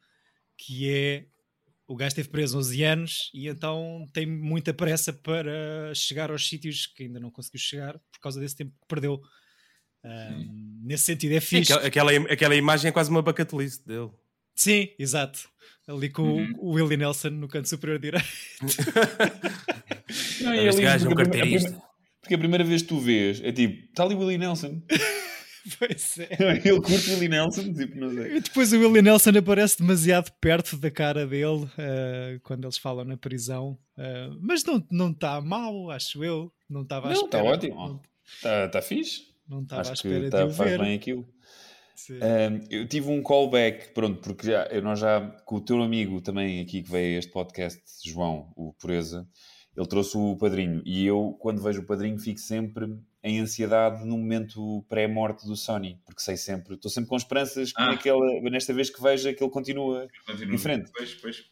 que 0.56 0.88
é 0.90 1.26
o 1.86 1.96
gajo 1.96 2.08
esteve 2.08 2.28
preso 2.28 2.56
11 2.58 2.82
anos 2.84 3.30
e 3.34 3.48
então 3.48 4.08
tem 4.12 4.24
muita 4.24 4.72
pressa 4.72 5.12
para 5.12 5.92
chegar 5.94 6.30
aos 6.30 6.48
sítios 6.48 6.86
que 6.86 7.02
ainda 7.04 7.18
não 7.18 7.30
conseguiu 7.30 7.58
chegar 7.60 7.94
por 8.12 8.20
causa 8.20 8.38
desse 8.40 8.54
tempo 8.56 8.70
que 8.80 8.86
perdeu. 8.86 9.20
Ahm, 10.04 10.78
nesse 10.84 11.04
sentido 11.04 11.32
é 11.34 11.40
Sim, 11.40 11.56
fixe. 11.58 11.72
aquela, 11.72 11.86
aquela, 12.12 12.32
aquela 12.32 12.56
imagem 12.56 12.88
é 12.88 12.92
quase 12.92 13.10
uma 13.10 13.20
bucket 13.22 13.52
list 13.52 13.84
dele. 13.84 14.10
Sim, 14.54 14.88
exato. 14.98 15.48
Ali 15.88 16.08
com 16.10 16.22
Uhum. 16.22 16.52
o, 16.58 16.70
o 16.70 16.72
Willie 16.74 16.96
Nelson 16.96 17.30
no 17.30 17.48
canto 17.48 17.68
superior 17.68 17.98
direito. 17.98 18.24
Não, 20.42 20.54
Este 20.54 20.82
gajo 20.82 21.06
é 21.06 21.10
um 21.10 21.14
carteirista. 21.14 21.68
primeira- 21.68 21.90
Porque 22.20 22.34
a 22.34 22.38
primeira 22.38 22.64
vez 22.64 22.82
que 22.82 22.88
tu 22.88 22.98
vês 23.00 23.40
é 23.42 23.50
tipo, 23.52 23.86
está 23.88 24.04
ali 24.04 24.14
Willie 24.14 24.38
Nelson. 24.38 24.82
pois 25.78 26.18
é. 26.18 26.28
Ele 26.64 26.80
curte 26.80 27.10
Willie 27.10 27.28
Nelson, 27.28 27.72
tipo, 27.72 27.98
não 27.98 28.10
sei. 28.10 28.36
E 28.36 28.40
depois 28.40 28.72
o 28.72 28.76
Willie 28.78 29.02
Nelson 29.02 29.30
aparece 29.38 29.78
demasiado 29.78 30.30
perto 30.40 30.76
da 30.76 30.90
cara 30.90 31.26
dele 31.26 31.68
eh, 31.78 32.38
quando 32.42 32.64
eles 32.64 32.78
falam 32.78 33.04
na 33.04 33.16
prisão. 33.16 33.78
eh, 33.98 34.28
mas 34.40 34.64
não 34.64 34.76
está 34.78 34.88
não 34.90 35.12
tá 35.14 35.40
mal, 35.40 35.90
acho 35.90 36.22
eu. 36.24 36.52
Não 36.68 36.82
estava 36.82 37.08
à 37.08 37.12
Não, 37.14 37.24
está 37.24 37.38
espera. 37.38 37.54
ótimo. 37.54 38.02
Está 38.24 38.68
tá 38.68 38.82
fixe. 38.82 39.22
Não 39.48 39.62
estava 39.62 39.88
à 39.88 39.92
Acho 39.92 40.02
que 40.02 40.08
espera 40.08 40.30
tá- 40.30 40.44
de 40.44 40.50
o 40.52 40.54
faz 40.54 40.70
ver. 40.70 40.78
bem 40.80 40.94
aquilo. 40.94 41.28
Um, 42.10 42.66
eu 42.70 42.88
tive 42.88 43.10
um 43.10 43.22
callback, 43.22 43.92
pronto, 43.92 44.20
porque 44.22 44.46
já, 44.46 44.64
eu- 44.66 44.80
nós 44.82 44.98
já, 44.98 45.20
com 45.44 45.56
o 45.56 45.60
teu 45.60 45.82
amigo 45.82 46.20
também 46.22 46.60
aqui 46.60 46.82
que 46.82 46.90
veio 46.90 47.16
a 47.16 47.18
este 47.18 47.30
podcast, 47.30 47.78
João, 48.04 48.50
o 48.56 48.72
Pureza, 48.80 49.28
ele 49.76 49.86
trouxe 49.86 50.16
o 50.16 50.34
padrinho. 50.36 50.82
E 50.86 51.04
eu, 51.04 51.36
quando 51.38 51.62
vejo 51.62 51.80
o 51.82 51.86
padrinho, 51.86 52.18
fico 52.18 52.40
sempre 52.40 52.86
em 53.22 53.38
ansiedade 53.40 54.04
no 54.04 54.16
momento 54.16 54.84
pré-morte 54.88 55.46
do 55.46 55.54
Sony, 55.56 56.00
porque 56.06 56.20
sei 56.22 56.36
sempre, 56.36 56.74
estou 56.74 56.90
sempre 56.90 57.10
com 57.10 57.16
esperanças 57.16 57.72
que 57.72 57.80
Ah. 57.82 57.86
naquela, 57.86 58.24
nesta 58.50 58.72
vez 58.72 58.88
que 58.90 59.00
veja 59.02 59.32
que 59.34 59.42
ele 59.42 59.50
continua. 59.50 60.08
Continua. 60.26 60.54
Em 60.54 60.58
frente. 60.58 60.90
Pois, 60.96 61.14
pois. 61.14 61.44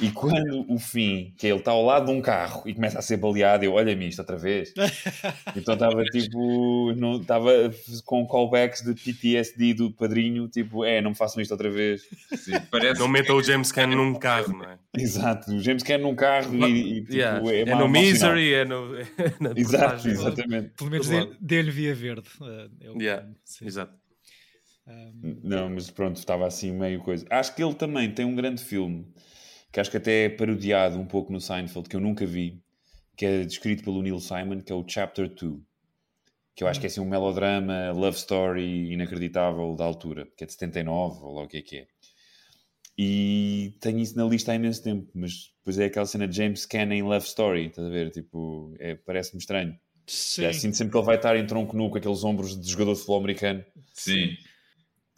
E 0.00 0.10
quando 0.10 0.64
o 0.72 0.78
fim, 0.78 1.34
que 1.36 1.46
ele 1.46 1.58
está 1.58 1.70
ao 1.72 1.84
lado 1.84 2.06
de 2.06 2.12
um 2.12 2.20
carro 2.20 2.62
e 2.66 2.74
começa 2.74 2.98
a 2.98 3.02
ser 3.02 3.16
baleado, 3.18 3.64
eu 3.64 3.74
olha-me 3.74 4.08
isto 4.08 4.20
outra 4.20 4.36
vez. 4.36 4.72
Então 5.56 5.74
estava 5.74 6.02
tipo, 6.04 6.92
não- 6.96 7.20
estava 7.20 7.50
com 8.04 8.26
callbacks 8.26 8.82
de 8.82 8.94
PTSD 8.94 9.74
do 9.74 9.90
padrinho, 9.92 10.48
tipo, 10.48 10.84
é, 10.84 11.00
não 11.00 11.10
me 11.10 11.16
façam 11.16 11.42
isto 11.42 11.50
outra 11.52 11.70
vez. 11.70 12.02
Sim, 12.36 12.52
parece 12.70 12.98
Não 13.00 13.08
meta 13.08 13.34
o 13.34 13.42
James 13.42 13.70
Caan 13.70 13.88
num 13.88 14.14
carro, 14.14 14.56
não 14.56 14.64
é? 14.64 14.78
Exato, 14.96 15.52
o 15.52 15.60
James 15.60 15.82
Quer 15.82 15.98
num 15.98 16.14
carro 16.14 16.54
e, 16.54 16.98
e, 16.98 17.00
tipo, 17.02 17.12
Yeah. 17.14 17.50
é, 17.50 17.60
É, 17.62 17.74
no. 17.74 17.88
Misery, 17.88 18.54
é 18.54 18.64
no. 18.64 18.96
É 18.96 19.06
Exato, 19.56 20.08
exatamente. 20.08 20.70
Pelo 20.76 20.90
menos 20.90 21.08
dê-lhe 21.40 21.70
via 21.70 21.94
verde. 21.94 22.28
eh, 22.42 22.68
é 22.82 22.90
o 22.90 23.00
Yeah. 23.00 23.26
Exato. 23.62 23.92
Um, 24.86 25.38
Não, 25.44 25.70
mas 25.70 25.90
pronto, 25.90 26.16
estava 26.16 26.46
assim 26.46 26.72
meio 26.72 27.00
coisa. 27.00 27.24
Acho 27.30 27.54
que 27.54 27.62
ele 27.62 27.74
também 27.74 28.10
tem 28.10 28.24
um 28.24 28.34
grande 28.34 28.62
filme, 28.64 29.06
que 29.72 29.80
acho 29.80 29.90
que 29.90 29.96
até 29.96 30.24
é 30.24 30.28
parodiado 30.28 30.98
um 30.98 31.06
pouco 31.06 31.32
no 31.32 31.40
Seinfeld, 31.40 31.88
que 31.88 31.96
eu 31.96 32.00
nunca 32.00 32.26
vi, 32.26 32.62
que 33.16 33.24
é 33.24 33.44
descrito 33.44 33.82
pelo 33.82 34.02
Neil 34.02 34.20
Simon, 34.20 34.60
que 34.60 34.70
é 34.70 34.74
o 34.74 34.84
Chapter 34.86 35.28
2. 35.28 35.60
Que 36.54 36.62
eu 36.62 36.68
acho 36.68 36.78
que 36.78 36.86
é 36.86 36.88
assim 36.88 37.00
um 37.00 37.08
melodrama, 37.08 37.90
love 37.92 38.16
story 38.18 38.92
inacreditável 38.92 39.74
da 39.74 39.84
altura, 39.84 40.28
que 40.36 40.44
é 40.44 40.46
de 40.46 40.52
79, 40.52 41.24
ou 41.24 41.34
lá 41.34 41.44
o 41.44 41.48
que 41.48 41.56
é 41.56 41.62
que 41.62 41.76
é. 41.78 41.86
E 42.98 43.74
tenho 43.80 44.00
isso 44.00 44.18
na 44.18 44.24
lista 44.24 44.52
há 44.52 44.54
imenso 44.54 44.82
tempo, 44.82 45.10
mas 45.14 45.50
depois 45.58 45.78
é 45.78 45.86
aquela 45.86 46.04
cena 46.04 46.28
de 46.28 46.36
James 46.36 46.66
Caan 46.66 46.92
em 46.92 47.02
Love 47.02 47.26
Story, 47.26 47.68
estás 47.68 47.86
a 47.86 47.90
ver? 47.90 48.10
Tipo, 48.10 48.74
é, 48.78 48.94
parece-me 48.94 49.40
estranho. 49.40 49.74
sim. 50.06 50.44
É, 50.44 50.52
sinto 50.52 50.76
sempre 50.76 50.92
que 50.92 50.98
ele 50.98 51.06
vai 51.06 51.16
estar 51.16 51.34
em 51.34 51.46
tronco 51.46 51.74
nu 51.74 51.88
com 51.88 51.96
aqueles 51.96 52.22
ombros 52.22 52.60
de 52.60 52.70
jogador 52.70 52.92
de 52.92 52.98
futebol 52.98 53.18
americano, 53.18 53.64
Sim. 53.94 54.36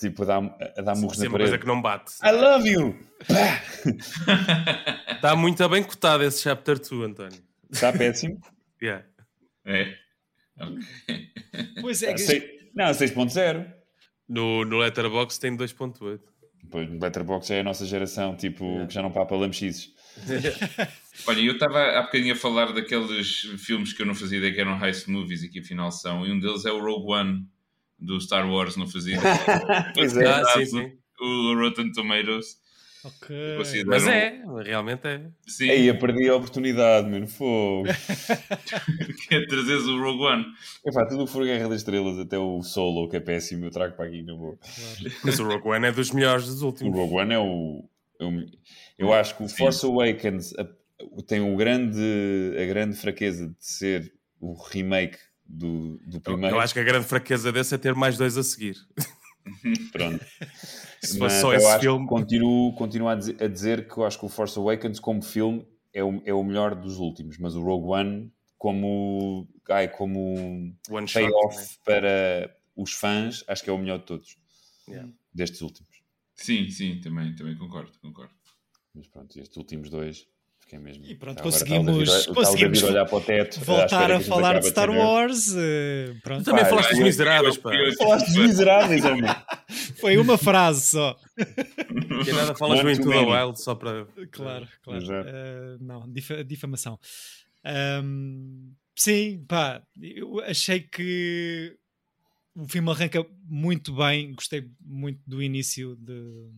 Tipo 0.09 0.22
a 0.22 0.26
dar, 0.26 0.57
a 0.78 0.82
dar 0.82 0.96
murros 0.96 1.18
é 1.20 1.24
na 1.24 1.28
uma 1.30 1.38
coisa 1.38 1.52
parede. 1.52 1.59
que 1.59 1.66
não 1.66 1.80
bate. 1.82 2.12
I 2.22 2.30
love 2.32 2.68
you! 2.68 2.98
Está 5.16 5.36
muito 5.36 5.68
bem 5.68 5.82
cotado 5.82 6.24
esse 6.24 6.42
chapter 6.42 6.78
2, 6.78 6.92
António. 7.11 7.38
Está 7.70 7.92
péssimo. 7.92 8.38
Yeah. 8.82 9.02
É. 9.64 9.94
Ok. 10.61 10.82
Pois 11.80 12.02
é, 12.02 12.12
que- 12.12 12.18
Sei- 12.18 12.68
Não, 12.74 12.86
6.0. 12.92 13.66
No, 14.28 14.62
no 14.64 14.78
Letterboxd 14.78 15.40
tem 15.40 15.57
2.8. 15.57 16.20
Pois, 16.70 16.90
no 16.90 16.98
Letterboxd 17.00 17.48
já 17.48 17.55
é 17.55 17.61
a 17.61 17.64
nossa 17.64 17.86
geração, 17.86 18.36
tipo, 18.36 18.86
que 18.86 18.92
já 18.92 19.00
não 19.00 19.11
papa 19.11 19.34
lamexizes. 19.36 19.88
Olha, 21.26 21.40
eu 21.40 21.52
estava 21.55 21.82
há 21.98 22.02
bocadinho 22.02 22.34
a 22.34 22.36
falar 22.36 22.72
daqueles 22.72 23.40
filmes 23.64 23.94
que 23.94 24.02
eu 24.02 24.07
não 24.07 24.14
fazia 24.14 24.36
ideia 24.38 24.52
que 24.52 24.61
eram 24.61 24.84
heist 24.84 25.09
movies 25.09 25.42
e 25.44 25.48
que 25.48 25.61
afinal 25.61 25.90
são, 25.90 26.26
e 26.26 26.32
um 26.32 26.38
deles 26.38 26.66
é 26.66 26.72
o 26.72 26.78
Rogue 26.84 27.12
One 27.12 27.46
do 28.05 28.20
Star 28.20 28.48
Wars, 28.50 28.76
não 28.76 28.86
fazia. 28.86 29.18
Pois 29.94 30.16
é. 30.16 30.26
Ah, 30.26 30.44
sim, 30.55 30.66
sim. 30.66 30.92
O 31.20 31.55
Rotten 31.55 31.92
Tomatoes. 31.92 32.57
ok. 33.05 33.57
Considero- 33.59 33.88
Mas 33.90 34.07
é, 34.07 34.42
realmente 34.64 35.07
é. 35.07 35.20
Sim, 35.46 35.70
Aí, 35.70 35.86
eu 35.86 35.98
perdi 35.98 36.28
a 36.28 36.36
oportunidade, 36.36 37.09
mano. 37.09 37.26
Fogo. 37.28 37.88
que 39.28 39.34
é 39.34 39.46
trazeres 39.46 39.84
o 39.84 39.98
Rogue 40.00 40.22
One. 40.24 40.44
Epá, 40.86 41.07
tudo 41.07 41.22
o 41.22 41.26
que 41.26 41.32
for 41.32 41.44
Guerra 41.44 41.68
das 41.68 41.78
Estrelas, 41.78 42.18
até 42.18 42.38
o 42.38 42.62
Solo, 42.62 43.09
que 43.09 43.16
é 43.16 43.20
péssimo, 43.20 43.64
eu 43.64 43.70
trago 43.70 43.94
para 43.96 44.07
aqui 44.07 44.22
na 44.22 44.34
boa. 44.34 44.59
Mas 45.22 45.38
o 45.38 45.44
Rogue 45.44 45.68
One 45.68 45.86
é 45.86 45.92
dos 45.92 46.11
melhores 46.11 46.46
dos 46.46 46.62
O 46.62 46.66
últimos. 46.66 46.96
Rogue 46.98 47.14
One 47.14 47.34
é 47.34 47.38
o. 47.38 47.88
é 48.20 48.24
o- 48.24 48.46
eu 48.98 49.12
acho 49.12 49.36
que 49.36 49.42
o 49.44 49.48
Force 49.48 49.84
Awakens 49.84 50.52
a- 50.59 50.68
tem 51.26 51.40
o 51.40 51.57
grande, 51.57 52.00
a 52.61 52.64
grande 52.66 52.96
fraqueza 52.96 53.48
de 53.48 53.57
ser 53.59 54.12
o 54.40 54.55
remake 54.55 55.18
do, 55.47 55.99
do 56.07 56.16
Eu, 56.16 56.20
primeiro. 56.20 56.57
eu 56.57 56.61
acho 56.61 56.72
que 56.74 56.80
a 56.80 56.84
grande 56.84 57.07
fraqueza 57.07 57.51
desse 57.53 57.74
é 57.74 57.78
ter 57.78 57.95
mais 57.95 58.16
dois 58.16 58.36
a 58.36 58.42
seguir. 58.42 58.76
Pronto. 59.92 60.24
Se 61.05 61.18
Mas 61.18 61.32
fosse 61.34 61.40
só 61.42 61.53
esse 61.53 61.80
filme. 61.80 62.07
Continuo, 62.07 62.74
continuo 62.74 63.09
a, 63.09 63.14
dizer, 63.14 63.42
a 63.42 63.47
dizer 63.47 63.86
que 63.86 63.99
eu 63.99 64.05
acho 64.07 64.18
que 64.18 64.24
o 64.24 64.28
Force 64.28 64.59
Awakens, 64.59 64.99
como 64.99 65.22
filme, 65.22 65.66
é 65.92 66.03
o, 66.03 66.22
é 66.24 66.32
o 66.32 66.42
melhor 66.42 66.74
dos 66.74 66.97
últimos, 66.97 67.36
mas 67.38 67.55
o 67.55 67.62
Rogue 67.62 67.88
One, 67.88 68.32
como, 68.57 69.47
ai, 69.68 69.88
como 69.88 70.74
One 70.88 71.07
shot. 71.07 71.24
payoff 71.26 71.78
para 71.84 72.57
os 72.74 72.92
fãs, 72.95 73.45
acho 73.47 73.62
que 73.62 73.68
é 73.68 73.72
o 73.72 73.78
melhor 73.78 73.99
de 73.99 74.07
todos, 74.07 74.36
Yeah. 74.88 75.11
destes 75.32 75.61
últimos. 75.62 75.90
Sim, 76.34 76.68
sim, 76.70 77.01
também, 77.01 77.34
também 77.34 77.57
concordo, 77.57 77.92
concordo. 78.01 78.32
Mas 78.95 79.07
pronto, 79.07 79.38
estes 79.38 79.57
últimos 79.57 79.88
dois, 79.90 80.26
fiquei 80.79 80.93
mesmo. 80.93 81.05
E 81.07 81.14
pronto, 81.14 81.39
Agora 81.39 81.53
conseguimos- 81.53 82.27
conseguimos 82.27 82.83
olhar 82.83 83.05
para 83.07 83.16
o 83.16 83.20
teto, 83.20 83.61
Voltar 83.64 84.11
a 84.12 84.20
falar 84.20 84.59
de 84.61 84.66
Star 84.68 84.91
Wars. 84.91 85.55
pronto. 86.22 86.43
Tu 86.43 86.45
também 86.45 86.64
Pá, 86.64 86.70
falaste 86.70 86.91
dos 86.91 86.99
miseráveis, 87.01 87.57
pá. 87.59 87.70
Falaste 87.99 88.27
dos 88.27 88.37
miseráveis, 88.37 89.05
homem. 89.05 89.22
Foi 90.01 90.16
uma 90.16 90.37
frase 90.39 90.83
só. 90.83 91.16
Que 92.25 92.33
nada 92.33 92.55
falas 92.55 92.81
One 92.81 92.83
do 92.85 92.91
Into 92.91 93.03
too 93.03 93.11
the 93.12 93.18
many. 93.27 93.33
Wild 93.33 93.61
só 93.61 93.75
para. 93.75 94.07
Claro, 94.31 94.68
claro. 94.83 95.05
Eh, 95.27 95.77
não, 95.81 96.11
difa- 96.12 96.45
difamação. 96.45 96.99
Ahm, 97.64 98.72
sim, 98.95 99.45
pá, 99.49 99.83
eu 100.01 100.41
achei 100.41 100.81
que 100.81 101.75
o 102.55 102.68
filme 102.68 102.91
arranca 102.91 103.25
muito 103.49 103.93
bem. 103.95 104.33
Gostei 104.35 104.64
muito 104.85 105.20
do 105.27 105.43
início 105.43 105.97
de, 105.97 106.51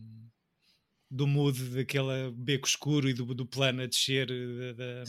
do 1.09 1.25
mood 1.27 1.57
daquele 1.75 2.31
beco 2.35 2.67
escuro 2.67 3.09
e 3.09 3.13
do, 3.13 3.25
do 3.33 3.45
plano 3.45 3.81
a 3.81 3.85
descer 3.85 4.29
eh, 4.31 4.73
da- 4.73 5.03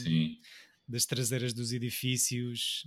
das 0.86 1.04
traseiras 1.06 1.52
dos 1.52 1.72
edifícios. 1.72 2.84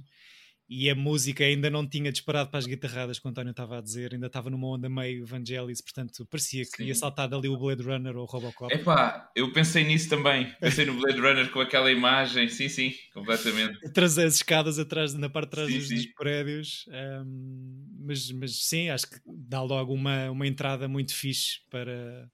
E 0.74 0.90
a 0.90 0.96
música 0.96 1.44
ainda 1.44 1.70
não 1.70 1.86
tinha 1.86 2.14
disparado 2.14 2.50
para 2.50 2.60
as 2.60 2.66
guitarradas, 2.66 3.20
como 3.20 3.30
o 3.30 3.34
António 3.34 3.52
estava 3.52 3.78
a 3.78 3.82
dizer, 3.82 4.14
ainda 4.14 4.28
estava 4.28 4.50
numa 4.50 4.68
onda 4.70 4.88
meio 4.90 5.26
Vangelis, 5.26 5.82
portanto 5.82 6.26
parecia 6.28 6.64
que 6.64 6.78
Sim. 6.78 6.86
ia 6.86 6.96
saltar 6.96 7.28
dali 7.28 7.50
o 7.50 7.58
Blade 7.58 7.84
Runner 7.84 8.16
ou 8.16 8.24
o 8.24 8.26
Robocop. 8.26 8.74
Epá, 8.74 9.30
eu 9.36 9.52
pensei 9.52 9.84
nisso 9.84 10.08
também. 10.08 10.50
Pensei 10.62 10.86
no 10.86 10.94
Blade 10.94 11.20
Runner 11.20 11.52
com 11.52 11.60
aquela 11.60 11.92
imagem. 11.92 12.48
Sim, 12.48 12.70
sim, 12.70 12.94
completamente. 13.14 13.78
atrás 13.86 14.18
as 14.18 14.36
escadas 14.36 14.80
atrás, 14.80 15.14
na 15.14 15.30
parte 15.30 15.50
de 15.50 15.52
trás 15.52 15.70
Sim, 15.70 15.78
dos, 15.80 15.88
sim. 15.90 16.14
prédios. 16.16 16.86
ahm, 16.90 17.88
mas, 18.00 18.32
mas 18.32 18.64
sim, 18.64 18.90
acho 18.90 19.10
que 19.10 19.20
dá 19.26 19.62
logo 19.62 19.94
uma, 19.94 20.32
uma 20.32 20.48
entrada 20.48 20.88
muito 20.88 21.14
fixe 21.14 21.60
para, 21.70 22.32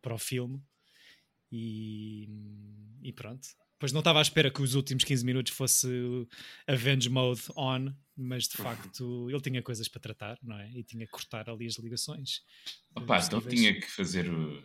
para 0.00 0.14
o 0.14 0.18
filme. 0.18 0.62
E, 1.50 2.28
e 3.02 3.12
pronto. 3.12 3.48
Pois 3.78 3.92
não 3.92 4.00
estava 4.00 4.18
à 4.18 4.22
espera 4.22 4.50
que 4.50 4.60
os 4.60 4.74
últimos 4.74 5.04
15 5.04 5.24
minutos 5.24 5.52
fosse 5.52 5.88
Avenge 6.66 7.08
Mode 7.08 7.42
on, 7.56 7.92
mas 8.16 8.48
de 8.48 8.56
facto 8.56 9.30
ele 9.30 9.40
tinha 9.40 9.62
coisas 9.62 9.86
para 9.86 10.00
tratar, 10.00 10.36
não 10.42 10.58
é? 10.58 10.68
E 10.72 10.82
tinha 10.82 11.06
que 11.06 11.12
cortar 11.12 11.48
ali 11.48 11.66
as 11.66 11.76
ligações. 11.76 12.42
Opa, 12.94 13.20
então 13.24 13.40
tinha 13.40 13.72
que 13.80 13.88
fazer 13.88 14.28
o... 14.28 14.60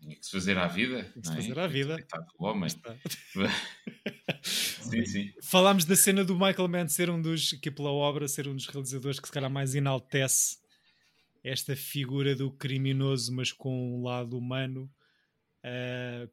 tinha 0.00 0.14
que 0.14 0.24
se 0.24 0.30
fazer 0.30 0.56
à 0.56 0.68
vida. 0.68 1.02
Tinha 1.02 1.22
que 1.22 1.28
se 1.28 1.34
fazer 1.34 1.58
à 1.58 1.66
vida. 1.66 1.96
O 2.38 2.44
homem. 2.44 2.70
sim, 4.42 5.06
sim. 5.06 5.32
Falámos 5.42 5.84
da 5.84 5.96
cena 5.96 6.24
do 6.24 6.34
Michael 6.34 6.68
Mann 6.68 6.86
ser 6.86 7.10
um 7.10 7.20
dos, 7.20 7.54
que 7.54 7.70
pela 7.70 7.90
obra, 7.90 8.28
ser 8.28 8.46
um 8.46 8.54
dos 8.54 8.68
realizadores 8.68 9.18
que 9.18 9.26
se 9.26 9.32
calhar 9.32 9.50
mais 9.50 9.74
enaltece 9.74 10.61
esta 11.42 11.74
figura 11.74 12.34
do 12.34 12.50
criminoso, 12.50 13.34
mas 13.34 13.52
com 13.52 13.98
um 13.98 14.02
lado 14.02 14.38
humano. 14.38 14.90
Uh, 15.64 16.30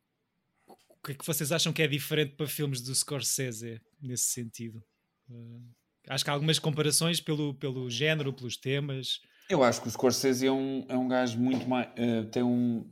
o 0.67 1.01
que 1.03 1.11
é 1.13 1.15
que 1.15 1.25
vocês 1.25 1.51
acham 1.51 1.71
que 1.71 1.81
é 1.81 1.87
diferente 1.87 2.35
para 2.35 2.47
filmes 2.47 2.81
do 2.81 2.93
Scorsese 2.93 3.81
nesse 4.01 4.25
sentido? 4.25 4.83
Uh, 5.29 5.61
acho 6.07 6.23
que 6.23 6.29
há 6.29 6.33
algumas 6.33 6.59
comparações 6.59 7.21
pelo, 7.21 7.53
pelo 7.53 7.89
género, 7.89 8.33
pelos 8.33 8.57
temas. 8.57 9.21
Eu 9.49 9.63
acho 9.63 9.81
que 9.81 9.87
o 9.87 9.91
Scorsese 9.91 10.45
é 10.45 10.51
um, 10.51 10.85
é 10.87 10.95
um 10.95 11.07
gajo 11.07 11.39
muito 11.39 11.67
mais. 11.67 11.87
Uh, 11.89 12.25
tem 12.31 12.43
um. 12.43 12.87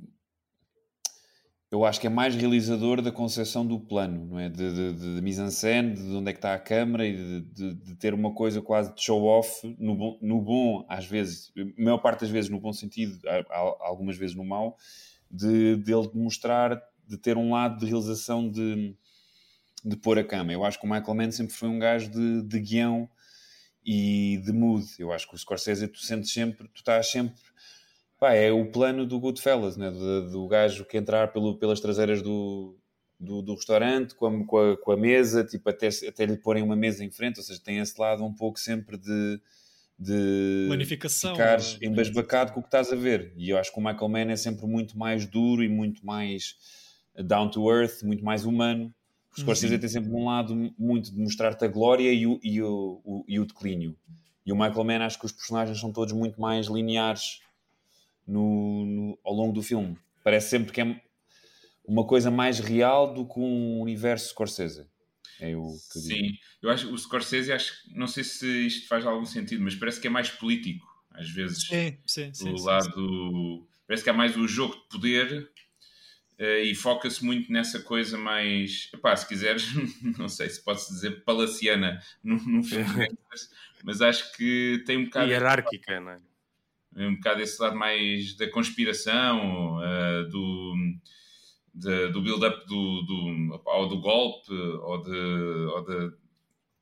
Eu 1.77 1.85
acho 1.85 2.01
que 2.01 2.07
é 2.07 2.09
mais 2.09 2.33
realizador 2.35 3.03
da 3.03 3.11
concepção 3.11 3.63
do 3.63 3.79
plano, 3.79 4.25
não 4.25 4.39
é? 4.39 4.49
De, 4.49 4.73
de, 4.73 4.93
de, 4.93 5.15
de 5.15 5.21
mise-en-scène, 5.21 5.93
de 5.93 6.15
onde 6.15 6.31
é 6.31 6.33
que 6.33 6.39
está 6.39 6.55
a 6.55 6.59
câmera 6.59 7.05
e 7.05 7.41
de, 7.41 7.75
de, 7.75 7.95
ter 7.95 8.15
uma 8.15 8.33
coisa 8.33 8.59
quase 8.63 8.95
de 8.95 9.03
show-off, 9.03 9.75
no 9.77 9.95
bom, 9.95 10.17
no 10.19 10.41
bom, 10.41 10.83
às 10.89 11.05
vezes, 11.05 11.51
a 11.55 11.81
maior 11.81 11.99
parte 11.99 12.21
das 12.21 12.31
vezes 12.31 12.49
no 12.49 12.59
bom 12.59 12.73
sentido, 12.73 13.19
algumas 13.79 14.17
vezes 14.17 14.35
no 14.35 14.43
mau, 14.43 14.75
de, 15.29 15.75
de 15.75 15.93
ele 15.93 16.09
mostrar 16.15 16.81
de 17.07 17.15
ter 17.15 17.37
um 17.37 17.51
lado 17.51 17.79
de 17.79 17.85
realização 17.85 18.49
de, 18.49 18.95
de 19.85 19.95
pôr 19.97 20.17
a 20.17 20.23
cama. 20.23 20.51
Eu 20.51 20.65
acho 20.65 20.79
que 20.79 20.85
o 20.85 20.89
Michael 20.89 21.13
Mann 21.13 21.31
sempre 21.31 21.53
foi 21.53 21.69
um 21.69 21.77
gajo 21.77 22.09
de, 22.09 22.41
de 22.41 22.59
guião 22.59 23.07
e 23.85 24.41
de 24.43 24.51
mood. 24.51 24.83
Eu 24.97 25.13
acho 25.13 25.29
que 25.29 25.35
o 25.35 25.37
Scorsese 25.37 25.87
tu 25.87 25.99
sentes 25.99 26.31
sempre, 26.31 26.67
tu 26.69 26.77
estás 26.77 27.11
sempre. 27.11 27.39
Pá, 28.19 28.33
é 28.33 28.51
o 28.51 28.65
plano 28.71 29.05
do 29.05 29.19
Goodfellas, 29.19 29.77
né? 29.77 29.91
do, 29.91 30.31
do 30.31 30.47
gajo 30.47 30.85
que 30.85 30.97
entrar 30.97 31.31
pelo, 31.31 31.55
pelas 31.57 31.79
traseiras 31.79 32.21
do, 32.21 32.75
do, 33.19 33.41
do 33.43 33.53
restaurante 33.53 34.15
com 34.15 34.25
a, 34.25 34.45
com, 34.45 34.57
a, 34.57 34.77
com 34.77 34.91
a, 34.91 34.97
mesa, 34.97 35.43
tipo, 35.43 35.69
até, 35.69 35.89
até 36.07 36.25
lhe 36.25 36.37
porem 36.37 36.63
uma 36.63 36.75
mesa 36.75 37.03
em 37.03 37.11
frente, 37.11 37.37
ou 37.37 37.43
seja, 37.43 37.61
tem 37.63 37.77
esse 37.77 37.99
lado 37.99 38.23
um 38.23 38.33
pouco 38.33 38.59
sempre 38.59 38.97
de, 38.97 39.39
de 39.99 40.65
Planificação, 40.67 41.31
ficares 41.31 41.77
embasbacado 41.79 42.53
com 42.53 42.59
o 42.59 42.63
que 42.63 42.67
estás 42.67 42.91
a 42.91 42.95
ver. 42.95 43.33
E 43.37 43.51
eu 43.51 43.57
acho 43.57 43.71
que 43.71 43.79
o 43.79 43.83
Michael 43.83 44.09
Mann 44.09 44.31
é 44.31 44.35
sempre 44.35 44.65
muito 44.65 44.97
mais 44.97 45.27
duro 45.27 45.63
e 45.63 45.69
muito 45.69 46.03
mais 46.03 46.55
down 47.23 47.51
to 47.51 47.71
earth, 47.71 48.01
muito 48.01 48.25
mais 48.25 48.45
humano. 48.45 48.91
O 49.35 49.39
Scorsese 49.39 49.75
uhum. 49.75 49.79
tem 49.79 49.89
sempre 49.89 50.11
um 50.11 50.25
lado 50.25 50.55
muito 50.77 51.11
de 51.11 51.19
mostrar-te 51.19 51.63
a 51.63 51.67
glória 51.67 52.11
e 52.11 52.25
o, 52.25 52.39
e, 52.41 52.59
o, 52.63 52.99
o, 53.03 53.25
e 53.27 53.39
o 53.39 53.45
declínio. 53.45 53.95
E 54.43 54.51
o 54.51 54.55
Michael 54.55 54.83
Mann, 54.83 55.03
acho 55.03 55.19
que 55.19 55.25
os 55.25 55.31
personagens 55.31 55.79
são 55.79 55.91
todos 55.91 56.13
muito 56.13 56.41
mais 56.41 56.65
lineares 56.65 57.41
no, 58.27 58.85
no, 58.85 59.19
ao 59.23 59.33
longo 59.33 59.53
do 59.53 59.63
filme. 59.63 59.97
Parece 60.23 60.49
sempre 60.49 60.73
que 60.73 60.81
é 60.81 61.01
uma 61.85 62.05
coisa 62.05 62.29
mais 62.29 62.59
real 62.59 63.13
do 63.13 63.25
que 63.25 63.39
um 63.39 63.79
universo 63.79 64.29
Scorsese. 64.29 64.85
É 65.39 65.55
o 65.55 65.77
que 65.91 65.99
eu 65.99 66.01
Sim, 66.01 66.21
digo. 66.21 66.37
eu 66.63 66.69
acho 66.69 66.91
o 66.91 66.97
Scorsese, 66.97 67.53
acho, 67.53 67.73
não 67.95 68.07
sei 68.07 68.23
se 68.23 68.67
isto 68.67 68.87
faz 68.87 69.05
algum 69.05 69.25
sentido, 69.25 69.63
mas 69.63 69.75
parece 69.75 70.01
que 70.01 70.07
é 70.07 70.09
mais 70.09 70.29
político, 70.29 70.85
às 71.11 71.29
vezes. 71.29 71.67
Sim, 71.67 71.97
sim, 72.05 72.33
sim. 72.33 72.53
Do 72.53 72.63
lado. 72.63 72.91
Sim. 72.91 73.67
Parece 73.87 74.03
que 74.03 74.09
há 74.09 74.13
mais 74.13 74.35
o 74.35 74.47
jogo 74.47 74.75
de 74.75 74.89
poder 74.89 75.51
Uh, 76.39 76.61
e 76.61 76.75
foca-se 76.75 77.25
muito 77.25 77.51
nessa 77.51 77.79
coisa 77.79 78.15
mais, 78.15 78.91
epá, 78.93 79.15
se 79.15 79.27
quiseres, 79.27 79.73
não 80.19 80.29
sei 80.29 80.47
se 80.47 80.63
pode-se 80.63 80.93
dizer 80.93 81.23
palaciana 81.23 81.99
no, 82.23 82.35
no 82.35 82.61
filme, 82.63 83.17
mas, 83.27 83.49
mas, 83.83 84.01
acho 84.03 84.31
que 84.33 84.83
tem 84.85 84.97
um 84.99 85.05
bocado. 85.05 85.31
Hierárquica, 85.31 85.99
não 85.99 86.11
é? 86.11 86.19
Um 86.97 87.15
bocado 87.15 87.41
esse 87.41 87.61
lado 87.61 87.75
mais 87.75 88.35
da 88.35 88.49
conspiração, 88.49 89.77
uh, 89.77 90.27
do, 90.29 90.73
de, 91.73 92.07
do 92.09 92.21
build-up 92.21 92.65
do, 92.65 93.01
do, 93.03 93.61
ou 93.65 93.87
do 93.87 93.99
golpe, 93.99 94.51
ou, 94.51 95.01
de, 95.01 95.11
ou, 95.11 95.85
de, 95.85 96.17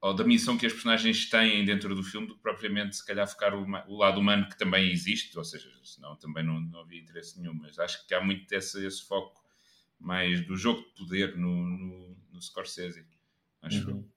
ou 0.02 0.14
da 0.14 0.24
missão 0.24 0.58
que 0.58 0.66
as 0.66 0.72
personagens 0.72 1.30
têm 1.30 1.66
dentro 1.66 1.94
do 1.94 2.02
filme, 2.02 2.28
do 2.28 2.36
que 2.36 2.42
propriamente, 2.42 2.96
se 2.96 3.06
calhar, 3.06 3.28
focar 3.28 3.54
o, 3.54 3.66
o 3.88 3.98
lado 3.98 4.22
humano 4.22 4.48
que 4.48 4.58
também 4.58 4.90
existe, 4.90 5.38
ou 5.38 5.44
seja, 5.44 5.70
senão 5.84 6.16
também 6.16 6.46
não, 6.46 6.62
não 6.62 6.80
havia 6.80 7.02
interesse 7.02 7.40
nenhum, 7.40 7.54
mas 7.54 7.78
acho 7.78 8.08
que 8.08 8.14
há 8.14 8.24
muito 8.24 8.50
esse, 8.54 8.86
esse 8.86 9.06
foco 9.06 9.44
mais 10.00 10.46
do 10.48 10.56
jogo 10.56 10.82
de 10.82 10.94
poder 10.96 11.36
no, 11.36 11.50
no, 11.50 12.18
no 12.32 12.42
Scorsese, 12.42 13.06
acho 13.62 13.90
uhum. 13.90 14.08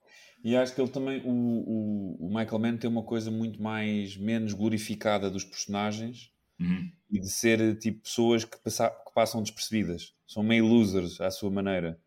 E 0.49 0.57
acho 0.57 0.74
que 0.74 0.80
ele 0.80 0.88
também, 0.88 1.20
o, 1.26 1.30
o, 1.30 2.16
o, 2.20 2.28
Michael 2.28 2.59
Mann 2.59 2.76
tem 2.78 2.88
uma 2.88 3.03
coisa 3.03 3.30
muito 3.30 3.62
mais, 3.62 4.16
menos 4.16 4.55
glorificada 4.55 5.30
dos 5.30 5.44
personagens 5.44 6.32
uhum. 6.59 6.90
e 7.11 7.20
de 7.20 7.28
ser 7.28 7.78
tipo 7.78 8.01
pessoas 8.01 8.46
que, 8.46 8.57
passa, 8.57 8.88
que, 8.88 9.12
passam 9.14 9.42
despercebidas, 9.42 10.14
são 10.26 10.42
meio 10.42 10.64
losers 10.64 11.20
à 11.20 11.30
sua 11.30 11.51
maneira. 11.51 12.01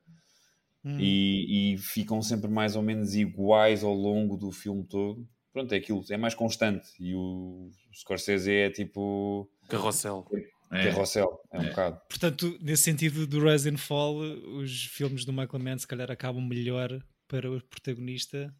Uhum. 0.83 0.99
E, 0.99 1.75
e, 1.75 1.77
ficam 1.77 2.19
sempre 2.23 2.49
mais 2.49 2.75
ou 2.75 2.81
menos 2.81 3.13
iguais 3.13 3.83
ao 3.83 3.93
longo 3.93 4.35
do 4.35 4.51
filme 4.51 4.83
todo. 4.85 5.23
Pronto, 5.53 5.71
é 5.71 5.77
aquilo, 5.77 6.03
é 6.09 6.17
mais 6.17 6.33
constante. 6.33 6.87
E 6.99 7.13
o, 7.13 7.69
Scorsese 7.93 8.51
é 8.51 8.71
tipo. 8.71 9.47
Carrossel. 9.69 10.25
É. 10.71 10.85
Carrossel, 10.85 11.39
é 11.51 11.59
um 11.59 11.61
é. 11.61 11.69
bocado. 11.69 12.01
Portanto, 12.09 12.57
nesse 12.59 12.81
sentido 12.81 13.27
do 13.27 13.39
Rise 13.39 13.69
and 13.69 13.77
Fall, 13.77 14.15
os 14.17 14.85
filmes 14.85 15.25
do 15.25 15.31
Michael 15.31 15.63
Mann 15.63 15.77
se 15.77 15.85
calhar 15.85 16.09
acabam 16.09 16.43
melhor 16.43 16.99
para 17.31 17.49
o 17.49 17.61
protagonista, 17.61 18.53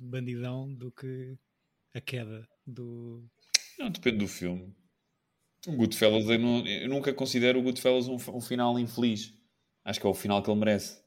bandidão, 0.00 0.72
do 0.72 0.90
que 0.90 1.36
a 1.94 2.00
queda 2.00 2.48
do... 2.66 3.22
Não, 3.78 3.90
depende 3.90 4.16
do 4.16 4.26
filme. 4.26 4.74
O 5.66 5.72
Goodfellas, 5.72 6.24
eu, 6.24 6.38
não, 6.38 6.66
eu 6.66 6.88
nunca 6.88 7.12
considero 7.12 7.58
o 7.58 7.62
Goodfellas 7.62 8.08
um, 8.08 8.14
um 8.14 8.40
final 8.40 8.78
infeliz. 8.78 9.34
Acho 9.84 10.00
que 10.00 10.06
é 10.06 10.08
o 10.08 10.14
final 10.14 10.42
que 10.42 10.50
ele 10.50 10.58
merece. 10.58 10.98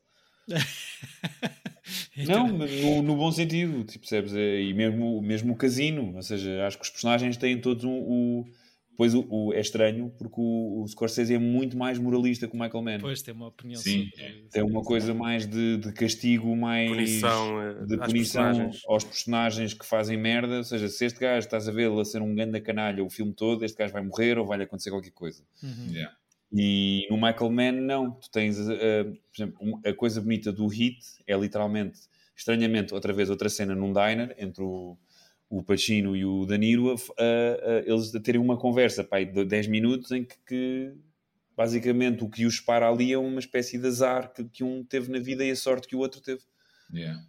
então... 2.15 2.47
Não, 2.53 2.57
no, 2.59 3.01
no, 3.01 3.15
bom 3.15 3.31
sentido, 3.31 3.83
tipo, 3.85 4.01
percebes? 4.01 4.35
É, 4.35 4.61
e 4.61 4.71
mesmo, 4.75 5.19
mesmo 5.19 5.53
o 5.53 5.57
casino, 5.57 6.15
ou 6.15 6.21
seja, 6.21 6.67
acho 6.67 6.77
que 6.77 6.83
os 6.83 6.91
personagens 6.91 7.37
têm 7.37 7.59
todos 7.59 7.83
um, 7.85 7.89
um 7.89 8.53
Pois 8.99 9.13
o, 9.13 9.25
o, 9.29 9.53
é 9.53 9.61
estranho 9.61 10.13
porque 10.17 10.35
o, 10.41 10.81
o, 10.81 10.85
Scorsese 10.89 11.33
é 11.33 11.39
muito 11.39 11.77
mais 11.77 11.97
moralista 11.97 12.49
que 12.49 12.53
o 12.53 12.59
Michael 12.59 12.83
Mann. 12.83 12.99
Pois 12.99 13.21
tem 13.21 13.33
uma 13.33 13.47
opinião 13.47 13.79
Sim, 13.79 14.09
tem 14.51 14.61
uma 14.61 14.81
coisa 14.81 15.13
mais 15.13 15.47
de, 15.47 15.77
de 15.77 15.93
castigo, 15.93 16.53
mais 16.53 16.89
punição, 16.91 17.61
eh, 17.61 17.73
de 17.85 17.97
punição 17.97 18.43
personagens. 18.43 18.81
aos 18.85 19.03
personagens 19.05 19.73
que 19.73 19.85
fazem 19.85 20.17
merda. 20.17 20.57
Ou 20.57 20.63
seja, 20.65 20.89
se 20.89 21.05
este 21.05 21.17
gajo 21.17 21.39
estás 21.39 21.69
a 21.69 21.71
vê-lo 21.71 21.97
a 22.01 22.03
ser 22.03 22.21
um 22.21 22.35
grande 22.35 22.59
canalha 22.59 23.01
o 23.01 23.09
filme 23.09 23.31
todo, 23.31 23.63
este 23.63 23.77
gajo 23.77 23.93
vai 23.93 24.03
morrer 24.03 24.37
ou 24.37 24.45
vai-lhe 24.45 24.63
acontecer 24.63 24.89
qualquer 24.89 25.11
coisa. 25.11 25.45
Uhum. 25.63 25.93
Yeah. 25.93 26.13
E 26.51 27.07
no 27.09 27.15
Michael 27.15 27.51
Mann, 27.51 27.79
não. 27.79 28.11
Tu 28.11 28.29
tens, 28.29 28.59
uh, 28.59 28.67
por 28.69 29.41
exemplo, 29.41 29.79
a 29.85 29.93
coisa 29.93 30.19
bonita 30.19 30.51
do 30.51 30.67
Hit 30.67 30.99
é 31.25 31.37
literalmente, 31.37 32.01
estranhamente, 32.35 32.93
outra 32.93 33.13
vez, 33.13 33.29
outra 33.29 33.47
cena 33.47 33.73
num 33.73 33.93
diner 33.93 34.35
entre 34.37 34.61
o 34.61 34.97
o 35.49 35.63
Pacino 35.63 36.15
e 36.15 36.23
o 36.23 36.45
Danilo, 36.45 36.91
a, 36.91 36.93
a, 36.93 37.71
a, 37.71 37.79
eles 37.79 38.13
a 38.13 38.19
terem 38.19 38.39
uma 38.39 38.57
conversa 38.57 39.03
pai, 39.03 39.25
de 39.25 39.43
10 39.43 39.67
minutos 39.67 40.11
em 40.11 40.23
que, 40.23 40.35
que, 40.47 40.93
basicamente 41.57 42.23
o 42.23 42.29
que 42.29 42.45
os 42.45 42.59
para 42.59 42.87
ali 42.87 43.11
é 43.11 43.17
uma 43.17 43.39
espécie 43.39 43.79
de 43.79 43.87
azar 43.87 44.31
que, 44.31 44.43
que, 44.45 44.63
um 44.63 44.83
teve 44.83 45.11
na 45.11 45.19
vida 45.19 45.43
e 45.43 45.49
a 45.49 45.55
sorte 45.55 45.87
que 45.87 45.95
o 45.95 45.99
outro 45.99 46.21
teve. 46.21 46.41
Yeah. 46.93 47.21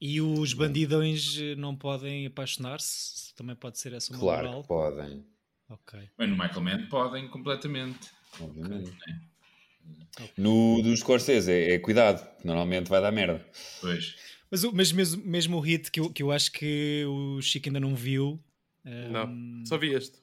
E 0.00 0.20
os 0.20 0.52
bandidões 0.52 1.38
não 1.56 1.74
podem 1.74 2.26
apaixonar-se? 2.26 3.34
Também 3.34 3.56
pode 3.56 3.78
ser 3.78 3.92
essa 3.92 4.12
uma 4.12 4.18
Claro 4.18 4.46
moral? 4.46 4.62
que 4.62 4.68
podem. 4.68 5.24
Ok. 5.68 6.10
Mas 6.18 6.28
no 6.28 6.36
Michael 6.36 6.60
Mann 6.60 6.88
podem 6.88 7.28
completamente. 7.28 8.10
Obviamente. 8.40 8.90
Okay. 8.90 10.30
No 10.36 10.82
do 10.82 10.96
Scorsese 10.96 11.50
é, 11.50 11.74
é 11.74 11.78
cuidado, 11.78 12.26
normalmente 12.44 12.88
vai 12.88 13.00
dar 13.00 13.12
merda. 13.12 13.44
Pois. 13.80 14.16
Mas, 14.50 14.64
mas 14.64 14.92
mesmo, 14.92 15.24
mesmo 15.24 15.56
o 15.56 15.60
hit 15.60 15.90
que 15.90 16.00
eu, 16.00 16.10
que 16.10 16.22
eu 16.22 16.30
acho 16.30 16.52
que 16.52 17.04
o 17.06 17.40
Chico 17.42 17.68
ainda 17.68 17.80
não 17.80 17.94
viu. 17.94 18.42
Não, 18.84 19.26
um, 19.26 19.64
só 19.66 19.76
vi 19.76 19.92
este. 19.92 20.16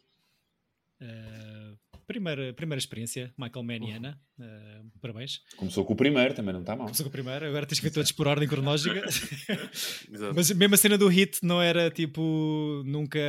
Uh, 1.01 1.77
primeira, 2.07 2.53
primeira 2.53 2.79
experiência, 2.79 3.33
Michael 3.37 3.63
Maniana. 3.63 4.21
Uh, 4.39 4.89
parabéns. 5.01 5.41
Começou 5.57 5.83
com 5.83 5.93
o 5.93 5.95
primeiro, 5.95 6.33
também 6.33 6.53
não 6.53 6.61
está 6.61 6.75
mal. 6.75 6.85
Começou 6.85 7.05
com 7.05 7.09
o 7.09 7.11
primeiro, 7.11 7.45
agora 7.45 7.65
tens 7.65 7.79
que 7.79 7.85
ver 7.85 7.91
todos 7.91 8.11
por 8.11 8.27
ordem 8.27 8.47
cronológica. 8.47 9.03
Mas 10.33 10.51
mesmo 10.51 10.75
a 10.75 10.77
cena 10.77 10.97
do 10.97 11.07
hit 11.07 11.39
não 11.43 11.61
era 11.61 11.91
tipo 11.91 12.81
nunca 12.85 13.19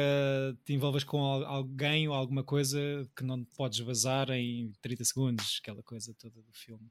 te 0.65 0.73
envolves 0.73 1.05
com 1.05 1.19
alguém 1.21 2.09
ou 2.09 2.15
alguma 2.15 2.45
coisa 2.45 2.79
que 3.17 3.25
não 3.25 3.45
podes 3.57 3.81
vazar 3.81 4.31
em 4.31 4.73
30 4.81 5.05
segundos, 5.05 5.59
aquela 5.61 5.83
coisa 5.83 6.15
toda 6.19 6.41
do 6.41 6.53
filme 6.53 6.89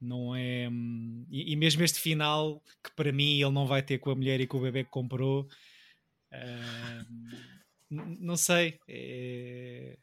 não 0.00 0.34
é. 0.34 0.68
Hum, 0.68 1.24
e, 1.30 1.52
e, 1.52 1.56
mesmo 1.56 1.82
este 1.82 2.00
final, 2.00 2.62
que 2.82 2.90
para 2.94 3.12
mim 3.12 3.40
ele 3.40 3.50
não 3.50 3.66
vai 3.66 3.82
ter 3.82 3.98
com 3.98 4.10
a 4.10 4.14
mulher 4.14 4.40
e 4.40 4.46
com 4.46 4.58
o 4.58 4.62
bebê 4.62 4.84
que 4.84 4.90
comprou, 4.90 5.48
uh, 6.32 7.06
não 7.90 8.36
sei. 8.36 8.78
É, 8.88 9.96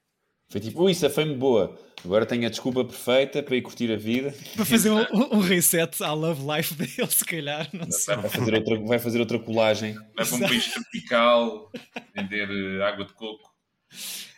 Foi 0.50 0.62
tipo, 0.62 0.84
ui, 0.84 0.94
safei-me 0.94 1.36
boa. 1.36 1.80
Agora 2.04 2.26
tenho 2.26 2.46
a 2.46 2.50
desculpa 2.50 2.84
perfeita 2.84 3.42
para 3.42 3.56
ir 3.56 3.62
curtir 3.62 3.92
a 3.92 3.96
vida. 3.96 4.34
Para 4.56 4.66
fazer 4.66 4.90
um, 4.92 5.06
um 5.32 5.40
reset 5.40 6.04
à 6.04 6.12
Love 6.14 6.42
Life 6.46 6.74
dele, 6.76 7.10
se 7.10 7.24
calhar, 7.24 7.70
não 7.72 7.90
sei. 7.90 8.16
Vai 8.18 8.30
fazer 8.30 8.54
outra, 8.56 8.80
vai 8.82 9.00
fazer 9.00 9.20
outra 9.20 9.40
colagem. 9.40 9.94
Vai 10.16 10.26
para 10.26 10.36
um 10.36 10.40
país 10.40 10.74
tropical, 10.74 11.72
vender 12.14 12.50
eh, 12.50 12.84
água 12.84 13.06
de 13.06 13.14
coco. 13.14 13.54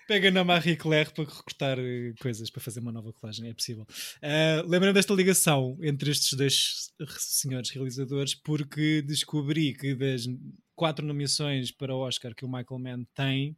Pega 0.08 0.30
na 0.30 0.44
Marie 0.44 0.76
Claire 0.76 1.12
para 1.12 1.24
recortar 1.24 1.80
eh, 1.80 2.14
coisas 2.20 2.50
para 2.52 2.62
fazer 2.62 2.80
uma 2.80 2.92
nova 2.92 3.12
colagem, 3.12 3.50
é 3.50 3.54
possível. 3.54 3.88
Uh, 4.22 4.68
Lembrando 4.68 4.94
desta 4.94 5.14
ligação 5.14 5.78
entre 5.82 6.12
estes 6.12 6.38
dois 6.38 6.92
senhores 7.18 7.72
realizadores, 7.72 8.36
porque 8.36 9.02
descobri 9.02 9.74
que 9.74 9.96
das 9.96 10.28
quatro 10.76 11.06
nomeações 11.06 11.72
para 11.72 11.96
o 11.96 12.00
Oscar 12.00 12.36
que 12.36 12.46
o 12.46 12.48
Michael 12.48 12.80
Mann 12.80 13.06
tem, 13.16 13.58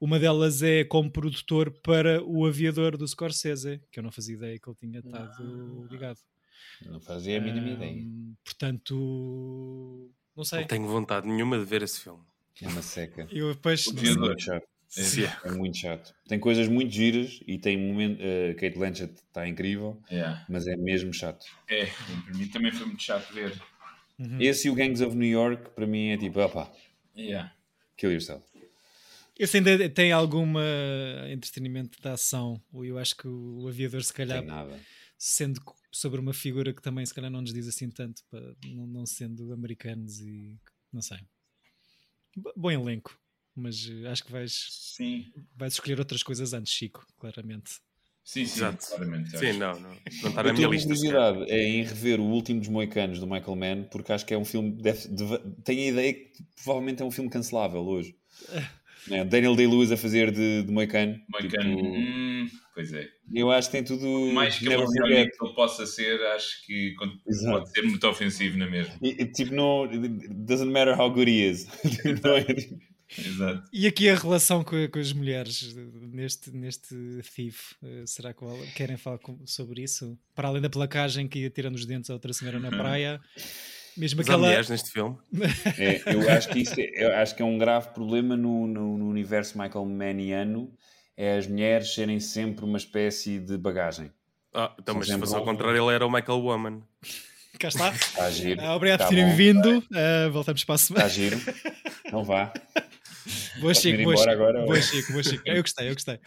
uma 0.00 0.18
delas 0.18 0.62
é 0.62 0.82
como 0.82 1.10
produtor 1.10 1.70
para 1.82 2.24
o 2.24 2.46
Aviador 2.46 2.96
do 2.96 3.06
Scorsese, 3.06 3.82
que 3.92 3.98
eu 3.98 4.02
não 4.02 4.10
fazia 4.10 4.34
ideia 4.34 4.58
que 4.58 4.66
ele 4.66 4.76
tinha 4.80 4.98
estado 5.00 5.86
ligado. 5.90 6.18
Não 6.86 7.00
fazia 7.00 7.36
a 7.36 7.40
mínima 7.40 7.68
ideia. 7.68 8.06
Portanto, 8.42 10.10
não 10.34 10.42
sei. 10.42 10.60
Não 10.60 10.66
tenho 10.66 10.88
vontade 10.88 11.28
nenhuma 11.28 11.58
de 11.58 11.66
ver 11.66 11.82
esse 11.82 12.00
filme. 12.00 12.24
É 12.62 12.68
uma 12.68 12.80
seca. 12.80 13.28
Eu 13.30 13.52
depois 13.52 13.86
O 13.86 13.92
não 13.92 14.34
É. 14.96 15.48
É 15.48 15.52
muito 15.52 15.76
chato. 15.76 16.14
Tem 16.28 16.38
coisas 16.40 16.66
muito 16.68 16.92
giras 16.92 17.40
e 17.46 17.58
tem 17.58 17.76
momento. 17.78 18.20
Uh, 18.20 18.54
Kate 18.56 18.76
Blanchett 18.76 19.12
está 19.14 19.46
incrível, 19.48 20.02
Yeah. 20.10 20.44
mas 20.48 20.66
é 20.66 20.76
mesmo 20.76 21.12
chato. 21.12 21.46
É, 21.68 21.86
para 21.86 22.34
mim 22.36 22.48
também 22.48 22.72
foi 22.72 22.86
muito 22.86 23.02
chato 23.02 23.32
ver. 23.32 23.52
Uhum. 24.18 24.40
Esse 24.40 24.68
e 24.68 24.70
o 24.70 24.74
Gangs 24.74 25.00
of 25.02 25.16
New 25.16 25.28
York, 25.30 25.70
para 25.70 25.86
mim, 25.86 26.08
é 26.08 26.16
tipo, 26.16 26.40
opá, 26.40 26.70
Yeah. 27.16 27.54
kill 27.96 28.10
yourself. 28.12 28.44
Esse 29.38 29.56
ainda 29.56 29.88
tem 29.88 30.12
alguma 30.12 30.60
entretenimento 31.30 31.98
de 32.02 32.08
ação. 32.08 32.60
ou 32.72 32.84
Eu 32.84 32.98
acho 32.98 33.16
que 33.16 33.26
o 33.26 33.66
Aviador, 33.68 34.02
se 34.02 34.12
calhar, 34.12 34.44
sendo 35.16 35.60
sobre 35.90 36.20
uma 36.20 36.34
figura 36.34 36.74
que 36.74 36.82
também 36.82 37.06
se 37.06 37.14
calhar 37.14 37.30
não 37.30 37.40
nos 37.40 37.52
diz 37.54 37.66
assim 37.66 37.88
tanto, 37.90 38.22
pá, 38.30 38.38
não, 38.66 38.86
não 38.86 39.06
sendo 39.06 39.52
americanos 39.52 40.20
e 40.20 40.58
não 40.92 41.00
sei. 41.00 41.18
Bo- 42.36 42.52
Bom 42.56 42.70
elenco, 42.70 43.18
mas 43.54 43.88
eh, 43.90 44.08
acho 44.08 44.24
que 44.24 44.32
vais, 44.32 44.66
Sim, 44.96 45.26
vais 45.56 45.72
escolher 45.72 45.98
outras 45.98 46.22
coisas 46.22 46.52
antes, 46.52 46.72
Chico, 46.72 47.04
claramente. 47.18 47.70
sim, 48.24 48.44
sim, 48.46 48.58
Exato. 48.58 48.86
claramente. 48.88 49.36
Sim, 49.38 49.52
não, 49.54 49.72
não. 49.80 49.90
Não 49.90 50.28
está 50.30 50.42
na 50.42 50.52
minha 50.52 50.68
lista. 50.68 50.94
sequer. 50.94 51.10
curiosidade 51.12 51.50
é 51.50 51.62
em 51.68 51.82
rever 51.84 52.20
o 52.20 52.24
último 52.24 52.60
dos 52.60 52.68
Moicanos 52.68 53.18
do 53.18 53.26
Michael 53.26 53.56
Mann, 53.56 53.84
porque 53.90 54.12
acho 54.12 54.24
que 54.26 54.34
é 54.34 54.38
um 54.38 54.44
filme. 54.44 54.70
Deve, 54.80 55.08
deve- 55.08 55.38
tenho 55.64 55.80
a 55.82 55.86
ideia 55.86 56.14
que 56.14 56.30
provavelmente 56.62 57.02
é 57.02 57.04
um 57.04 57.10
filme 57.10 57.28
cancelável 57.30 57.80
hoje. 57.82 58.14
Né, 59.08 59.24
Daniel 59.24 59.56
Day-Lewis 59.56 59.90
a 59.90 59.96
fazer 59.96 60.30
de, 60.30 60.62
de 60.62 60.70
Moicano. 60.70 61.18
Moicano, 61.26 61.74
Tipo, 61.74 61.86
hum, 61.88 62.50
pois 62.74 62.92
é. 62.92 63.08
eu 63.32 63.50
acho 63.50 63.68
que 63.70 63.72
tem 63.78 63.82
tudo. 63.82 64.06
Mais 64.34 64.58
que 64.58 64.66
forget. 64.66 65.30
que 65.38 65.42
ele 65.46 65.54
possa 65.54 65.86
ser, 65.86 66.20
acho 66.26 66.66
que 66.66 66.94
Exato. 67.26 67.58
pode 67.60 67.70
ser 67.70 67.80
muito 67.80 68.06
ofensivo 68.06 68.58
na 68.58 68.66
mesma. 68.68 68.94
E- 69.02 69.22
e, 69.22 69.32
Tipo, 69.32 69.54
não. 69.54 69.88
Doesn't 70.44 70.70
matter 70.70 71.00
how 71.00 71.10
good 71.10 71.30
he 71.30 71.48
is. 71.50 71.66
Não 72.22 72.36
é? 72.36 72.44
Exato. 73.18 73.68
E 73.72 73.86
aqui 73.86 74.08
a 74.08 74.14
relação 74.14 74.62
com, 74.62 74.88
com 74.88 74.98
as 74.98 75.12
mulheres 75.12 75.74
neste, 76.12 76.50
neste 76.50 76.94
Thief, 77.34 77.72
eh, 77.82 78.04
será 78.06 78.32
que 78.32 78.44
querem 78.74 78.96
falar 78.96 79.18
com- 79.18 79.38
sobre 79.46 79.82
isso? 79.82 80.16
Para 80.34 80.48
além 80.48 80.62
da 80.62 80.70
placagem 80.70 81.26
que 81.26 81.40
ia 81.40 81.50
tirando 81.50 81.74
os 81.74 81.84
dentes 81.86 82.08
a 82.10 82.12
outra 82.14 82.32
senhora 82.32 82.60
na 82.60 82.70
praia, 82.70 83.20
mesmo 83.96 84.20
há 84.20 84.22
aquela. 84.22 84.38
mulheres 84.46 84.68
neste 84.68 84.90
filme. 84.90 85.16
É, 85.78 86.14
eu 86.14 86.30
acho 86.30 86.48
que 86.50 86.60
isso 86.60 86.74
é, 86.78 86.90
eu 87.04 87.14
acho 87.16 87.34
que 87.34 87.42
é 87.42 87.44
um 87.44 87.58
grave 87.58 87.88
problema 87.88 88.36
no, 88.36 88.66
no, 88.66 88.96
no 88.98 89.08
universo 89.08 89.58
Michael 89.58 89.84
Manniano 89.86 90.72
é 91.16 91.36
as 91.36 91.46
mulheres 91.46 91.92
serem 91.92 92.18
sempre 92.20 92.64
uma 92.64 92.78
espécie 92.78 93.38
de 93.38 93.58
bagagem. 93.58 94.10
Ah, 94.54 94.74
então, 94.80 94.94
mas 94.94 95.06
se 95.08 95.18
fosse 95.18 95.34
ao 95.34 95.44
contrário, 95.44 95.82
ele 95.84 95.94
era 95.94 96.06
o 96.06 96.10
Michael 96.10 96.38
Woman. 96.40 96.82
Cá 97.58 97.68
está. 97.68 97.90
Está 97.92 98.30
giro. 98.30 98.60
Ah, 98.62 98.74
obrigado 98.74 99.00
Tá 99.00 99.06
por 99.06 99.14
terem 99.14 99.28
bom. 99.30 99.36
vindo. 99.36 99.84
Ah, 99.92 100.28
voltamos 100.30 100.64
para 100.64 100.74
a 100.76 100.78
semana. 100.78 101.06
Está 101.06 101.14
giro. 101.20 101.36
Não 102.10 102.24
vá. 102.24 102.52
Boa, 103.60 103.74
Chico, 103.74 104.02
boa, 104.02 104.16
Chico. 104.16 104.30
agora, 104.30 104.64
Boa, 104.64 104.80
Chico, 104.80 105.12
boa, 105.12 105.22
Chico. 105.22 105.42
Eu 105.46 105.62
gostei, 105.62 105.88
eu 105.88 105.94
gostei. 105.94 106.18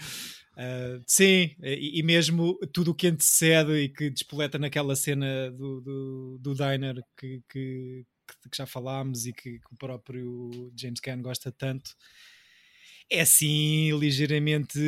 Ah, 0.56 1.00
sim, 1.08 1.56
e, 1.64 2.00
e 2.00 2.04
mesmo 2.04 2.58
tudo 2.72 2.92
o 2.92 2.96
que 2.96 3.08
antecede 3.08 3.72
e 3.74 3.90
que 3.90 4.10
despoleta 4.10 4.60
naquela 4.60 4.96
cena 4.96 5.50
do, 5.52 5.82
do, 5.82 6.38
do 6.40 6.54
diner 6.54 7.04
que, 7.18 7.42
que, 7.50 8.06
que 8.52 8.58
já 8.58 8.66
falámos 8.68 9.26
e 9.26 9.34
que, 9.34 9.60
que 9.60 9.74
o 9.74 9.78
próprio 9.78 10.72
James 10.80 11.00
Caan 11.00 11.22
gosta 11.22 11.52
tanto. 11.52 11.92
É 13.10 13.22
assim 13.22 13.92
ligeiramente 13.98 14.80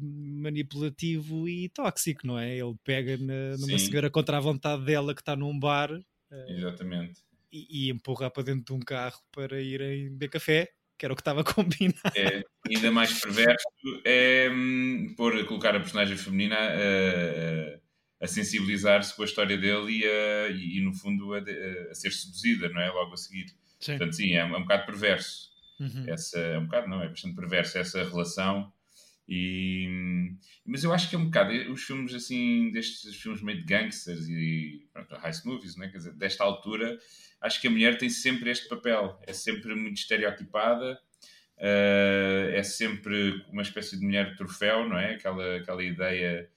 manipulativo 0.00 1.48
e 1.48 1.68
tóxico, 1.68 2.26
não 2.26 2.38
é? 2.38 2.56
Ele 2.58 2.74
pega 2.84 3.16
na- 3.16 3.56
numa 3.58 3.78
Sim. 3.78 3.86
senhora 3.86 4.10
contra 4.10 4.36
a 4.36 4.40
vontade 4.40 4.84
dela 4.84 5.14
que 5.14 5.20
está 5.22 5.36
num 5.36 5.58
bar 5.58 5.90
Exatamente. 6.48 7.20
e, 7.50 7.86
e 7.88 7.90
empurrar 7.90 8.30
para 8.30 8.42
dentro 8.42 8.64
de 8.64 8.72
um 8.72 8.80
carro 8.80 9.20
para 9.30 9.60
irem 9.60 10.10
beber 10.10 10.30
café, 10.30 10.68
que 10.98 11.04
era 11.06 11.12
o 11.12 11.16
que 11.16 11.20
estava 11.22 11.42
combinado. 11.44 12.12
É, 12.16 12.42
ainda 12.68 12.90
mais 12.92 13.20
perverso 13.20 13.66
é 14.04 14.48
hum, 14.52 15.14
pôr, 15.16 15.44
colocar 15.46 15.74
a 15.74 15.80
personagem 15.80 16.16
feminina 16.16 16.56
a, 16.56 18.24
a- 18.24 18.26
sensibilizar-se 18.28 19.14
com 19.16 19.22
a 19.22 19.24
história 19.24 19.56
dele 19.58 19.98
e, 19.98 20.04
a- 20.06 20.48
e, 20.50 20.80
no 20.80 20.92
fundo 20.94 21.34
a, 21.34 21.38
a 21.90 21.94
ser 21.94 22.12
seduzida, 22.12 22.68
não 22.68 22.80
é? 22.80 22.88
Logo 22.90 23.14
a 23.14 23.16
seguir. 23.16 23.46
Sim. 23.80 23.92
Portanto, 23.98 24.14
sim, 24.16 24.32
é, 24.34 24.44
um- 24.44 24.54
é 24.54 24.58
um 24.58 24.62
bocado 24.62 24.86
perverso. 24.86 25.50
Uhum. 25.80 26.04
essa 26.06 26.38
é 26.38 26.58
um 26.58 26.66
bocado 26.66 26.86
não 26.88 27.02
é 27.02 27.08
bastante 27.08 27.34
perversa 27.34 27.80
essa 27.80 28.04
relação 28.04 28.72
e 29.34 30.36
mas 30.64 30.84
eu 30.84 30.92
acho 30.92 31.08
que 31.08 31.16
é 31.16 31.18
um 31.18 31.26
bocado 31.26 31.52
os 31.72 31.82
filmes 31.82 32.14
assim 32.14 32.70
destes 32.70 33.16
filmes 33.16 33.40
meio 33.42 33.58
de 33.58 33.64
gangsters 33.64 34.28
e 34.28 34.86
pronto, 34.92 35.14
heist 35.24 35.46
movies 35.46 35.76
né? 35.76 35.88
Quer 35.88 35.98
dizer, 35.98 36.12
desta 36.14 36.44
altura 36.44 36.98
acho 37.40 37.60
que 37.60 37.66
a 37.66 37.70
mulher 37.70 37.96
tem 37.96 38.10
sempre 38.10 38.50
este 38.50 38.68
papel 38.68 39.18
é 39.26 39.32
sempre 39.32 39.74
muito 39.74 39.96
estereotipada 39.96 41.00
eh, 41.56 42.52
é 42.54 42.62
sempre 42.62 43.44
uma 43.50 43.62
espécie 43.62 43.98
de 43.98 44.04
mulher 44.04 44.30
de 44.30 44.36
troféu 44.36 44.88
não 44.88 44.98
é 44.98 45.14
aquela 45.14 45.56
aquela 45.56 45.82
ideia 45.82 46.50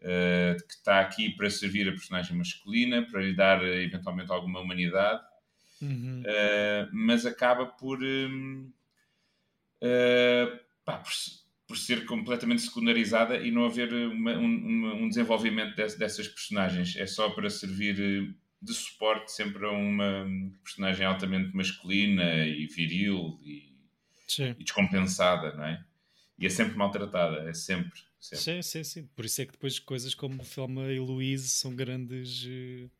eh, 0.00 0.54
de 0.58 0.64
que 0.64 0.74
está 0.74 1.00
aqui 1.00 1.30
para 1.30 1.50
servir 1.50 1.88
a 1.88 1.92
personagem 1.92 2.36
masculina 2.36 3.02
para 3.10 3.20
lhe 3.20 3.34
dar 3.34 3.64
eh, 3.64 3.82
eventualmente 3.82 4.30
alguma 4.30 4.60
humanidade 4.60 5.22
Uhum. 5.82 6.22
Uh, 6.22 6.88
mas 6.92 7.26
acaba 7.26 7.66
por, 7.66 7.98
uh, 8.00 8.72
pá, 10.84 10.98
por, 10.98 11.10
por 11.72 11.78
ser 11.78 12.04
completamente 12.04 12.60
secundarizada 12.60 13.38
e 13.38 13.50
não 13.50 13.64
haver 13.64 13.90
uma- 13.94 14.36
um, 14.36 14.44
uma- 14.66 14.94
um 14.94 15.08
desenvolvimento 15.08 15.74
des- 15.74 15.96
dessas 15.96 16.28
personagens. 16.28 16.94
É 16.96 17.06
só 17.06 17.30
para 17.30 17.48
servir 17.48 17.98
uh, 17.98 18.34
de 18.60 18.74
suporte 18.74 19.32
sempre 19.32 19.64
a 19.64 19.70
uma 19.70 20.26
personagem 20.62 21.06
altamente 21.06 21.56
masculina 21.56 22.46
e 22.46 22.66
viril 22.66 23.40
e, 23.42 23.72
e 24.38 24.64
descompensada, 24.64 25.54
não 25.54 25.64
é? 25.64 25.82
E 26.38 26.44
é 26.44 26.50
sempre 26.50 26.76
maltratada, 26.76 27.48
é 27.48 27.54
sempre. 27.54 27.98
sempre. 28.20 28.44
Sim, 28.44 28.60
sim, 28.60 28.84
sim. 28.84 29.06
Por 29.16 29.24
isso 29.24 29.40
é 29.40 29.46
que 29.46 29.52
depois 29.52 29.78
coisas 29.78 30.14
como 30.14 30.44
Thelma 30.44 30.92
e 30.92 31.00
Louise 31.00 31.48
são 31.48 31.74
grandes 31.74 32.44
eh, 32.46 32.90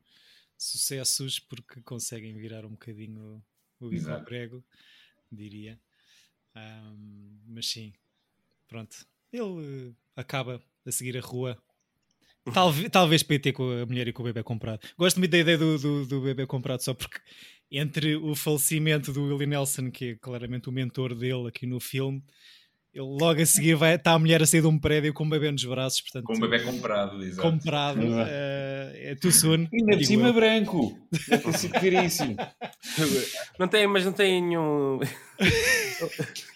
sucessos 0.56 1.38
porque 1.38 1.82
conseguem 1.82 2.34
virar 2.38 2.64
um 2.64 2.70
bocadinho 2.70 3.44
o 3.78 3.92
Exato. 3.92 4.24
prego, 4.24 4.64
diria. 5.30 5.78
Ahm, 6.54 7.38
mas 7.48 7.66
sim, 7.66 7.92
pronto. 8.72 8.96
Ele 9.32 9.90
eh, 9.90 9.92
acaba 10.16 10.60
a 10.86 10.90
seguir 10.90 11.16
a 11.18 11.20
rua. 11.20 11.56
Talvez, 12.52 12.88
talvez 12.90 13.22
para 13.22 13.36
ir 13.36 13.38
ter 13.38 13.52
com 13.52 13.70
a 13.70 13.86
mulher 13.86 14.08
e 14.08 14.12
com 14.12 14.22
o 14.22 14.24
bebê 14.24 14.42
comprado. 14.42 14.80
Gosto 14.98 15.18
muito 15.18 15.30
da 15.30 15.38
ideia 15.38 15.56
do, 15.56 15.78
do, 15.78 16.06
do 16.06 16.20
bebê 16.22 16.44
comprado, 16.44 16.80
só 16.80 16.92
porque 16.92 17.20
entre 17.70 18.16
o 18.16 18.34
falecimento 18.34 19.12
do 19.12 19.24
Willie 19.26 19.46
Nelson, 19.46 19.90
que 19.92 20.04
é 20.10 20.14
claramente 20.16 20.68
o 20.68 20.72
mentor 20.72 21.14
dele 21.14 21.46
aqui 21.46 21.66
no 21.66 21.78
filme, 21.78 22.20
ele 22.92 23.06
logo 23.06 23.40
a 23.40 23.46
seguir 23.46 23.74
vai 23.76 23.94
está 23.94 24.12
a 24.12 24.18
mulher 24.18 24.42
a 24.42 24.46
sair 24.46 24.60
de 24.60 24.66
um 24.66 24.76
prédio 24.78 25.14
com 25.14 25.22
um 25.24 25.30
bebê 25.30 25.50
nos 25.52 25.64
braços, 25.64 26.00
portanto, 26.00 26.24
Com 26.24 26.34
o 26.34 26.40
bebê 26.40 26.64
comprado, 26.64 27.22
exato. 27.22 27.48
comprado. 27.48 28.00
Eh, 28.02 29.12
é 29.12 29.14
too 29.14 29.30
soon. 29.30 29.68
Ainda 29.72 29.92
por 29.92 29.98
digo 29.98 30.04
cima 30.04 30.28
eu. 30.28 30.34
branco. 30.34 30.98
Deve 31.28 31.44
ter 31.44 31.58
sido 31.58 31.72
caríssimo. 31.74 32.36
Não 33.58 33.68
tem, 33.68 33.86
mas 33.86 34.04
não 34.04 34.12
tem 34.12 34.42
nenhum. 34.42 34.98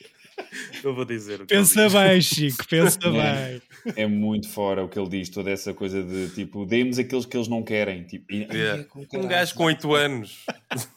não 0.84 0.94
vou 0.94 1.04
dizer. 1.04 1.40
o 1.40 1.46
que 1.46 1.54
Pensa 1.54 1.88
bem, 1.88 2.20
Chico, 2.20 2.66
pensa 2.68 2.98
É. 3.04 3.10
bem. 3.50 3.62
É 3.96 4.06
muito 4.06 4.48
fora 4.48 4.84
o 4.84 4.88
que 4.88 4.98
ele 4.98 5.08
diz, 5.08 5.28
toda 5.28 5.50
essa 5.50 5.72
coisa 5.74 6.02
de 6.02 6.28
tipo, 6.34 6.64
dê-nos 6.66 6.98
aqueles 6.98 7.26
que 7.26 7.36
eles 7.36 7.48
não 7.48 7.62
querem. 7.62 8.04
Tipo, 8.04 8.32
e- 8.32 8.44
Yeah. 8.44 8.82
Ai, 8.82 8.84
com 9.06 9.18
Um 9.18 9.26
gajo 9.28 9.54
com 9.54 9.64
8 9.64 9.94
anos. 9.94 10.44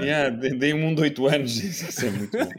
Yeah, 0.00 0.30
Dê-me 0.34 0.82
um 0.82 0.94
de 0.94 1.02
8 1.02 1.26
anos. 1.26 1.56
Isso 1.62 2.06
é 2.06 2.10
muito 2.10 2.32
bom. 2.38 2.50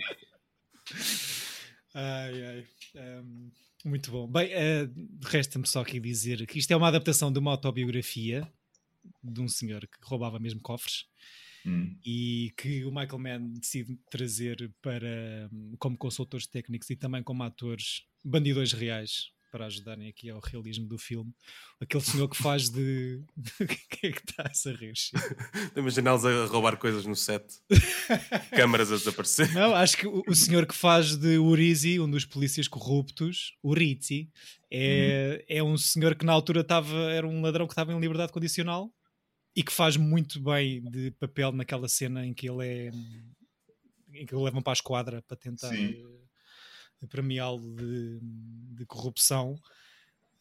Ai, 1.93 2.43
ai. 2.45 2.63
Ehm, 2.95 3.49
muito 3.85 4.11
bom. 4.11 4.27
Bem, 4.27 4.49
eh, 4.51 4.87
resta-me 5.25 5.67
só 5.67 5.81
aqui 5.81 5.99
dizer 5.99 6.45
que 6.45 6.59
isto 6.59 6.71
é 6.71 6.75
uma 6.75 6.87
adaptação 6.87 7.31
de 7.31 7.39
uma 7.39 7.51
autobiografia 7.51 8.47
de 9.23 9.41
um 9.41 9.47
senhor 9.47 9.81
que 9.81 9.97
roubava 10.03 10.39
mesmo 10.39 10.61
cofres 10.61 11.05
Hum. 11.65 11.97
e 12.05 12.53
que 12.55 12.85
o 12.85 12.89
Michael 12.89 13.19
Mann 13.19 13.53
decide 13.59 13.97
trazer 14.09 14.71
para 14.81 15.49
hum, 15.51 15.75
como 15.77 15.97
consultores 15.97 16.47
técnicos 16.47 16.89
e 16.89 16.95
também 16.95 17.21
como 17.21 17.43
atores 17.43 18.05
bandidões 18.23 18.71
reais 18.71 19.31
para 19.51 19.65
ajudarem 19.65 20.07
aqui 20.07 20.29
ao 20.29 20.39
realismo 20.39 20.87
do 20.87 20.97
filme. 20.97 21.33
Aquele 21.81 22.03
senhor 22.03 22.27
que 22.27 22.37
faz 22.37 22.69
de. 22.69 23.21
Quem 23.89 24.11
é 24.11 24.13
que 24.13 24.21
está 24.29 24.43
a 24.43 24.73
rir? 24.73 24.93
Imaginá-los 25.75 26.25
a 26.25 26.45
roubar 26.45 26.77
coisas 26.77 27.05
no 27.05 27.15
set, 27.15 27.43
câmaras 28.55 28.91
a 28.91 28.97
desaparecer. 28.97 29.51
Não, 29.53 29.73
acho 29.75 29.97
que 29.97 30.07
o, 30.07 30.23
o 30.27 30.35
senhor 30.35 30.65
que 30.65 30.75
faz 30.75 31.15
de 31.15 31.37
Urizi, 31.37 31.99
um 31.99 32.09
dos 32.09 32.25
polícias 32.25 32.67
corruptos, 32.67 33.55
Urizi, 33.63 34.29
é, 34.71 35.43
é 35.47 35.63
um 35.63 35.77
senhor 35.77 36.15
que 36.15 36.25
na 36.25 36.33
altura 36.33 36.61
estava, 36.61 36.95
era 37.11 37.27
um 37.27 37.41
ladrão 37.41 37.65
que 37.65 37.73
estava 37.73 37.91
em 37.91 37.99
liberdade 37.99 38.31
condicional 38.31 38.91
e 39.55 39.63
que 39.63 39.71
faz 39.71 39.97
muito 39.97 40.41
bem 40.41 40.81
de 40.81 41.11
papel 41.11 41.51
naquela 41.51 41.87
cena 41.87 42.25
em 42.25 42.33
que 42.33 42.49
ele 42.49 42.67
é. 42.67 42.91
em 44.13 44.25
que 44.25 44.35
o 44.35 44.43
levam 44.43 44.61
para 44.61 44.71
a 44.71 44.73
esquadra 44.73 45.21
para 45.21 45.37
tentar 45.37 45.73
eh, 45.73 47.07
premiá-lo 47.09 47.75
de, 47.75 48.19
de 48.75 48.85
corrupção. 48.85 49.55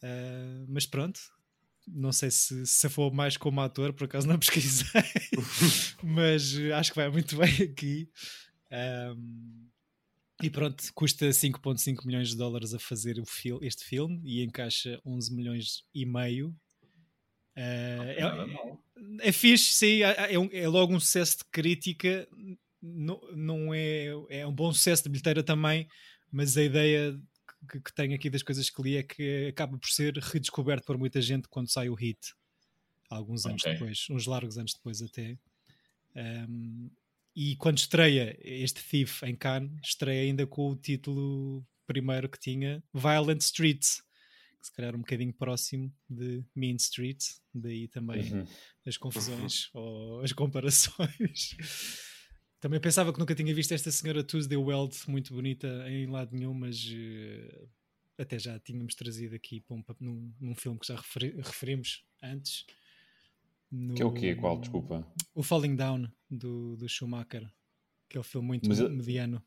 Uh, 0.02 0.64
mas 0.68 0.86
pronto, 0.86 1.20
não 1.86 2.12
sei 2.12 2.30
se 2.30 2.64
se 2.66 2.88
for 2.88 3.12
mais 3.12 3.36
como 3.36 3.60
ator, 3.60 3.92
por 3.92 4.04
acaso 4.04 4.28
não 4.28 4.38
pesquisei, 4.38 5.02
mas 6.02 6.54
acho 6.74 6.92
que 6.92 6.96
vai 6.96 7.08
muito 7.08 7.36
bem 7.36 7.62
aqui. 7.62 8.10
Um, 8.70 9.68
e 10.40 10.48
pronto, 10.48 10.84
custa 10.94 11.28
5,5 11.30 12.06
milhões 12.06 12.28
de 12.28 12.36
dólares 12.36 12.72
a 12.72 12.78
fazer 12.78 13.20
fil 13.26 13.58
este 13.60 13.84
filme 13.84 14.20
e 14.24 14.44
encaixa 14.44 15.00
11 15.04 15.34
milhões 15.34 15.84
e 15.92 16.06
meio. 16.06 16.50
Uh, 17.56 18.14
é, 18.16 18.46
mal. 18.46 18.84
É 19.20 19.32
fixe, 19.32 19.72
sim, 19.72 20.02
é, 20.02 20.34
é 20.34 20.38
um- 20.38 20.50
é 20.52 20.66
logo 20.68 20.94
um 20.94 21.00
sucesso 21.00 21.38
de 21.38 21.44
crítica, 21.50 22.28
não, 22.82 23.20
não 23.34 23.74
é, 23.74 24.06
é 24.30 24.46
um 24.46 24.52
bom 24.52 24.72
sucesso 24.72 25.02
de 25.04 25.08
bilheteira 25.10 25.42
também, 25.42 25.88
mas 26.30 26.56
a 26.56 26.62
ideia 26.62 27.18
que, 27.70 27.80
que 27.80 27.92
tenho 27.94 28.14
aqui 28.14 28.30
das 28.30 28.42
coisas 28.42 28.70
que 28.70 28.82
li 28.82 28.96
é 28.96 29.02
que 29.02 29.46
acaba 29.48 29.76
por 29.78 29.88
ser 29.88 30.16
redescoberto 30.16 30.86
por 30.86 30.96
muita 30.98 31.20
gente 31.20 31.48
quando 31.48 31.68
sai 31.70 31.88
o 31.88 31.94
hit, 31.94 32.18
alguns 33.10 33.46
anos 33.46 33.62
Ok. 33.62 33.72
depois, 33.72 34.06
uns 34.10 34.26
largos 34.26 34.56
anos 34.58 34.74
depois 34.74 35.02
até. 35.02 35.36
Um, 36.14 36.90
e 37.34 37.54
quando 37.56 37.78
estreia 37.78 38.36
este 38.42 38.82
Thief 38.82 39.22
em 39.22 39.34
Cannes, 39.36 39.72
estreia 39.84 40.22
ainda 40.22 40.46
com 40.46 40.70
o 40.70 40.76
título 40.76 41.64
primeiro 41.86 42.28
que 42.28 42.38
tinha, 42.38 42.82
Violent 42.92 43.40
Streets, 43.40 44.02
se 44.60 44.72
calhar 44.72 44.92
é 44.92 44.96
um 44.96 45.00
bocadinho 45.00 45.32
próximo 45.32 45.92
de 46.08 46.44
Mean 46.54 46.76
Street, 46.76 47.22
daí 47.54 47.88
também 47.88 48.32
Uhum. 48.32 48.44
as 48.86 48.96
confusões 48.96 49.68
ou 49.74 50.20
as 50.20 50.32
comparações. 50.32 51.56
Também 52.60 52.80
pensava 52.80 53.12
que 53.12 53.20
nunca 53.20 53.36
tinha 53.36 53.54
visto 53.54 53.70
esta 53.72 53.88
senhora 53.92 54.24
Tuesday 54.24 54.58
Weld 54.58 54.96
muito 55.06 55.32
bonita 55.32 55.68
em 55.88 56.06
lado 56.08 56.34
nenhum, 56.34 56.52
mas 56.52 56.84
eh, 56.92 57.68
até 58.18 58.36
já 58.36 58.58
tínhamos 58.58 58.96
trazido 58.96 59.36
aqui 59.36 59.64
um 59.70 59.80
num, 60.00 60.34
num 60.40 60.54
filme 60.56 60.76
que 60.76 60.88
já 60.88 60.96
referi- 60.96 61.36
referimos 61.36 62.04
antes. 62.20 62.66
No- 63.70 63.94
Que 63.94 64.02
é 64.02 64.04
o 64.04 64.12
quê? 64.12 64.34
Qual? 64.34 64.58
Desculpa. 64.58 65.06
O 65.36 65.42
Falling 65.44 65.76
Down 65.76 66.10
do, 66.28 66.76
do 66.76 66.88
Schumacher, 66.88 67.48
aquele 68.10 68.24
filme 68.24 68.48
muito 68.48 68.68
Mas 68.68 68.80
mediano. 68.80 69.40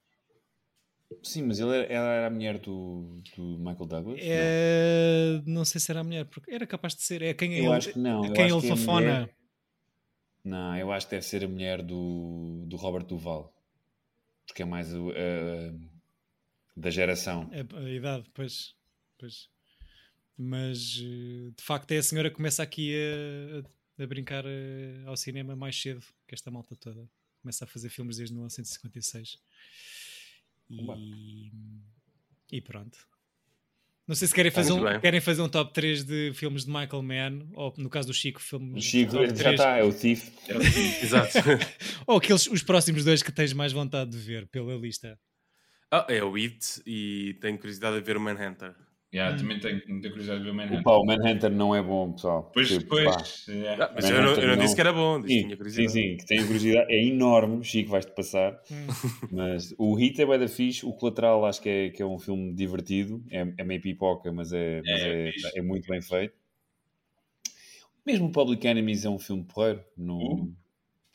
Sim, 1.24 1.43
mas 1.43 1.59
ele 1.59 1.76
era, 1.76 1.93
ela 1.93 2.07
era 2.14 2.28
a 2.28 2.30
mulher 2.30 2.57
do, 2.59 3.22
do 3.36 3.57
Michael 3.59 3.86
Douglas? 3.86 4.20
É, 4.22 5.41
não 5.45 5.64
sei 5.66 5.80
se 5.82 5.91
era 5.91 5.99
a 5.99 6.03
mulher, 6.03 6.26
porque 6.26 6.51
era 6.51 6.66
capaz 6.66 6.95
de 6.95 7.01
ser. 7.03 7.22
É 7.22 7.34
quem 7.34 7.49
Não. 7.49 7.57
ele, 7.57 7.66
Eu 7.68 7.74
acho 7.74 7.93
que 7.93 7.99
não. 7.99 8.26
eu 8.26 8.34
quem 8.34 8.49
ele 8.49 8.59
que 8.62 8.68
é 8.68 8.72
a 8.72 8.76
fafona. 8.76 9.01
mulher- 9.01 9.36
Não, 10.43 10.78
eu 10.78 10.91
acho 10.91 11.05
que 11.07 11.12
deve 11.12 11.26
ser 11.26 11.43
a 11.43 11.47
mulher 11.47 11.82
do, 11.84 12.64
do 12.68 12.76
Robert 12.76 13.05
Duval. 13.05 13.53
Porque 14.47 14.64
é 14.64 14.66
mais 14.66 14.93
a- 14.93 14.97
da 16.76 16.89
geração. 16.89 17.49
É 17.51 17.62
a 17.78 17.89
idade, 17.89 18.26
pois. 18.34 18.74
pois. 19.20 19.49
Mas 20.38 20.97
eh, 21.03 21.51
de 21.55 21.64
facto 21.64 21.91
é 21.91 21.97
a 21.97 22.03
senhora 22.03 22.30
que 22.30 22.36
começa 22.38 22.64
aqui 22.64 22.95
a, 23.99 24.03
a 24.03 24.07
brincar 24.07 24.43
eh, 24.47 25.03
ao 25.05 25.16
cinema 25.16 25.55
mais 25.55 25.80
cedo 25.80 26.01
que 26.28 26.34
esta 26.34 26.49
malta 26.49 26.76
toda. 26.76 27.07
Começa 27.41 27.66
a 27.66 27.68
fazer 27.68 27.89
filmes 27.89 28.18
desde 28.18 28.34
1956. 28.34 29.38
E, 30.72 31.51
e 32.51 32.61
pronto. 32.61 32.97
Não 34.07 34.15
sei 34.15 34.28
se 34.28 34.34
querem 34.34 34.51
fazer, 34.51 34.74
muito 34.74 34.97
um, 34.97 34.99
querem 34.99 35.22
fazer 35.22 35.41
um 35.41 35.47
top 35.47 35.74
3 35.74 36.03
de 36.03 36.34
filmes 36.34 36.65
de 36.65 36.72
Michael 36.72 37.01
Mann, 37.01 37.47
ou 37.53 37.74
no 37.78 37.89
caso 37.89 38.07
do 38.07 38.13
Chico, 38.13 38.39
O 38.39 38.43
filmes 38.43 38.84
Chico 38.84 39.11
top 39.13 39.28
já 39.28 39.34
3, 39.34 39.51
está, 39.53 39.78
é 39.78 39.84
o 39.84 39.93
Thief. 39.93 40.30
É 40.49 40.57
o 40.57 40.61
fim. 40.61 40.82
Exato. 41.05 41.38
ou 42.05 42.17
aqueles, 42.17 42.47
os 42.47 42.63
próximos 42.63 43.05
dois 43.05 43.24
que 43.24 43.32
tens 43.32 43.53
mais 43.53 43.72
vontade 43.72 44.11
de 44.11 44.17
ver 44.17 44.47
pela 44.47 44.76
lista. 44.76 45.17
Ah, 45.89 46.05
é 46.09 46.24
o 46.24 46.36
It 46.36 46.82
e 46.86 47.38
tenho 47.41 47.57
curiosidade 47.57 47.97
de 47.97 48.01
ver 48.01 48.17
o 48.17 48.19
Manhunter. 48.19 48.76
Yeah, 49.14 49.36
Também 49.38 49.59
tenho 49.59 49.82
muita 49.89 50.07
curiosidade 50.09 50.39
de 50.39 50.45
ver 50.45 50.51
o 50.51 50.55
Manhattan. 50.55 50.84
Pá, 50.84 50.91
o 50.93 51.03
Manhunter 51.05 51.51
não 51.51 51.76
é 51.76 51.84
bom, 51.84 52.14
pessoal. 52.14 52.43
Depois, 52.47 52.68
Tipo, 52.70 52.80
depois. 52.82 53.05
pá. 53.45 53.51
yeah. 53.51 53.86
Ah, 53.86 53.91
mas 53.93 54.09
eu 54.09 54.22
não, 54.22 54.34
eu 54.36 54.47
não 54.47 54.57
disse 54.64 54.74
que 54.76 54.80
era 54.82 54.93
bom, 54.93 55.20
disse 55.22 55.28
que 55.28 55.34
Sim, 55.34 55.41
tinha 55.43 55.49
sim, 55.51 55.57
curiosidade. 55.57 55.91
sim, 55.91 56.18
que 56.18 56.26
tenho 56.26 56.43
curiosidade. 56.45 56.93
É 56.93 57.03
enorme, 57.03 57.62
Chico, 57.64 57.89
vais-te 57.91 58.12
passar. 58.16 58.57
Mas 59.30 59.76
o 59.78 59.93
Hit 59.95 60.22
é 60.22 60.26
bem 60.26 60.39
da 60.39 60.47
fixe. 60.47 60.86
O 60.86 60.93
Colateral 60.93 61.45
acho 61.45 61.62
que 61.62 61.68
é, 61.70 61.89
que 61.89 62.01
é 62.01 62.05
um 62.05 62.18
filme 62.18 62.53
divertido. 62.53 63.22
É, 63.30 63.45
é 63.57 63.64
meio 63.66 63.82
pipoca, 63.82 64.32
mas, 64.32 64.53
é, 64.53 64.82
mas 64.82 65.01
É, 65.01 65.30
é, 65.30 65.32
é 65.55 65.62
muito 65.62 65.88
bem 65.89 66.01
feito. 66.01 66.34
Mesmo 68.05 68.28
o 68.28 68.32
Public 68.32 68.66
Enemies 68.66 69.03
é 69.05 69.09
um 69.09 69.20
filme 69.20 69.43
porreiro. 69.43 69.84
No, 69.97 70.20
Uh. 70.36 70.55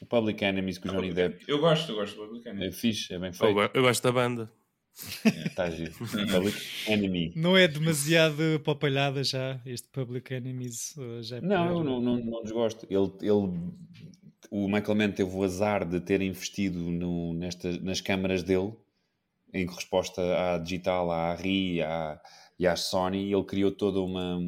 O 0.03 0.05
Public 0.05 0.44
Enemies 0.44 0.76
com 0.76 0.90
o 0.90 0.92
Johnny 0.92 1.14
Depp 1.14 1.42
Eu 1.49 1.59
gosto, 1.59 1.90
eu 1.90 1.97
gosto 1.97 2.16
do 2.16 2.26
Publicano. 2.26 2.62
é 2.62 2.70
fixe, 2.70 3.14
é 3.14 3.18
bem 3.18 3.28
Eu, 3.28 3.32
feito. 3.34 3.55
go- 3.55 3.70
eu 3.72 3.82
gosto 3.82 4.03
da 4.03 4.12
banda. 4.12 4.53
Está 5.47 5.70
giro. 5.70 5.92
Public 5.92 6.57
Enemy. 6.88 7.32
Não 7.36 7.57
é 7.57 7.68
demasiado 7.68 8.61
papalhada 8.64 9.22
já, 9.22 9.61
este 9.66 9.88
Public 9.88 10.32
Enemies? 10.32 10.94
Já 11.20 11.36
é 11.36 11.40
Não, 11.40 11.68
eu 11.68 11.84
não, 11.84 12.01
não, 12.01 12.16
não 12.18 12.42
desgosto. 12.42 12.86
Ele, 12.88 13.11
ele, 13.20 13.70
o 14.51 14.66
Michael 14.68 14.94
Mann 14.94 15.12
teve 15.12 15.30
o 15.34 15.42
azar 15.44 15.84
de 15.86 16.01
ter 16.01 16.20
investido 16.22 16.78
no, 16.78 17.34
nesta, 17.34 17.78
nas 17.80 18.01
câmaras 18.01 18.42
dele, 18.42 18.72
em 19.53 19.66
resposta 19.66 20.22
à 20.55 20.59
digital, 20.59 21.11
à 21.11 21.34
RI 21.34 21.82
à, 21.82 22.20
e 22.59 22.66
à 22.66 22.74
Sony. 22.76 23.32
Ele 23.32 23.44
criou 23.44 23.70
toda 23.70 24.01
uma, 24.01 24.38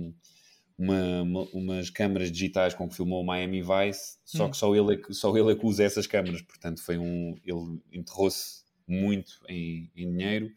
uma, 0.79 1.23
uma- 1.23 1.49
umas 1.53 1.91
câmaras 1.91 2.33
digitais 2.33 2.73
com 2.75 2.89
que 2.89 2.97
filmou 2.97 3.23
o 3.23 3.27
Miami 3.27 3.61
Vice, 3.61 4.17
só 4.25 4.47
Hum. 4.47 4.51
que 4.51 4.57
só 4.57 4.75
ele, 4.75 4.95
é 4.95 5.13
só 5.13 5.37
ele 5.37 5.53
é 5.53 5.55
que 5.55 5.67
usa 5.67 5.85
essas 5.85 6.07
câmaras. 6.07 6.41
Portanto, 6.43 6.83
foi 6.83 6.97
um, 6.97 7.35
ele 7.45 7.79
enterrou-se 7.93 8.67
muito 8.89 9.33
em, 9.49 9.91
em 9.95 10.11
dinheiro 10.11 10.51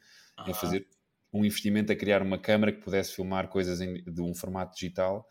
em 0.48 0.54
fazer 0.54 0.88
um 1.34 1.46
investimento 1.46 1.92
a 1.92 1.96
criar 1.96 2.22
uma 2.22 2.38
câmara 2.38 2.72
que 2.72 2.82
pudesse 2.82 3.14
filmar 3.16 3.48
coisas 3.48 3.80
em- 3.82 4.04
de 4.04 4.22
um 4.22 4.34
formato 4.34 4.74
digital. 4.74 5.28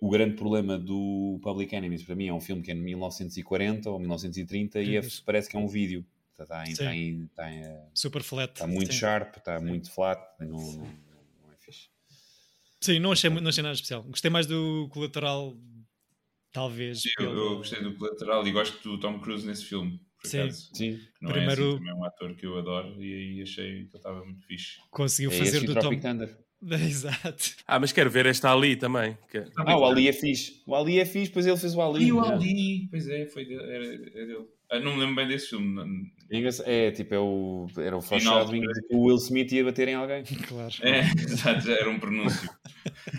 O 0.00 0.08
grande 0.10 0.36
problema 0.36 0.78
do 0.78 1.40
Public 1.42 1.74
Enemies, 1.74 2.02
para 2.04 2.14
mim, 2.14 2.28
é 2.28 2.32
um 2.32 2.40
filme 2.40 2.62
que 2.62 2.70
é 2.70 2.74
de 2.74 2.80
1940 2.80 3.90
ou 3.90 3.98
1930 3.98 4.80
e 4.82 4.96
é- 4.96 5.02
Sim. 5.02 5.22
parece 5.24 5.48
que 5.48 5.56
é 5.56 5.58
um 5.58 5.66
vídeo. 5.66 6.04
Está, 6.38 6.44
está, 6.44 6.62
em- 6.64 6.66
Sim. 6.66 6.72
está, 6.72 6.94
em- 6.94 7.24
está, 7.24 7.52
em- 7.52 7.88
Super 7.94 8.22
flat. 8.22 8.52
está 8.52 8.66
muito 8.66 8.92
sim. 8.92 8.98
sharp, 9.00 9.36
está 9.38 9.58
muito 9.58 9.90
flat, 9.90 10.20
não, 10.38 10.48
não, 10.48 10.58
não 11.42 11.52
é 11.52 11.56
fixe. 11.58 11.88
Sim, 12.80 12.98
não 12.98 13.10
achei, 13.12 13.30
não 13.30 13.48
achei 13.48 13.62
nada 13.62 13.74
especial. 13.74 14.02
Gostei 14.02 14.30
mais 14.30 14.46
do 14.46 14.86
colateral, 14.92 15.56
talvez. 16.52 17.00
Sim, 17.02 17.08
eu, 17.18 17.26
pelo- 17.30 17.52
eu 17.52 17.56
gostei 17.56 17.82
do 17.82 17.94
colateral 17.96 18.46
e 18.46 18.52
gosto 18.52 18.82
do 18.82 19.00
Tom 19.00 19.18
Cruise 19.20 19.46
nesse 19.46 19.64
filme. 19.64 19.98
Sim. 20.24 20.40
acaso. 20.40 20.70
Sim, 20.74 21.00
Não 21.20 21.30
é 21.30 21.32
Primeiro- 21.34 21.68
assim, 21.68 21.76
também 21.78 21.90
é 21.92 21.94
um 21.94 22.04
ator 22.04 22.34
que 22.34 22.46
eu 22.46 22.58
adoro 22.58 23.02
e 23.02 23.14
aí 23.14 23.42
achei 23.42 23.64
que 23.64 23.78
ele 23.78 23.90
estava 23.94 24.24
muito 24.24 24.44
fixe. 24.46 24.78
Conseguiu 24.90 25.30
é 25.30 25.34
fazer 25.36 25.60
do 25.60 25.72
o 25.72 25.74
Tom. 25.74 25.80
Tropic 25.80 26.00
Thunder. 26.02 26.38
Exato. 26.66 27.50
Ah, 27.66 27.78
mas 27.78 27.92
quero 27.92 28.10
ver 28.10 28.26
esta 28.26 28.50
ali 28.52 28.76
também. 28.76 29.16
que- 29.30 29.38
é- 29.38 29.46
Ah, 29.56 29.76
o 29.78 29.84
Ali 29.84 30.08
é 30.08 30.12
fixe. 30.12 30.62
O 30.66 30.74
Ali 30.74 30.98
é 30.98 31.04
fixe, 31.04 31.30
pois 31.30 31.46
ele 31.46 31.56
fez 31.56 31.74
o 31.74 31.82
Ali. 31.82 32.06
E 32.06 32.12
o 32.12 32.16
yeah. 32.16 32.34
Ali, 32.34 32.88
pois 32.90 33.06
é, 33.08 33.26
foi 33.26 33.44
dele, 33.44 33.62
era, 33.62 33.84
era 33.84 34.26
dele. 34.26 34.46
Ah, 34.68 34.80
não 34.80 34.94
me 34.94 35.00
lembro 35.00 35.14
bem 35.16 35.28
desse 35.28 35.50
filme. 35.50 35.74
não- 35.74 35.86
É. 36.28 36.86
É, 36.88 36.90
tipo, 36.90 37.14
é 37.14 37.18
o, 37.20 37.68
era 37.76 37.96
o 37.96 38.00
Final. 38.02 38.20
foreshadowing 38.46 38.62
que 38.88 38.96
o 38.96 39.00
Will 39.02 39.16
Smith 39.18 39.52
ia 39.52 39.62
bater 39.64 39.86
em 39.88 39.94
alguém. 39.94 40.24
Claro. 40.48 40.74
É, 40.82 41.00
exato, 41.22 41.70
era 41.70 41.88
um 41.88 42.00
pronúncio. 42.00 42.50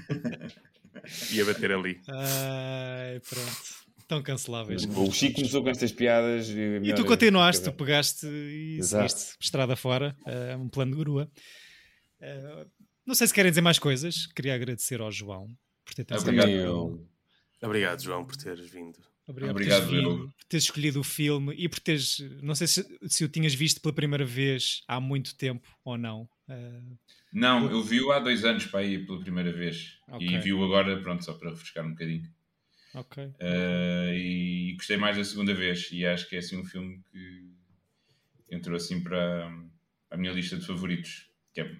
Ia 1.31 1.45
bater 1.45 1.71
ali. 1.71 2.01
Ai, 2.09 3.21
pronto. 3.29 3.76
Tão 4.07 4.23
canceláveis. 4.23 4.85
O 4.85 5.11
Chico 5.11 5.35
começou 5.35 5.61
com 5.61 5.69
estas 5.69 5.91
piadas. 5.91 6.49
E 6.49 6.93
tu 6.95 7.03
continuaste, 7.03 7.63
tu 7.65 7.73
pegaste 7.73 8.25
e 8.25 8.77
Exato. 8.77 9.09
seguiste 9.09 9.37
estrada 9.41 9.75
fora, 9.75 10.15
eh, 10.25 10.55
um 10.55 10.69
plano 10.69 10.91
de 10.93 10.97
grua. 10.97 11.29
Eh, 12.21 12.65
não 13.05 13.13
sei 13.13 13.27
se 13.27 13.33
querem 13.33 13.51
dizer 13.51 13.61
mais 13.61 13.77
coisas. 13.79 14.25
Queria 14.27 14.55
agradecer 14.55 15.01
ao 15.01 15.11
João 15.11 15.47
por 15.83 15.93
ter 15.93 16.05
trazido 16.05 16.29
Obrigado. 16.29 17.07
Obrigado, 17.61 18.01
João, 18.01 18.23
por 18.23 18.37
teres 18.37 18.69
vindo. 18.69 18.97
Obrigado, 19.27 19.51
Obrigado, 19.51 19.81
por, 19.81 19.89
teres 19.89 20.03
vindo, 20.03 20.27
por 20.37 20.45
teres 20.47 20.63
escolhido 20.63 20.99
o 21.01 21.03
filme 21.03 21.53
e 21.57 21.67
por 21.67 21.79
teres. 21.79 22.19
Não 22.41 22.55
sei 22.55 22.67
se, 22.67 22.99
se 23.07 23.25
o 23.25 23.27
tinhas 23.27 23.53
visto 23.53 23.81
pela 23.81 23.93
primeira 23.93 24.23
vez 24.23 24.83
há 24.87 25.01
muito 25.01 25.35
tempo 25.35 25.67
ou 25.83 25.97
não. 25.97 26.29
Eh, 26.47 26.81
Não, 27.33 27.69
eu 27.69 27.83
vi-o 27.83 28.11
há 28.13 28.19
dois 28.19 28.45
anos 28.45 28.65
para 28.67 28.79
aí 28.79 29.05
pela 29.05 29.19
primeira 29.19 29.51
vez. 29.51 29.99
Ok. 30.07 30.25
E 30.25 30.37
vi-o 30.39 30.63
agora, 30.63 31.01
pronto, 31.01 31.25
só 31.25 31.33
para 31.33 31.49
refrescar 31.49 31.85
um 31.85 31.89
bocadinho. 31.89 32.23
Ok. 32.99 33.23
Uh, 33.23 34.13
e 34.13 34.73
gostei 34.75 34.97
mais 34.97 35.17
da 35.17 35.23
segunda 35.23 35.53
vez. 35.53 35.89
E 35.91 36.05
acho 36.05 36.27
que 36.29 36.35
é 36.35 36.39
assim 36.39 36.57
um 36.57 36.65
filme 36.65 37.03
que 37.11 37.53
entrou 38.51 38.75
assim 38.75 39.01
para 39.01 39.51
a 40.09 40.17
minha 40.17 40.31
lista 40.31 40.57
de 40.57 40.65
favoritos. 40.65 41.29
Que 41.53 41.61
é 41.61 41.75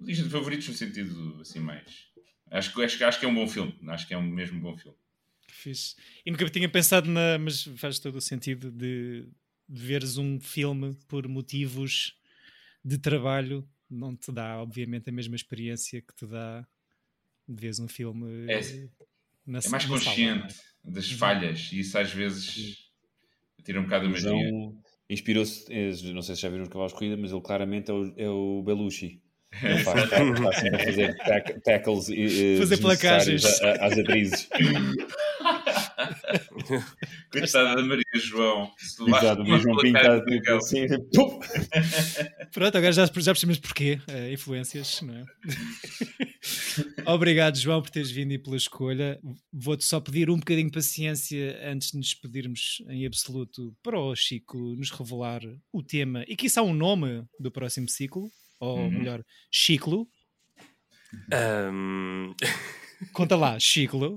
lista 0.00 0.24
de 0.24 0.30
favoritos 0.30 0.68
no 0.68 0.74
sentido 0.74 1.38
assim 1.40 1.60
mais. 1.60 2.08
Acho 2.50 2.72
que, 2.72 2.82
acho, 2.82 3.04
acho 3.04 3.18
que 3.18 3.26
é 3.26 3.28
um 3.28 3.34
bom 3.34 3.48
filme. 3.48 3.74
Acho 3.88 4.06
que 4.06 4.14
é 4.14 4.18
um 4.18 4.22
mesmo 4.22 4.60
bom 4.60 4.76
filme. 4.76 4.96
Fixe. 5.48 5.96
E 6.24 6.30
nunca 6.30 6.48
tinha 6.48 6.68
pensado 6.68 7.10
na. 7.10 7.38
Mas 7.38 7.62
faz 7.62 7.98
todo 7.98 8.16
o 8.16 8.20
sentido 8.20 8.70
de, 8.70 9.26
de 9.68 9.82
veres 9.82 10.16
um 10.18 10.40
filme 10.40 10.94
por 11.08 11.26
motivos 11.28 12.16
de 12.84 12.98
trabalho. 12.98 13.68
Não 13.90 14.16
te 14.16 14.32
dá, 14.32 14.60
obviamente, 14.60 15.08
a 15.10 15.12
mesma 15.12 15.36
experiência 15.36 16.00
que 16.00 16.14
te 16.14 16.26
dá 16.26 16.66
de 17.48 17.60
veres 17.60 17.78
um 17.78 17.88
filme. 17.88 18.50
É- 18.50 18.88
na, 19.46 19.58
É 19.58 19.68
mais 19.68 19.82
sala, 19.82 19.86
consciente 19.98 20.54
das 20.84 21.10
falhas 21.10 21.70
e 21.72 21.80
isso 21.80 21.98
às 21.98 22.12
vezes 22.12 22.76
tira 23.64 23.80
um 23.80 23.84
bocado 23.84 24.04
a 24.06 24.08
O 24.08 24.10
magia. 24.12 24.28
João 24.30 24.74
inspirou-se, 25.08 25.64
eh, 25.72 25.90
não 26.12 26.22
sei 26.22 26.34
se 26.34 26.42
já 26.42 26.48
viram 26.48 26.62
os 26.64 26.68
cavalos 26.68 26.92
de 26.92 26.98
corrida, 26.98 27.16
mas 27.16 27.30
ele 27.32 27.40
claramente 27.42 27.90
é 27.90 27.94
o, 27.94 28.14
é 28.16 28.28
o 28.28 28.62
Belushi. 28.64 29.20
Ele 29.62 29.78
faz, 29.84 30.02
está, 30.04 30.24
está 30.24 30.52
sempre 30.52 30.76
a 30.82 30.84
fazer 30.84 31.16
tack- 31.24 31.60
tackles 31.62 32.06
Fazer 32.06 32.76
desnecessários 32.76 32.80
placagens. 32.82 33.44
às 33.80 33.98
atrizes. 33.98 34.48
Coitada 37.30 37.76
da 37.76 37.82
Maria 37.82 38.04
João. 38.16 38.70
Exato, 39.06 39.42
o 39.42 39.44
uma 39.44 39.58
João 39.58 39.76
tipo 39.78 40.50
assim! 40.56 40.86
Pronto, 42.52 42.76
agora 42.78 42.92
já, 42.92 43.06
já 43.06 43.12
percebemos 43.12 43.58
porquê. 43.58 44.00
eh, 44.08 44.32
influências, 44.32 45.00
não 45.02 45.14
é? 45.14 45.24
Obrigado, 47.06 47.56
João, 47.58 47.80
por 47.82 47.90
teres 47.90 48.10
vindo 48.10 48.32
e 48.32 48.38
pela 48.38 48.56
escolha. 48.56 49.20
Vou-te 49.52 49.84
só 49.84 50.00
pedir 50.00 50.30
um 50.30 50.38
bocadinho 50.38 50.66
de 50.68 50.72
paciência 50.74 51.58
antes 51.70 51.90
de 51.90 51.96
nos 51.98 52.06
despedirmos 52.08 52.82
em 52.88 53.06
absoluto 53.06 53.74
para 53.82 53.98
o 53.98 54.14
Chico 54.14 54.56
nos 54.76 54.90
revelar 54.90 55.40
o 55.72 55.82
tema 55.82 56.24
e 56.28 56.36
quiçá 56.36 56.62
um 56.62 56.72
nome 56.74 57.24
do 57.38 57.50
próximo 57.50 57.88
ciclo, 57.88 58.28
ou 58.60 58.78
Uhum. 58.78 58.90
melhor, 58.90 59.22
ciclo. 59.52 60.08
Ahm, 61.32 62.32
Conta 63.12 63.36
lá, 63.36 63.58
ciclo. 63.60 64.14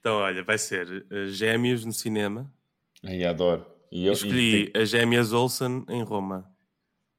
então, 0.00 0.16
olha, 0.16 0.42
vai 0.44 0.56
ser 0.58 1.04
eh, 1.10 1.26
Gêmeos 1.28 1.84
no 1.84 1.92
cinema. 1.92 2.52
Ai, 3.02 3.24
adoro. 3.24 3.66
E 3.92 4.06
eu, 4.06 4.12
Escolhi 4.12 4.72
as 4.74 4.90
Gêmeas 4.90 5.32
Olsen 5.32 5.84
em 5.88 6.02
Roma. 6.02 6.50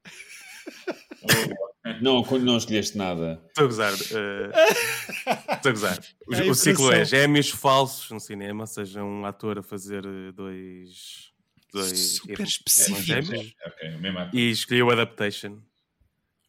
e- 1.22 1.65
não, 2.00 2.22
quando 2.22 2.44
não 2.44 2.56
escolheste 2.56 2.96
nada. 2.96 3.40
Estou 3.48 3.64
a 3.64 3.66
gozar. 3.66 3.92
eh, 3.92 5.54
Estou 5.54 5.70
a 5.70 5.72
gozar. 5.72 5.98
O, 6.26 6.34
A 6.36 6.50
o 6.50 6.54
ciclo 6.54 6.92
é. 6.92 7.04
Gêmeos 7.04 7.50
falsos 7.50 8.10
no 8.10 8.20
cinema, 8.20 8.62
ou 8.62 8.66
seja, 8.66 9.02
um 9.04 9.24
ator 9.24 9.58
a 9.58 9.62
fazer 9.62 10.04
eh, 10.04 10.32
dois. 10.32 11.32
dois 11.72 11.98
Super 12.16 12.32
irmãos 12.32 12.48
específico. 12.50 13.02
gêmeos. 13.02 13.54
Ok, 13.66 13.90
mesmo 13.98 14.18
ator. 14.18 14.38
E 14.38 14.50
escolhi 14.50 14.82
o 14.82 14.90
Adaptation. 14.90 15.58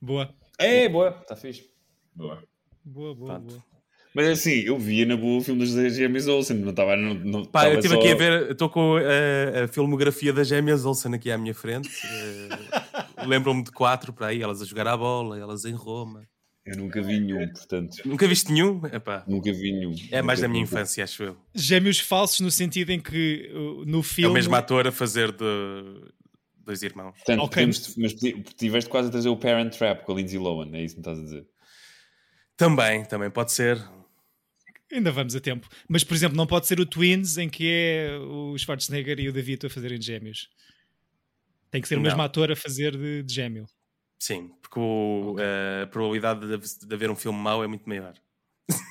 Boa, 0.01 0.33
É, 0.59 0.87
boa, 0.87 1.17
está 1.21 1.35
fixe. 1.35 1.69
Boa. 2.15 2.43
boa, 2.83 3.13
boa, 3.15 3.33
Pronto. 3.35 3.47
boa. 3.53 3.67
Mas 4.15 4.27
assim, 4.29 4.61
eu 4.61 4.79
via 4.79 5.05
na 5.05 5.15
boa 5.15 5.37
o 5.39 5.43
filme 5.43 5.63
das 5.63 5.95
James 5.95 6.27
Olsen, 6.27 6.57
não 6.57 6.71
estava. 6.71 6.95
Não, 6.97 7.13
não, 7.13 7.45
Pá, 7.45 7.67
eu 7.69 7.75
estive 7.75 7.93
só- 7.93 7.99
aqui 7.99 8.11
a 8.11 8.15
ver, 8.15 8.51
estou 8.51 8.67
com 8.67 8.97
eh, 8.97 9.63
a 9.63 9.67
filmografia 9.67 10.33
das 10.33 10.47
Gêmeas 10.47 10.85
Olsen 10.85 11.13
aqui 11.13 11.29
à 11.29 11.37
minha 11.37 11.53
frente. 11.53 11.87
Lembro-me 13.27 13.63
de 13.63 13.71
quatro 13.71 14.11
para 14.13 14.27
aí, 14.27 14.41
elas 14.41 14.61
a 14.61 14.65
jogar 14.65 14.87
à 14.87 14.95
bola, 14.97 15.37
elas 15.39 15.65
em 15.65 15.73
Roma. 15.73 16.27
Eu 16.65 16.75
nunca 16.77 17.01
vi 17.01 17.19
nenhum, 17.19 17.47
portanto. 17.49 17.95
Nunca 18.03 18.27
viste 18.27 18.51
nenhum? 18.51 18.81
Epá, 18.87 19.23
Nunca 19.27 19.51
vi 19.53 19.71
nenhum. 19.71 19.95
é 20.11 20.21
mais 20.21 20.41
da 20.41 20.47
minha 20.49 20.63
infância, 20.63 21.01
acho 21.03 21.23
eu. 21.23 21.37
Gêmeos 21.55 21.99
falsos 21.99 22.41
no 22.41 22.51
sentido 22.51 22.89
em 22.91 22.99
que 22.99 23.49
uh, 23.53 23.85
no 23.85 23.99
É 23.99 24.03
filme. 24.03 24.31
o 24.31 24.33
mesmo 24.33 24.53
ator 24.55 24.85
a 24.85 24.91
fazer 24.91 25.31
de 25.31 25.45
dois 26.57 26.81
irmãos. 26.83 27.13
Portanto, 27.15 27.39
Ok. 27.43 27.49
podemos- 27.55 27.95
mas 27.95 28.13
tiveste 28.57 28.89
quase 28.89 29.07
a 29.07 29.11
trazer 29.11 29.29
o 29.29 29.37
Parent 29.37 29.73
Trap 29.77 30.03
com 30.03 30.11
a 30.11 30.15
Lindsay 30.15 30.37
Lohan, 30.37 30.69
é 30.75 30.83
isso 30.83 30.95
que 30.95 30.99
me 30.99 31.01
estás 31.01 31.19
a 31.19 31.23
dizer? 31.23 31.45
Também, 32.57 33.05
também 33.05 33.29
pode 33.29 33.51
ser. 33.53 33.81
Ainda 34.91 35.11
vamos 35.11 35.35
a 35.35 35.39
tempo. 35.39 35.67
Mas, 35.87 36.03
por 36.03 36.15
exemplo, 36.15 36.35
não 36.35 36.47
pode 36.47 36.65
ser 36.67 36.79
o 36.79 36.85
Twins 36.85 37.37
em 37.37 37.47
que 37.49 37.69
é 37.69 38.17
o 38.19 38.57
Schwarzenegger 38.57 39.19
e 39.19 39.29
o 39.29 39.33
David 39.33 39.65
a 39.65 39.69
fazerem 39.69 40.01
gêmeos. 40.01 40.49
Tem 41.71 41.81
que 41.81 41.87
ser 41.87 41.97
o 41.97 42.01
mesmo 42.01 42.21
ator 42.21 42.51
a 42.51 42.55
fazer 42.55 42.95
de, 42.97 43.23
de 43.23 43.33
gêmeo. 43.33 43.65
Sim, 44.19 44.51
porque 44.61 44.79
o- 44.79 45.35
eh, 45.39 45.83
a 45.83 45.87
probabilidade 45.87 46.41
de, 46.47 46.87
de 46.87 46.93
haver 46.95 47.09
um 47.11 47.15
filme 47.15 47.37
mau 47.37 47.63
é 47.63 47.67
muito 47.67 47.87
maior. 47.87 48.13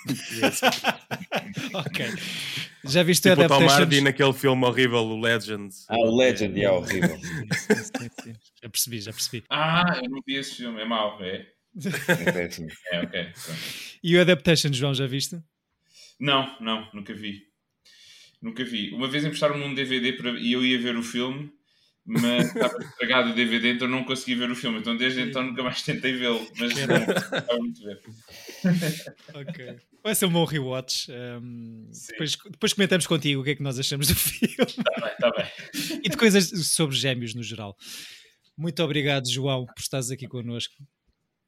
ok. 1.75 2.07
Já 2.85 3.03
viste 3.03 3.29
tipo 3.29 3.43
o 3.43 3.45
o 3.45 3.49
Tom? 3.49 3.69
Hardy 3.69 4.01
naquele 4.01 4.33
filme 4.33 4.65
horrível, 4.65 4.99
o 5.01 5.21
Legend. 5.21 5.75
Ah, 5.89 5.97
o 5.99 6.17
Legend, 6.17 6.63
é 6.63 6.71
horrível. 6.71 7.19
Sim, 7.19 8.09
sim. 8.23 8.33
Já 8.63 8.69
percebi, 8.69 9.01
já 9.01 9.13
percebi. 9.13 9.45
Ah, 9.51 10.01
eu 10.03 10.09
não 10.11 10.21
vi 10.27 10.37
esse 10.37 10.57
filme, 10.57 10.81
é 10.81 10.85
mau, 10.85 11.21
é? 11.23 11.47
É 12.09 12.33
péssimo. 12.33 12.69
É, 12.93 13.01
ok. 13.01 13.25
pronto. 13.45 13.61
E 14.03 14.17
o 14.17 14.21
Adaptation, 14.21 14.73
João, 14.73 14.95
já 14.95 15.07
viste? 15.07 15.41
Não, 16.21 16.57
não, 16.61 16.89
nunca 16.95 17.13
vi. 17.13 17.43
Nunca 18.41 18.65
vi. 18.65 18.95
Uma 18.95 19.09
vez 19.09 19.25
emprestaram-me 19.25 19.65
um 19.65 19.75
DVD 19.75 20.13
para... 20.13 20.31
e 20.39 20.53
eu 20.53 20.65
ia 20.65 20.79
ver 20.79 20.97
o 20.97 21.03
filme, 21.03 21.53
mas 22.07 22.47
estava 22.47 22.79
estragado 22.79 23.31
o 23.31 23.35
DVD, 23.35 23.73
então 23.73 23.89
não 23.89 24.05
consegui 24.05 24.37
ver 24.37 24.51
o 24.51 24.57
filme. 24.57 24.79
Então 24.79 24.97
desde 24.97 25.21
então 25.23 25.43
nunca 25.43 25.63
mais 25.63 25.83
tentei 25.83 26.13
vê-lo, 26.13 26.47
mas 26.59 26.75
não 26.75 27.05
gostava 27.05 27.59
muito 27.59 27.83
ver. 27.83 28.01
Ok. 29.35 29.77
Vai 30.03 30.15
ser 30.15 30.27
um 30.27 30.31
bom 30.33 30.45
rewatch. 30.45 31.11
Um, 31.11 31.91
depois, 32.11 32.37
depois 32.51 32.73
comentamos 32.73 33.07
contigo 33.07 33.41
o 33.41 33.45
que 33.45 33.51
é 33.51 33.55
que 33.57 33.63
nós 33.63 33.79
achamos 33.79 34.07
do 34.07 34.15
filme 34.17 34.55
Está 34.59 34.93
bem, 35.01 35.13
está 35.13 35.31
bem. 35.31 36.01
e 36.05 36.09
de 36.09 36.17
coisas 36.17 36.49
sobre 36.69 36.97
gêmeos 36.97 37.35
no 37.35 37.43
geral. 37.43 37.77
Muito 38.57 38.83
obrigado, 38.83 39.31
João, 39.31 39.67
por 39.67 39.81
estares 39.81 40.11
aqui 40.11 40.27
connosco. 40.27 40.75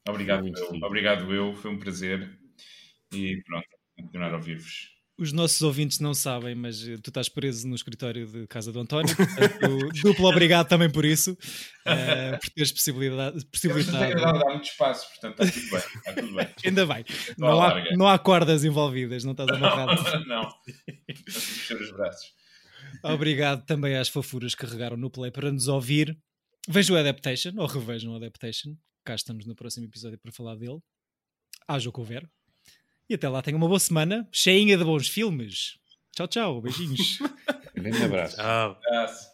Obrigado, 0.09 0.47
eu. 0.47 0.81
Obrigado 0.83 1.33
eu, 1.35 1.55
foi 1.55 1.71
um 1.71 1.79
prazer. 1.79 2.39
E 3.13 3.41
pronto, 3.45 3.67
continuar 3.97 4.33
a 4.33 4.37
ouvir-vos. 4.37 4.98
Os 5.19 5.33
nossos 5.33 5.61
ouvintes 5.63 5.99
não 5.99 6.15
sabem, 6.15 6.55
mas 6.55 6.87
eh, 6.87 6.97
tu 7.03 7.11
estás 7.11 7.29
preso 7.29 7.67
no 7.67 7.75
escritório 7.75 8.25
de 8.25 8.47
casa 8.47 8.73
do 8.73 8.79
António. 8.79 9.17
Portanto, 9.17 9.89
duplo 10.01 10.29
obrigado 10.29 10.69
também 10.69 10.89
por 10.89 11.05
isso, 11.05 11.37
eh, 11.85 12.37
por 12.37 12.49
teres 12.51 12.71
possibilidade, 12.71 13.37
não 13.37 13.45
possibilitado. 13.51 13.99
tenho 13.99 14.21
dado 14.21 14.39
dar 14.39 14.51
muito 14.51 14.69
espaço, 14.69 15.09
portanto 15.09 15.43
está 15.43 15.61
tudo 15.61 15.71
bem. 15.71 15.97
Está 15.97 16.13
tudo 16.13 16.35
bem. 16.35 16.49
Ainda 16.65 16.87
bem, 16.87 17.05
não 17.37 17.61
há, 17.61 17.85
não 17.97 18.09
há 18.09 18.17
cordas 18.17 18.65
envolvidas, 18.65 19.25
não 19.25 19.33
estás 19.33 19.49
amarrado. 19.51 20.01
não. 20.29 20.49
Fechar 21.29 21.81
os 21.81 21.91
braços. 21.91 22.33
Obrigado 23.03 23.67
também 23.67 23.97
às 23.97 24.09
fofuras 24.09 24.55
que 24.55 24.67
regaram 24.67 24.97
no 24.97 25.11
play 25.11 25.33
para 25.33 25.51
nos 25.51 25.67
ouvir. 25.67 26.17
Vejam 26.69 26.95
o 26.95 26.99
Adaptation, 26.99 27.55
ou 27.57 27.67
revejam 27.67 28.13
o 28.13 28.17
Adaptation. 28.17 28.77
Cá 29.05 29.17
estamos 29.17 29.47
no 29.47 29.57
próximo 29.57 29.87
episódio 29.87 30.19
para 30.19 30.31
falar 30.31 30.55
dele. 30.55 30.79
Haja 31.67 31.89
o 31.89 31.93
que 31.93 31.99
houver. 31.99 32.29
E 33.09 33.15
até 33.15 33.29
lá, 33.29 33.41
tenham 33.41 33.57
uma 33.57 33.69
boa 33.69 33.81
semana, 33.81 34.29
cheinha 34.31 34.77
de 34.77 34.85
bons 34.85 35.09
filmes. 35.09 35.79
Tchau, 36.15 36.29
tchau, 36.29 36.61
beijinhos. 36.61 37.19
Grande 37.75 38.05
abraço. 38.05 38.37
Tchau. 38.37 38.77
Abraço. 38.87 39.29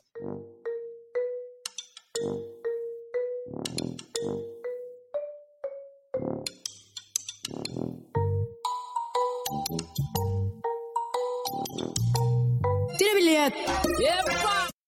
Tira 12.97 13.15
bilhete! 13.15 13.59
Epa! 14.01 14.64